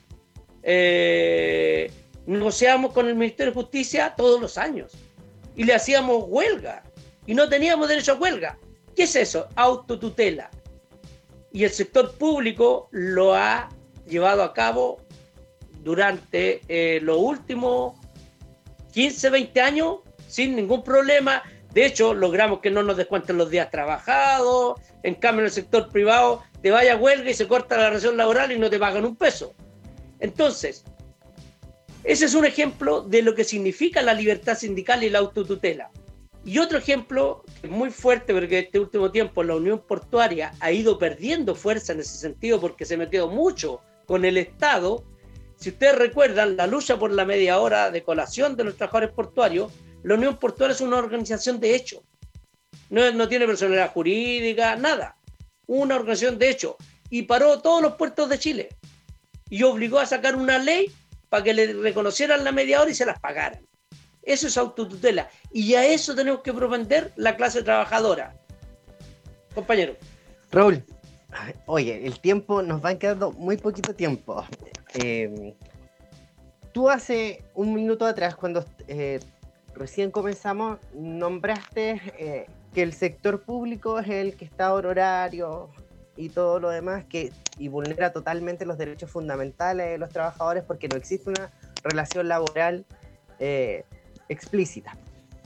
eh, 0.63 1.91
negociábamos 2.27 2.93
con 2.93 3.09
el 3.09 3.15
Ministerio 3.15 3.53
de 3.53 3.61
Justicia 3.61 4.15
todos 4.17 4.41
los 4.41 4.59
años 4.59 4.93
y 5.57 5.65
le 5.65 5.75
hacíamos 5.75 6.25
huelga 6.27 6.83
y 7.27 7.35
no 7.35 7.49
teníamos 7.49 7.89
derecho 7.89 8.13
a 8.13 8.17
huelga. 8.17 8.59
¿Qué 8.95 9.05
es 9.05 9.17
eso? 9.17 9.49
Autotutela. 9.55 10.51
Y 11.53 11.65
el 11.65 11.71
sector 11.71 12.17
público 12.17 12.89
lo 12.91 13.35
ha 13.35 13.69
llevado 14.07 14.43
a 14.43 14.53
cabo 14.53 15.01
durante 15.83 16.61
eh, 16.69 17.01
los 17.03 17.19
últimos 17.19 17.95
15, 18.93 19.31
20 19.31 19.61
años 19.61 19.99
sin 20.27 20.57
ningún 20.57 20.83
problema. 20.83 21.43
De 21.79 21.87
hecho, 21.87 22.13
logramos 22.13 22.59
que 22.59 22.73
no 22.73 22.83
nos 22.83 22.97
descuenten 22.97 23.39
los 23.39 23.51
días 23.51 23.71
trabajados. 23.71 24.81
En 25.05 25.15
cambio, 25.15 25.43
en 25.43 25.45
el 25.45 25.53
sector 25.53 25.91
privado 25.91 26.43
te 26.61 26.73
vaya 26.73 26.95
a 26.95 26.97
huelga 26.97 27.31
y 27.31 27.35
se 27.35 27.47
corta 27.47 27.77
la 27.77 27.91
relación 27.91 28.17
laboral 28.17 28.51
y 28.51 28.59
no 28.59 28.69
te 28.69 28.81
pagan 28.81 29.05
un 29.05 29.15
peso. 29.15 29.55
Entonces, 30.19 30.83
ese 32.03 32.25
es 32.25 32.35
un 32.35 32.45
ejemplo 32.45 33.03
de 33.03 33.23
lo 33.23 33.33
que 33.37 33.45
significa 33.45 34.03
la 34.03 34.13
libertad 34.13 34.59
sindical 34.59 35.05
y 35.05 35.09
la 35.09 35.21
autotutela. 35.21 35.93
Y 36.45 36.59
otro 36.59 36.79
ejemplo 36.79 37.45
muy 37.69 37.91
fuerte, 37.91 38.35
porque 38.35 38.59
este 38.59 38.81
último 38.81 39.13
tiempo 39.13 39.45
la 39.45 39.55
Unión 39.55 39.81
Portuaria 39.87 40.55
ha 40.59 40.73
ido 40.73 40.99
perdiendo 40.99 41.55
fuerza 41.55 41.93
en 41.93 42.01
ese 42.01 42.19
sentido 42.19 42.61
porque 42.61 42.87
se 42.87 42.97
metió 42.97 43.29
mucho 43.29 43.83
con 44.05 44.25
el 44.25 44.37
Estado. 44.37 45.05
Si 45.55 45.69
ustedes 45.69 45.95
recuerdan, 45.97 46.57
la 46.57 46.67
lucha 46.67 46.99
por 46.99 47.13
la 47.13 47.25
media 47.25 47.61
hora 47.61 47.93
de 47.93 48.03
colación 48.03 48.57
de 48.57 48.65
los 48.65 48.75
trabajadores 48.75 49.11
portuarios, 49.11 49.71
la 50.03 50.15
Unión 50.15 50.37
Portuaria 50.37 50.75
es 50.75 50.81
una 50.81 50.97
organización 50.97 51.61
de 51.61 51.75
hecho. 51.75 52.03
No, 52.91 53.29
tiene 53.29 53.47
personalidad 53.47 53.93
jurídica, 53.93 54.77
nada. 54.77 55.17
Una 55.67 55.97
organización 55.97 56.39
de 56.39 56.51
hecho. 56.51 56.77
Y 57.11 57.23
paró 57.23 57.61
todos 57.61 57.83
los 57.83 57.95
puertos 57.95 58.29
de 58.29 58.39
Chile. 58.39 58.69
Y 59.51 59.63
obligó 59.63 59.99
a 59.99 60.07
sacar 60.07 60.37
una 60.37 60.59
ley 60.59 60.91
para 61.29 61.43
que 61.45 61.55
le 61.55 61.73
reconocieran 61.75 62.45
la 62.45 62.53
media 62.53 62.81
hora 62.81 62.91
y 62.91 62.95
se 62.95 63.07
las 63.07 63.21
pagaran. 63.21 63.67
Eso 64.23 64.47
es 64.47 64.57
autotutela. 64.57 65.29
Y 65.53 65.75
a 65.75 65.87
eso 65.87 66.15
tenemos 66.15 66.41
que 66.41 66.53
propender 66.53 67.13
la 67.17 67.37
clase 67.37 67.63
trabajadora. 67.63 68.35
Compañero. 69.55 69.97
Raúl, 70.51 70.83
Oye, 71.67 72.07
el 72.07 72.21
tiempo 72.21 72.63
nos 72.63 72.85
va 72.85 72.99
quedando 72.99 73.33
muy 73.33 73.57
poquito 73.57 73.95
tiempo. 73.95 74.45
Em, 74.95 75.55
tú 76.73 76.89
hace 76.89 77.43
un 77.55 77.75
minuto 77.75 78.07
atrás, 78.07 78.35
cuando 78.35 78.65
eh, 78.87 79.21
recién 79.79 80.11
comenzamos, 80.11 80.79
nombraste 80.93 82.01
eh, 82.19 82.47
que 82.75 82.83
el 82.83 82.93
sector 82.93 83.43
público 83.43 83.99
es 83.99 84.09
el 84.09 84.37
que 84.37 84.45
está 84.45 84.75
horario 84.75 85.71
y 86.17 86.29
todo 86.31 86.59
lo 86.61 86.71
demás 86.71 87.05
que 87.05 87.33
y 87.59 87.69
vulnera 87.69 88.13
totalmente 88.13 88.67
los 88.67 88.77
derechos 88.77 89.11
fundamentales 89.11 89.91
de 89.91 89.99
los 89.99 90.11
trabajadores 90.11 90.65
porque 90.65 90.89
no 90.89 90.97
existe 90.97 91.31
una 91.31 91.51
relación 91.83 92.29
laboral 92.29 92.85
eh, 93.39 93.85
explícita. 94.29 94.97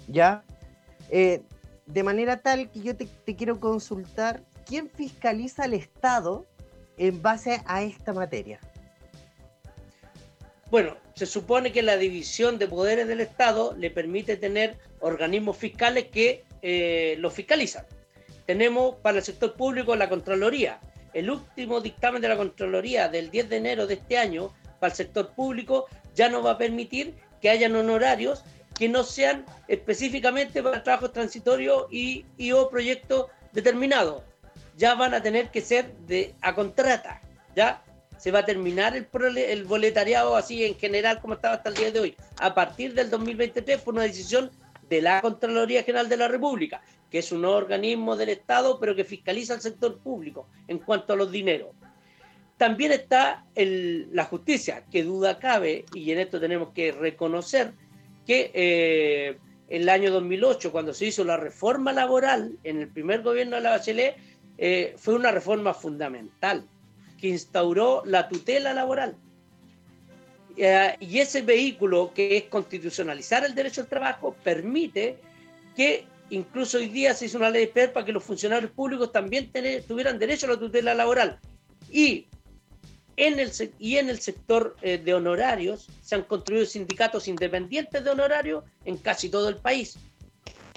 ¿Ya? 0.08 0.42
de 1.10 2.02
manera 2.02 2.38
tal 2.38 2.70
que 2.70 2.80
yo 2.80 2.96
te, 2.96 3.04
te 3.04 3.36
quiero 3.36 3.60
consultar 3.60 4.42
¿quién 4.64 4.88
fiscaliza 4.88 5.64
al 5.64 5.74
Estado 5.74 6.46
en 6.96 7.20
base 7.20 7.60
a 7.66 7.82
esta 7.82 8.12
materia? 8.12 8.58
Bueno, 10.72 10.96
se 11.12 11.26
supone 11.26 11.70
que 11.70 11.82
la 11.82 11.98
división 11.98 12.58
de 12.58 12.66
poderes 12.66 13.06
del 13.06 13.20
Estado 13.20 13.74
le 13.76 13.90
permite 13.90 14.38
tener 14.38 14.78
organismos 15.00 15.58
fiscales 15.58 16.06
que 16.06 16.44
eh, 16.62 17.14
lo 17.18 17.28
fiscalizan. 17.28 17.84
Tenemos 18.46 18.94
para 19.02 19.18
el 19.18 19.22
sector 19.22 19.52
público 19.52 19.94
la 19.96 20.08
Contraloría. 20.08 20.80
El 21.12 21.30
último 21.30 21.82
dictamen 21.82 22.22
de 22.22 22.28
la 22.28 22.38
Contraloría 22.38 23.10
del 23.10 23.30
10 23.30 23.50
de 23.50 23.56
enero 23.58 23.86
de 23.86 23.92
este 23.92 24.16
año 24.16 24.50
para 24.80 24.92
el 24.92 24.96
sector 24.96 25.34
público 25.34 25.88
ya 26.14 26.30
no 26.30 26.42
va 26.42 26.52
a 26.52 26.58
permitir 26.58 27.16
que 27.42 27.50
hayan 27.50 27.76
honorarios 27.76 28.42
que 28.74 28.88
no 28.88 29.04
sean 29.04 29.44
específicamente 29.68 30.62
para 30.62 30.82
trabajos 30.82 31.12
transitorios 31.12 31.84
y, 31.90 32.24
y 32.38 32.52
o 32.52 32.70
proyectos 32.70 33.26
determinados 33.52 34.22
ya 34.78 34.94
van 34.94 35.12
a 35.12 35.22
tener 35.22 35.50
que 35.50 35.60
ser 35.60 35.92
de 36.06 36.34
a 36.40 36.54
contrata, 36.54 37.20
¿ya? 37.54 37.82
Se 38.22 38.30
va 38.30 38.38
a 38.38 38.44
terminar 38.44 38.94
el, 38.94 39.64
boletariado 39.64 40.36
así 40.36 40.64
en 40.64 40.76
general 40.76 41.20
como 41.20 41.34
estaba 41.34 41.56
hasta 41.56 41.70
el 41.70 41.74
día 41.74 41.90
de 41.90 41.98
hoy. 41.98 42.16
A 42.38 42.54
partir 42.54 42.94
del 42.94 43.10
2023 43.10 43.82
fue 43.82 43.94
una 43.94 44.04
decisión 44.04 44.48
de 44.88 45.02
la 45.02 45.20
Contraloría 45.20 45.82
General 45.82 46.08
de 46.08 46.16
la 46.16 46.28
República, 46.28 46.82
que 47.10 47.18
es 47.18 47.32
un 47.32 47.44
organismo 47.44 48.14
del 48.14 48.28
Estado, 48.28 48.78
pero 48.78 48.94
que 48.94 49.02
fiscaliza 49.02 49.54
el 49.54 49.60
sector 49.60 49.98
público 49.98 50.46
en 50.68 50.78
cuanto 50.78 51.14
a 51.14 51.16
los 51.16 51.32
dineros. 51.32 51.70
También 52.56 52.92
está 52.92 53.44
la 53.56 54.24
justicia, 54.26 54.84
que 54.88 55.02
duda 55.02 55.40
cabe, 55.40 55.84
y 55.92 56.12
en 56.12 56.20
esto 56.20 56.38
tenemos 56.38 56.68
que 56.68 56.92
reconocer 56.92 57.72
que 58.24 58.52
eh, 58.54 59.36
el 59.68 59.88
año 59.88 60.12
2008, 60.12 60.70
cuando 60.70 60.94
se 60.94 61.06
hizo 61.06 61.24
la 61.24 61.38
reforma 61.38 61.92
laboral 61.92 62.56
en 62.62 62.82
el 62.82 62.88
primer 62.88 63.22
gobierno 63.22 63.56
de 63.56 63.62
la 63.62 63.70
Bachelet, 63.70 64.14
eh, 64.58 64.94
fue 64.96 65.14
una 65.14 65.32
reforma 65.32 65.74
fundamental 65.74 66.68
que 67.22 67.28
instauró 67.28 68.02
la 68.04 68.28
tutela 68.28 68.74
laboral. 68.74 69.14
Eh, 70.56 70.96
y 70.98 71.20
ese 71.20 71.42
vehículo 71.42 72.12
que 72.12 72.36
es 72.36 72.42
constitucionalizar 72.46 73.44
el 73.44 73.54
derecho 73.54 73.82
al 73.82 73.86
trabajo 73.86 74.34
permite 74.42 75.18
que 75.76 76.04
incluso 76.30 76.78
hoy 76.78 76.88
día 76.88 77.14
se 77.14 77.26
hizo 77.26 77.38
una 77.38 77.48
ley 77.48 77.68
para 77.68 78.04
que 78.04 78.12
los 78.12 78.24
funcionarios 78.24 78.72
públicos 78.72 79.12
también 79.12 79.52
tuvieran 79.86 80.18
derecho 80.18 80.46
a 80.46 80.50
la 80.50 80.58
tutela 80.58 80.94
laboral. 80.94 81.38
Y 81.92 82.26
en 83.16 83.38
el, 83.38 83.52
y 83.78 83.98
en 83.98 84.10
el 84.10 84.18
sector 84.18 84.74
eh, 84.82 84.98
de 84.98 85.14
honorarios 85.14 85.86
se 86.02 86.16
han 86.16 86.22
construido 86.22 86.66
sindicatos 86.66 87.28
independientes 87.28 88.02
de 88.02 88.10
honorarios 88.10 88.64
en 88.84 88.96
casi 88.96 89.28
todo 89.28 89.48
el 89.48 89.58
país 89.58 89.96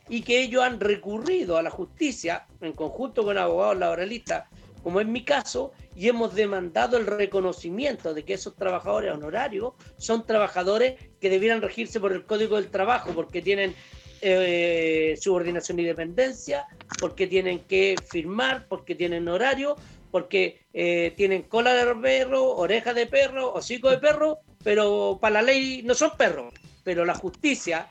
y 0.09 0.21
que 0.21 0.43
ellos 0.43 0.63
han 0.63 0.79
recurrido 0.79 1.57
a 1.57 1.63
la 1.63 1.71
justicia 1.71 2.45
en 2.61 2.73
conjunto 2.73 3.23
con 3.23 3.35
abogados 3.39 3.79
laboralistas, 3.79 4.47
como 4.85 5.01
en 5.01 5.11
mi 5.11 5.25
caso, 5.25 5.71
y 5.95 6.09
hemos 6.09 6.35
demandado 6.35 6.97
el 6.97 7.07
reconocimiento 7.07 8.13
de 8.13 8.23
que 8.23 8.35
esos 8.35 8.55
trabajadores 8.55 9.11
honorarios 9.15 9.73
son 9.97 10.27
trabajadores 10.27 10.93
que 11.19 11.31
debieran 11.31 11.63
regirse 11.63 11.99
por 11.99 12.13
el 12.13 12.23
Código 12.23 12.57
del 12.57 12.69
Trabajo, 12.69 13.11
porque 13.15 13.41
tienen 13.41 13.73
eh, 14.21 15.17
subordinación 15.19 15.79
y 15.79 15.85
dependencia, 15.85 16.67
porque 16.99 17.25
tienen 17.25 17.61
que 17.61 17.95
firmar, 18.11 18.67
porque 18.67 18.93
tienen 18.93 19.27
horario, 19.27 19.75
porque 20.11 20.61
eh, 20.71 21.15
tienen 21.17 21.41
cola 21.41 21.73
de 21.73 21.95
perro, 21.95 22.55
oreja 22.55 22.93
de 22.93 23.07
perro, 23.07 23.55
hocico 23.55 23.89
de 23.89 23.97
perro, 23.97 24.37
pero 24.63 25.17
para 25.19 25.41
la 25.41 25.41
ley 25.41 25.81
no 25.83 25.95
son 25.95 26.11
perros. 26.15 26.53
Pero 26.83 27.05
la 27.05 27.15
justicia 27.15 27.87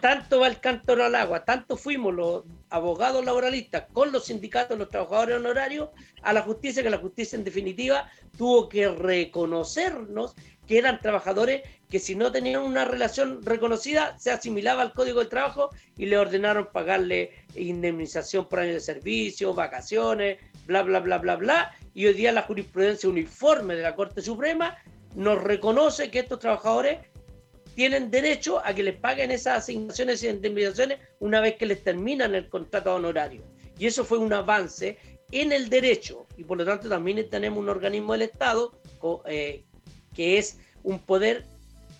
tanto 0.00 0.38
va 0.38 0.46
el 0.46 0.60
cántaro 0.60 1.04
al 1.04 1.16
agua, 1.16 1.44
tanto 1.44 1.76
fuimos 1.76 2.14
los 2.14 2.44
abogados 2.70 3.24
laboralistas 3.24 3.84
con 3.92 4.12
los 4.12 4.26
sindicatos, 4.26 4.78
los 4.78 4.88
trabajadores 4.88 5.36
honorarios, 5.36 5.90
a 6.22 6.32
la 6.32 6.42
justicia, 6.42 6.82
que 6.82 6.90
la 6.90 6.98
justicia 6.98 7.36
en 7.36 7.44
definitiva 7.44 8.10
tuvo 8.36 8.68
que 8.68 8.88
reconocernos 8.88 10.34
que 10.66 10.78
eran 10.78 11.00
trabajadores 11.00 11.62
que 11.88 11.98
si 11.98 12.14
no 12.14 12.30
tenían 12.30 12.62
una 12.62 12.84
relación 12.84 13.42
reconocida 13.42 14.18
se 14.18 14.30
asimilaba 14.30 14.82
al 14.82 14.92
Código 14.92 15.20
del 15.20 15.30
Trabajo 15.30 15.70
y 15.96 16.06
le 16.06 16.18
ordenaron 16.18 16.68
pagarle 16.70 17.32
indemnización 17.56 18.46
por 18.46 18.60
año 18.60 18.74
de 18.74 18.80
servicio, 18.80 19.54
vacaciones, 19.54 20.38
bla, 20.66 20.82
bla, 20.82 21.00
bla, 21.00 21.18
bla, 21.18 21.36
bla. 21.36 21.72
Y 21.94 22.06
hoy 22.06 22.12
día 22.12 22.32
la 22.32 22.42
jurisprudencia 22.42 23.08
uniforme 23.08 23.74
de 23.74 23.82
la 23.82 23.96
Corte 23.96 24.20
Suprema 24.20 24.76
nos 25.14 25.42
reconoce 25.42 26.10
que 26.10 26.18
estos 26.18 26.38
trabajadores 26.38 26.98
tienen 27.78 28.10
derecho 28.10 28.58
a 28.66 28.74
que 28.74 28.82
les 28.82 28.96
paguen 28.96 29.30
esas 29.30 29.58
asignaciones 29.58 30.24
y 30.24 30.28
indemnizaciones 30.28 30.98
una 31.20 31.40
vez 31.40 31.54
que 31.54 31.64
les 31.64 31.84
terminan 31.84 32.34
el 32.34 32.48
contrato 32.48 32.92
honorario. 32.92 33.44
Y 33.78 33.86
eso 33.86 34.04
fue 34.04 34.18
un 34.18 34.32
avance 34.32 34.98
en 35.30 35.52
el 35.52 35.68
derecho 35.68 36.26
y 36.36 36.42
por 36.42 36.58
lo 36.58 36.64
tanto 36.64 36.88
también 36.88 37.30
tenemos 37.30 37.60
un 37.60 37.68
organismo 37.68 38.14
del 38.14 38.22
Estado 38.22 38.76
eh, 39.26 39.64
que 40.12 40.38
es 40.38 40.58
un 40.82 40.98
poder, 40.98 41.44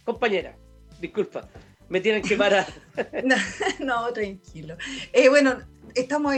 compañera, 0.02 0.56
disculpa, 1.00 1.48
me 1.88 2.00
tienen 2.00 2.22
que 2.22 2.34
parar. 2.34 2.66
no, 3.78 4.12
tranquilo. 4.12 4.76
Eh, 5.12 5.28
bueno, 5.28 5.58
estamos 5.94 6.34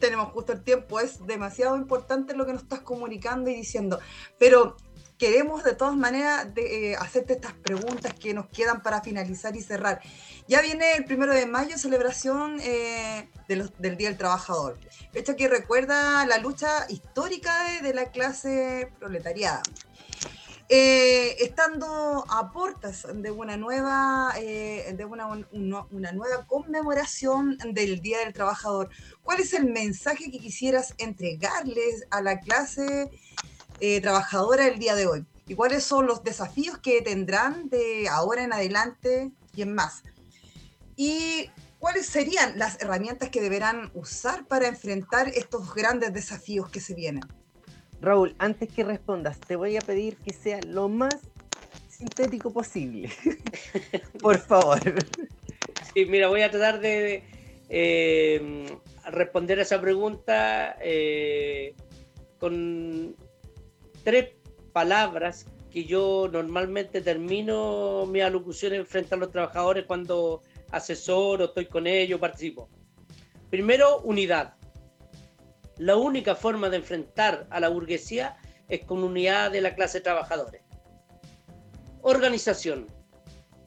tenemos 0.00 0.32
justo 0.32 0.54
el 0.54 0.62
tiempo, 0.62 1.00
es 1.00 1.26
demasiado 1.26 1.76
importante 1.76 2.34
lo 2.34 2.46
que 2.46 2.54
nos 2.54 2.62
estás 2.62 2.80
comunicando 2.80 3.50
y 3.50 3.56
diciendo, 3.56 3.98
pero 4.38 4.76
queremos 5.24 5.64
de 5.64 5.74
todas 5.74 5.96
maneras 5.96 6.48
eh, 6.56 6.96
hacerte 6.96 7.32
estas 7.32 7.54
preguntas 7.54 8.12
que 8.12 8.34
nos 8.34 8.46
quedan 8.48 8.82
para 8.82 9.00
finalizar 9.00 9.56
y 9.56 9.62
cerrar. 9.62 10.02
Ya 10.48 10.60
viene 10.60 10.96
el 10.96 11.06
primero 11.06 11.32
de 11.32 11.46
mayo, 11.46 11.78
celebración 11.78 12.60
eh, 12.60 13.30
del 13.48 13.96
Día 13.96 14.10
del 14.10 14.18
Trabajador, 14.18 14.78
hecho 15.14 15.34
que 15.34 15.48
recuerda 15.48 16.26
la 16.26 16.36
lucha 16.36 16.84
histórica 16.90 17.54
de, 17.80 17.94
la 17.94 18.10
clase 18.10 18.92
proletariada. 18.98 19.62
Eh, 20.68 21.36
estando 21.42 22.26
a 22.28 22.52
puertas 22.52 23.06
de 23.14 23.30
una 23.30 23.56
nueva 23.56 24.34
de 24.34 25.06
una, 25.08 25.26
una, 25.90 26.12
nueva 26.12 26.46
conmemoración 26.46 27.56
del 27.72 28.00
Día 28.02 28.18
del 28.18 28.34
Trabajador, 28.34 28.90
¿cuál 29.22 29.40
es 29.40 29.54
el 29.54 29.64
mensaje 29.72 30.30
que 30.30 30.38
quisieras 30.38 30.92
entregarles 30.98 32.06
a 32.10 32.20
la 32.20 32.40
clase 32.40 33.10
eh, 33.80 34.00
trabajadora 34.00 34.66
el 34.66 34.78
día 34.78 34.94
de 34.94 35.06
hoy 35.06 35.26
y 35.46 35.54
cuáles 35.54 35.84
son 35.84 36.06
los 36.06 36.22
desafíos 36.24 36.78
que 36.78 37.02
tendrán 37.02 37.68
de 37.68 38.08
ahora 38.08 38.44
en 38.44 38.52
adelante 38.52 39.32
y 39.54 39.62
en 39.62 39.74
más. 39.74 40.02
Y 40.96 41.50
cuáles 41.78 42.06
serían 42.06 42.58
las 42.58 42.80
herramientas 42.80 43.28
que 43.28 43.40
deberán 43.40 43.90
usar 43.94 44.46
para 44.46 44.68
enfrentar 44.68 45.28
estos 45.28 45.74
grandes 45.74 46.12
desafíos 46.12 46.70
que 46.70 46.80
se 46.80 46.94
vienen. 46.94 47.24
Raúl, 48.00 48.34
antes 48.38 48.70
que 48.70 48.84
respondas, 48.84 49.38
te 49.40 49.56
voy 49.56 49.76
a 49.76 49.82
pedir 49.82 50.16
que 50.16 50.32
sea 50.32 50.60
lo 50.62 50.88
más 50.88 51.20
sintético 51.88 52.52
posible. 52.52 53.10
Por 54.20 54.38
favor. 54.38 54.80
Sí, 55.92 56.06
mira, 56.06 56.28
voy 56.28 56.42
a 56.42 56.50
tratar 56.50 56.80
de 56.80 57.22
eh, 57.68 58.78
responder 59.10 59.58
a 59.58 59.62
esa 59.62 59.80
pregunta 59.80 60.76
eh, 60.80 61.74
con 62.38 63.16
tres 64.04 64.34
palabras 64.72 65.46
que 65.72 65.84
yo 65.84 66.28
normalmente 66.30 67.00
termino 67.00 68.06
mi 68.06 68.20
alocución 68.20 68.86
frente 68.86 69.14
a 69.14 69.18
los 69.18 69.32
trabajadores 69.32 69.86
cuando 69.86 70.42
asesoro, 70.70 71.46
estoy 71.46 71.66
con 71.66 71.86
ellos, 71.88 72.20
participo. 72.20 72.68
Primero, 73.50 74.00
unidad. 74.02 74.54
La 75.78 75.96
única 75.96 76.36
forma 76.36 76.68
de 76.68 76.76
enfrentar 76.76 77.48
a 77.50 77.58
la 77.58 77.68
burguesía 77.68 78.36
es 78.68 78.84
con 78.84 79.02
unidad 79.02 79.50
de 79.50 79.60
la 79.60 79.74
clase 79.74 80.00
trabajadora. 80.00 80.60
Organización. 82.02 82.86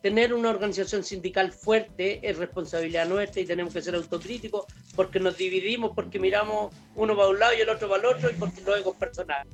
Tener 0.01 0.33
una 0.33 0.51
organización 0.51 1.03
sindical 1.03 1.51
fuerte 1.51 2.19
es 2.21 2.37
responsabilidad 2.37 3.07
nuestra 3.07 3.41
y 3.41 3.45
tenemos 3.45 3.73
que 3.73 3.81
ser 3.81 3.95
autocríticos 3.95 4.65
porque 4.95 5.19
nos 5.19 5.35
dividimos, 5.35 5.91
porque 5.93 6.19
miramos 6.19 6.73
uno 6.95 7.17
para 7.17 7.29
un 7.29 7.39
lado 7.39 7.53
y 7.57 7.61
el 7.61 7.69
otro 7.69 7.89
para 7.89 8.01
el 8.01 8.15
otro 8.15 8.29
y 8.29 8.33
porque 8.33 8.61
los 8.61 8.77
egos 8.77 8.95
personales 8.95 9.53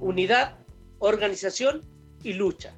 unidad, 0.00 0.58
organización 0.98 1.82
y 2.22 2.34
lucha. 2.34 2.74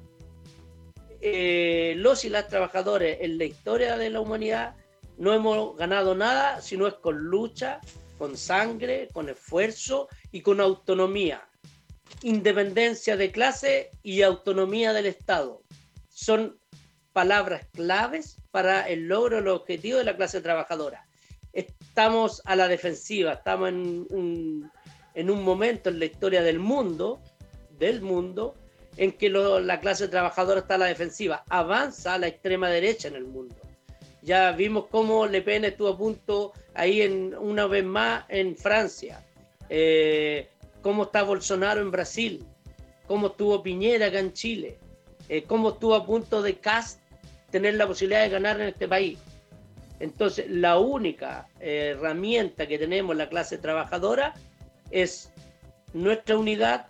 Eh, 1.21 1.95
los 1.97 2.23
y 2.23 2.29
las 2.29 2.47
trabajadores 2.47 3.17
en 3.21 3.37
la 3.37 3.43
historia 3.43 3.97
de 3.97 4.09
la 4.09 4.21
humanidad 4.21 4.75
no 5.17 5.33
hemos 5.33 5.75
ganado 5.75 6.15
nada 6.15 6.61
si 6.61 6.77
no 6.77 6.87
es 6.87 6.93
con 6.93 7.17
lucha, 7.17 7.81
con 8.17 8.37
sangre, 8.37 9.09
con 9.11 9.29
esfuerzo 9.29 10.07
y 10.31 10.41
con 10.41 10.61
autonomía. 10.61 11.47
Independencia 12.23 13.17
de 13.17 13.31
clase 13.31 13.91
y 14.01 14.21
autonomía 14.21 14.93
del 14.93 15.07
Estado. 15.07 15.61
Son 16.09 16.57
palabras 17.11 17.67
claves 17.73 18.37
para 18.51 18.87
el 18.87 19.07
logro 19.07 19.37
del 19.37 19.49
objetivo 19.49 19.97
de 19.97 20.05
la 20.05 20.15
clase 20.15 20.41
trabajadora. 20.41 21.05
Estamos 21.51 22.41
a 22.45 22.55
la 22.55 22.67
defensiva, 22.67 23.33
estamos 23.33 23.69
en 23.69 24.07
un, 24.09 24.71
en 25.13 25.29
un 25.29 25.43
momento 25.43 25.89
en 25.89 25.99
la 25.99 26.05
historia 26.05 26.41
del 26.41 26.59
mundo, 26.59 27.19
del 27.77 28.01
mundo, 28.01 28.55
en 28.97 29.13
que 29.13 29.29
la 29.29 29.79
clase 29.79 30.07
trabajadora 30.07 30.61
está 30.61 30.75
a 30.75 30.79
la 30.79 30.85
defensiva, 30.87 31.43
avanza 31.49 32.15
a 32.15 32.17
la 32.17 32.27
extrema 32.27 32.69
derecha 32.69 33.07
en 33.07 33.15
el 33.15 33.25
mundo. 33.25 33.55
Ya 34.21 34.51
vimos 34.51 34.87
cómo 34.91 35.25
Le 35.25 35.41
Pen 35.41 35.63
estuvo 35.63 35.87
a 35.89 35.97
punto 35.97 36.53
ahí 36.73 37.01
en, 37.01 37.33
una 37.37 37.65
vez 37.67 37.85
más 37.85 38.25
en 38.27 38.57
Francia, 38.57 39.25
eh, 39.69 40.49
cómo 40.81 41.03
está 41.03 41.23
Bolsonaro 41.23 41.81
en 41.81 41.91
Brasil, 41.91 42.43
cómo 43.07 43.27
estuvo 43.27 43.63
Piñera 43.63 44.07
acá 44.07 44.19
en 44.19 44.33
Chile, 44.33 44.77
eh, 45.29 45.43
cómo 45.43 45.69
estuvo 45.69 45.95
a 45.95 46.05
punto 46.05 46.41
de 46.41 46.55
Cast 46.55 46.99
tener 47.49 47.75
la 47.75 47.87
posibilidad 47.87 48.23
de 48.23 48.29
ganar 48.29 48.59
en 48.59 48.67
este 48.67 48.87
país. 48.87 49.17
Entonces, 49.99 50.49
la 50.49 50.77
única 50.77 51.47
eh, 51.59 51.93
herramienta 51.95 52.67
que 52.67 52.77
tenemos 52.77 53.15
la 53.15 53.29
clase 53.29 53.57
trabajadora 53.57 54.33
es 54.91 55.31
nuestra 55.93 56.37
unidad, 56.37 56.87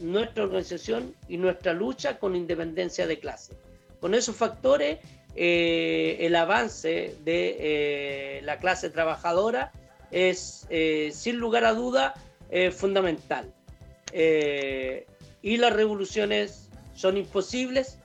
nuestra 0.00 0.44
organización 0.44 1.14
y 1.28 1.36
nuestra 1.36 1.72
lucha 1.72 2.18
con 2.18 2.36
independencia 2.36 3.06
de 3.06 3.18
clase. 3.18 3.54
Con 4.00 4.14
esos 4.14 4.36
factores, 4.36 4.98
eh, 5.34 6.18
el 6.20 6.36
avance 6.36 7.16
de 7.24 7.56
eh, 7.58 8.40
la 8.42 8.58
clase 8.58 8.90
trabajadora 8.90 9.72
es, 10.10 10.68
sin 11.12 11.36
lugar 11.38 11.64
a 11.64 11.72
duda, 11.72 12.14
fundamental. 12.72 13.52
y 14.12 15.56
las 15.56 15.72
revoluciones 15.72 16.70
son 16.94 17.16
imposibles 17.16 17.98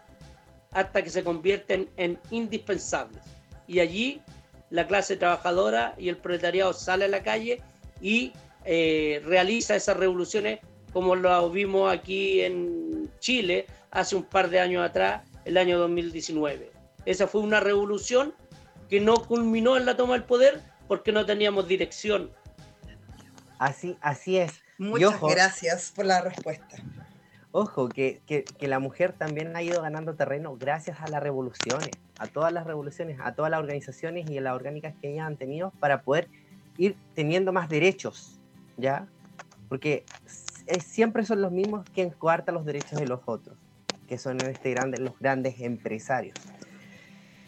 hasta 0.71 1.01
que 1.03 1.09
se 1.09 1.23
convierten 1.23 1.89
en 1.97 2.19
indispensables. 2.31 3.21
Y 3.67 3.79
allí 3.79 4.21
la 4.69 4.87
clase 4.87 5.17
trabajadora 5.17 5.95
y 5.97 6.09
el 6.09 6.17
proletariado 6.17 6.73
sale 6.73 7.05
a 7.05 7.09
la 7.09 7.23
calle 7.23 7.61
y 8.01 8.33
eh, 8.71 9.23
realiza 9.25 9.75
esas 9.75 9.97
revoluciones 9.97 10.59
como 10.93 11.15
lo 11.15 11.49
vimos 11.49 11.91
aquí 11.91 12.41
en 12.41 13.09
Chile 13.17 13.65
hace 13.89 14.15
un 14.15 14.21
par 14.21 14.51
de 14.51 14.59
años 14.59 14.87
atrás, 14.87 15.23
el 15.43 15.57
año 15.57 15.79
2019. 15.79 16.71
Esa 17.03 17.25
fue 17.25 17.41
una 17.41 17.59
revolución 17.61 18.35
que 18.87 19.01
no 19.01 19.15
culminó 19.25 19.75
en 19.75 19.87
la 19.87 19.97
toma 19.97 20.13
del 20.13 20.23
poder 20.23 20.61
porque 20.87 21.11
no 21.11 21.25
teníamos 21.25 21.67
dirección. 21.67 22.29
Así, 23.57 23.97
así 24.01 24.37
es. 24.37 24.61
Muchas 24.77 25.19
gracias 25.19 25.91
por 25.95 26.05
la 26.05 26.21
respuesta. 26.21 26.77
Ojo, 27.51 27.89
que, 27.89 28.21
la 28.59 28.77
mujer 28.77 29.13
también 29.13 29.55
ha 29.55 29.63
ido 29.63 29.81
ganando 29.81 30.13
terreno 30.13 30.55
gracias 30.57 31.01
a 31.01 31.07
las 31.07 31.23
revoluciones, 31.23 31.89
a 32.19 32.27
todas 32.27 32.53
las 32.53 32.67
revoluciones, 32.67 33.17
a 33.19 33.33
todas 33.33 33.49
las 33.49 33.61
organizaciones 33.61 34.29
y 34.29 34.37
a 34.37 34.41
las 34.41 34.53
orgánicas 34.53 34.93
que 35.01 35.11
ellas 35.11 35.25
han 35.25 35.37
tenido 35.37 35.71
para 35.79 36.03
poder 36.03 36.29
ir 36.77 36.95
teniendo 37.15 37.51
más 37.51 37.67
derechos, 37.67 38.38
¿ya? 38.79 39.07
Porque 39.67 40.03
siempre 40.79 41.23
son 41.23 41.41
los 41.41 41.51
mismos 41.51 41.85
quien 41.93 42.09
coarta 42.09 42.51
los 42.51 42.65
derechos 42.65 42.99
de 42.99 43.07
los 43.07 43.21
otros, 43.25 43.57
que 44.07 44.17
son 44.17 44.41
este 44.41 44.71
grande, 44.71 44.97
los 44.97 45.17
grandes 45.19 45.59
empresarios. 45.59 46.35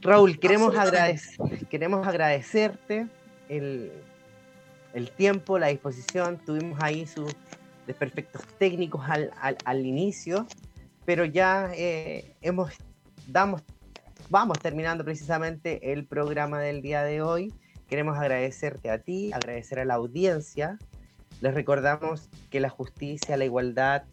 Raúl, 0.01 0.39
queremos, 0.39 0.75
agradecer, 0.75 1.67
queremos 1.67 2.07
agradecerte 2.07 3.07
el, 3.49 3.91
el 4.93 5.11
tiempo, 5.11 5.59
la 5.59 5.67
disposición. 5.67 6.39
Tuvimos 6.43 6.79
ahí 6.81 7.05
su 7.05 7.27
perfectos 7.93 8.41
técnicos 8.57 9.01
al, 9.07 9.31
al, 9.65 9.85
inicio, 9.85 10.47
pero 11.05 11.25
ya 11.25 11.71
eh, 11.75 12.35
hemos, 12.41 12.73
damos, 13.27 13.61
vamos 14.29 14.59
terminando 14.59 15.03
precisamente 15.03 15.91
el 15.91 16.05
programa 16.05 16.59
del 16.59 16.81
día 16.81 17.03
de 17.03 17.21
hoy. 17.21 17.53
Queremos 17.87 18.17
agradecerte 18.17 18.89
a 18.89 18.99
ti, 18.99 19.31
agradecer 19.33 19.79
a 19.79 19.85
la 19.85 19.95
audiencia. 19.95 20.77
Les 21.41 21.55
recordamos 21.55 22.29
que 22.51 22.59
la 22.59 22.69
justicia, 22.69 23.35
la 23.35 23.45
igualdad 23.45 24.03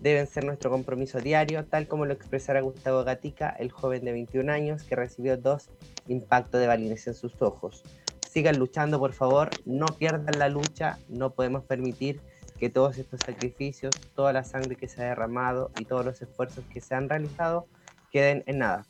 deben 0.00 0.26
ser 0.26 0.44
nuestro 0.44 0.70
compromiso 0.70 1.20
diario, 1.20 1.64
tal 1.64 1.88
como 1.88 2.04
lo 2.04 2.12
expresara 2.12 2.60
Gustavo 2.60 3.02
Gatica, 3.02 3.48
el 3.48 3.72
joven 3.72 4.04
de 4.04 4.12
21 4.12 4.52
años 4.52 4.82
que 4.82 4.94
recibió 4.94 5.38
dos 5.38 5.70
impactos 6.06 6.60
de 6.60 6.66
balines 6.66 7.06
en 7.06 7.14
sus 7.14 7.40
ojos. 7.40 7.82
Sigan 8.28 8.58
luchando, 8.58 8.98
por 8.98 9.14
favor, 9.14 9.48
no 9.64 9.86
pierdan 9.86 10.38
la 10.38 10.50
lucha, 10.50 10.98
no 11.08 11.30
podemos 11.30 11.64
permitir 11.64 12.20
que 12.58 12.68
todos 12.68 12.98
estos 12.98 13.20
sacrificios, 13.20 13.94
toda 14.14 14.34
la 14.34 14.44
sangre 14.44 14.76
que 14.76 14.88
se 14.88 15.02
ha 15.02 15.08
derramado 15.08 15.70
y 15.78 15.86
todos 15.86 16.04
los 16.04 16.20
esfuerzos 16.20 16.64
que 16.66 16.82
se 16.82 16.94
han 16.94 17.08
realizado 17.08 17.66
queden 18.12 18.44
en 18.46 18.58
nada. 18.58 18.86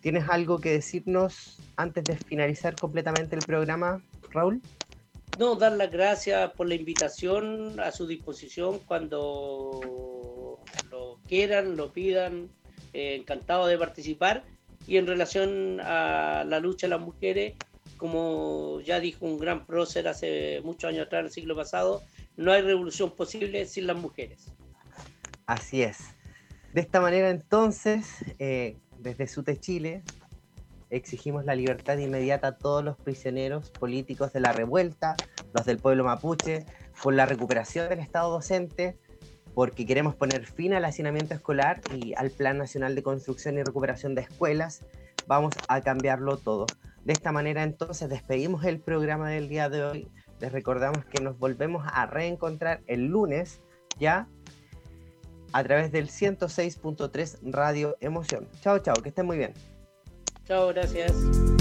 ¿Tienes 0.00 0.28
algo 0.30 0.60
que 0.60 0.72
decirnos 0.72 1.60
antes 1.76 2.04
de 2.04 2.16
finalizar 2.16 2.74
completamente 2.76 3.36
el 3.36 3.42
programa, 3.44 4.02
Raúl? 4.30 4.62
No, 5.36 5.54
dar 5.54 5.72
las 5.72 5.90
gracias 5.90 6.52
por 6.52 6.68
la 6.68 6.74
invitación 6.74 7.78
a 7.80 7.92
su 7.92 8.06
disposición 8.06 8.80
cuando 8.80 10.60
lo 10.90 11.20
quieran, 11.26 11.76
lo 11.76 11.92
pidan. 11.92 12.50
Eh, 12.92 13.16
encantado 13.16 13.66
de 13.66 13.78
participar. 13.78 14.44
Y 14.86 14.96
en 14.96 15.06
relación 15.06 15.80
a 15.80 16.44
la 16.46 16.60
lucha 16.60 16.86
de 16.86 16.90
las 16.90 17.00
mujeres, 17.00 17.54
como 17.96 18.80
ya 18.80 19.00
dijo 19.00 19.26
un 19.26 19.38
gran 19.38 19.66
prócer 19.66 20.08
hace 20.08 20.60
muchos 20.64 20.88
años 20.88 21.06
atrás, 21.06 21.20
en 21.20 21.26
el 21.26 21.32
siglo 21.32 21.54
pasado, 21.54 22.02
no 22.36 22.52
hay 22.52 22.62
revolución 22.62 23.10
posible 23.10 23.66
sin 23.66 23.86
las 23.86 23.98
mujeres. 23.98 24.52
Así 25.46 25.82
es. 25.82 25.98
De 26.72 26.80
esta 26.80 27.00
manera 27.00 27.30
entonces, 27.30 28.06
eh, 28.38 28.76
desde 28.98 29.26
SUTE 29.26 29.58
Chile, 29.58 30.02
exigimos 30.90 31.44
la 31.44 31.54
libertad 31.54 31.98
inmediata 31.98 32.48
a 32.48 32.56
todos 32.56 32.84
los 32.84 32.96
prisioneros 32.96 33.70
políticos 33.70 34.32
de 34.32 34.40
la 34.40 34.52
revuelta, 34.52 35.16
los 35.52 35.66
del 35.66 35.78
pueblo 35.78 36.04
mapuche, 36.04 36.66
por 37.02 37.14
la 37.14 37.26
recuperación 37.26 37.88
del 37.88 38.00
Estado 38.00 38.30
docente, 38.30 38.98
porque 39.54 39.86
queremos 39.86 40.14
poner 40.14 40.46
fin 40.46 40.74
al 40.74 40.84
hacinamiento 40.84 41.34
escolar 41.34 41.80
y 41.94 42.14
al 42.14 42.30
Plan 42.30 42.58
Nacional 42.58 42.94
de 42.94 43.02
Construcción 43.02 43.58
y 43.58 43.62
Recuperación 43.62 44.14
de 44.14 44.22
Escuelas. 44.22 44.84
Vamos 45.26 45.54
a 45.68 45.80
cambiarlo 45.80 46.36
todo. 46.36 46.66
De 47.04 47.12
esta 47.12 47.32
manera 47.32 47.62
entonces 47.62 48.08
despedimos 48.08 48.64
el 48.64 48.80
programa 48.80 49.30
del 49.30 49.48
día 49.48 49.68
de 49.68 49.84
hoy 49.84 50.10
les 50.40 50.52
recordamos 50.52 51.04
que 51.06 51.22
nos 51.22 51.38
volvemos 51.38 51.84
a 51.86 52.06
reencontrar 52.06 52.80
el 52.86 53.06
lunes 53.06 53.60
ya 53.98 54.28
a 55.52 55.64
través 55.64 55.90
del 55.90 56.08
106.3 56.08 57.38
Radio 57.52 57.96
Emoción. 58.00 58.48
Chao, 58.60 58.78
chao, 58.78 58.94
que 59.02 59.08
estén 59.08 59.26
muy 59.26 59.38
bien. 59.38 59.52
Chao, 60.48 60.72
gracias. 60.72 61.57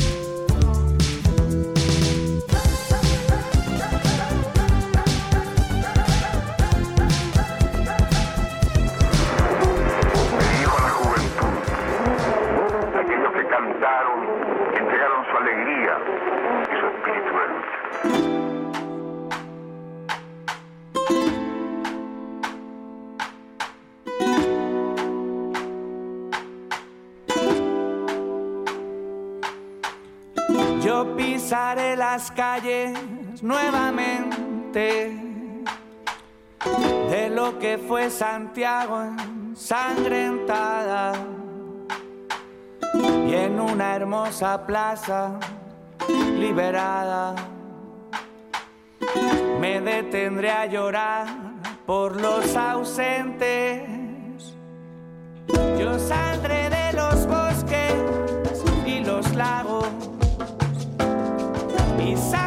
Las 32.18 32.32
calles 32.32 32.98
nuevamente. 33.44 35.16
De 37.12 37.30
lo 37.30 37.60
que 37.60 37.78
fue 37.78 38.10
Santiago 38.10 39.04
ensangrentada 39.04 41.14
y 43.28 43.34
en 43.36 43.60
una 43.60 43.96
hermosa 43.96 44.66
plaza 44.66 45.40
liberada. 46.40 47.36
Me 49.60 49.80
detendré 49.80 50.50
a 50.50 50.66
llorar 50.66 51.28
por 51.86 52.20
los 52.20 52.56
ausentes. 52.56 53.84
Yo 55.80 56.00
saldré 56.00 56.68
de 56.72 56.94
los 56.94 57.28
bosques 57.28 57.94
y 58.88 59.02
los 59.02 59.36
lagos 59.36 60.17
y 62.00 62.16
saldré 62.16 62.47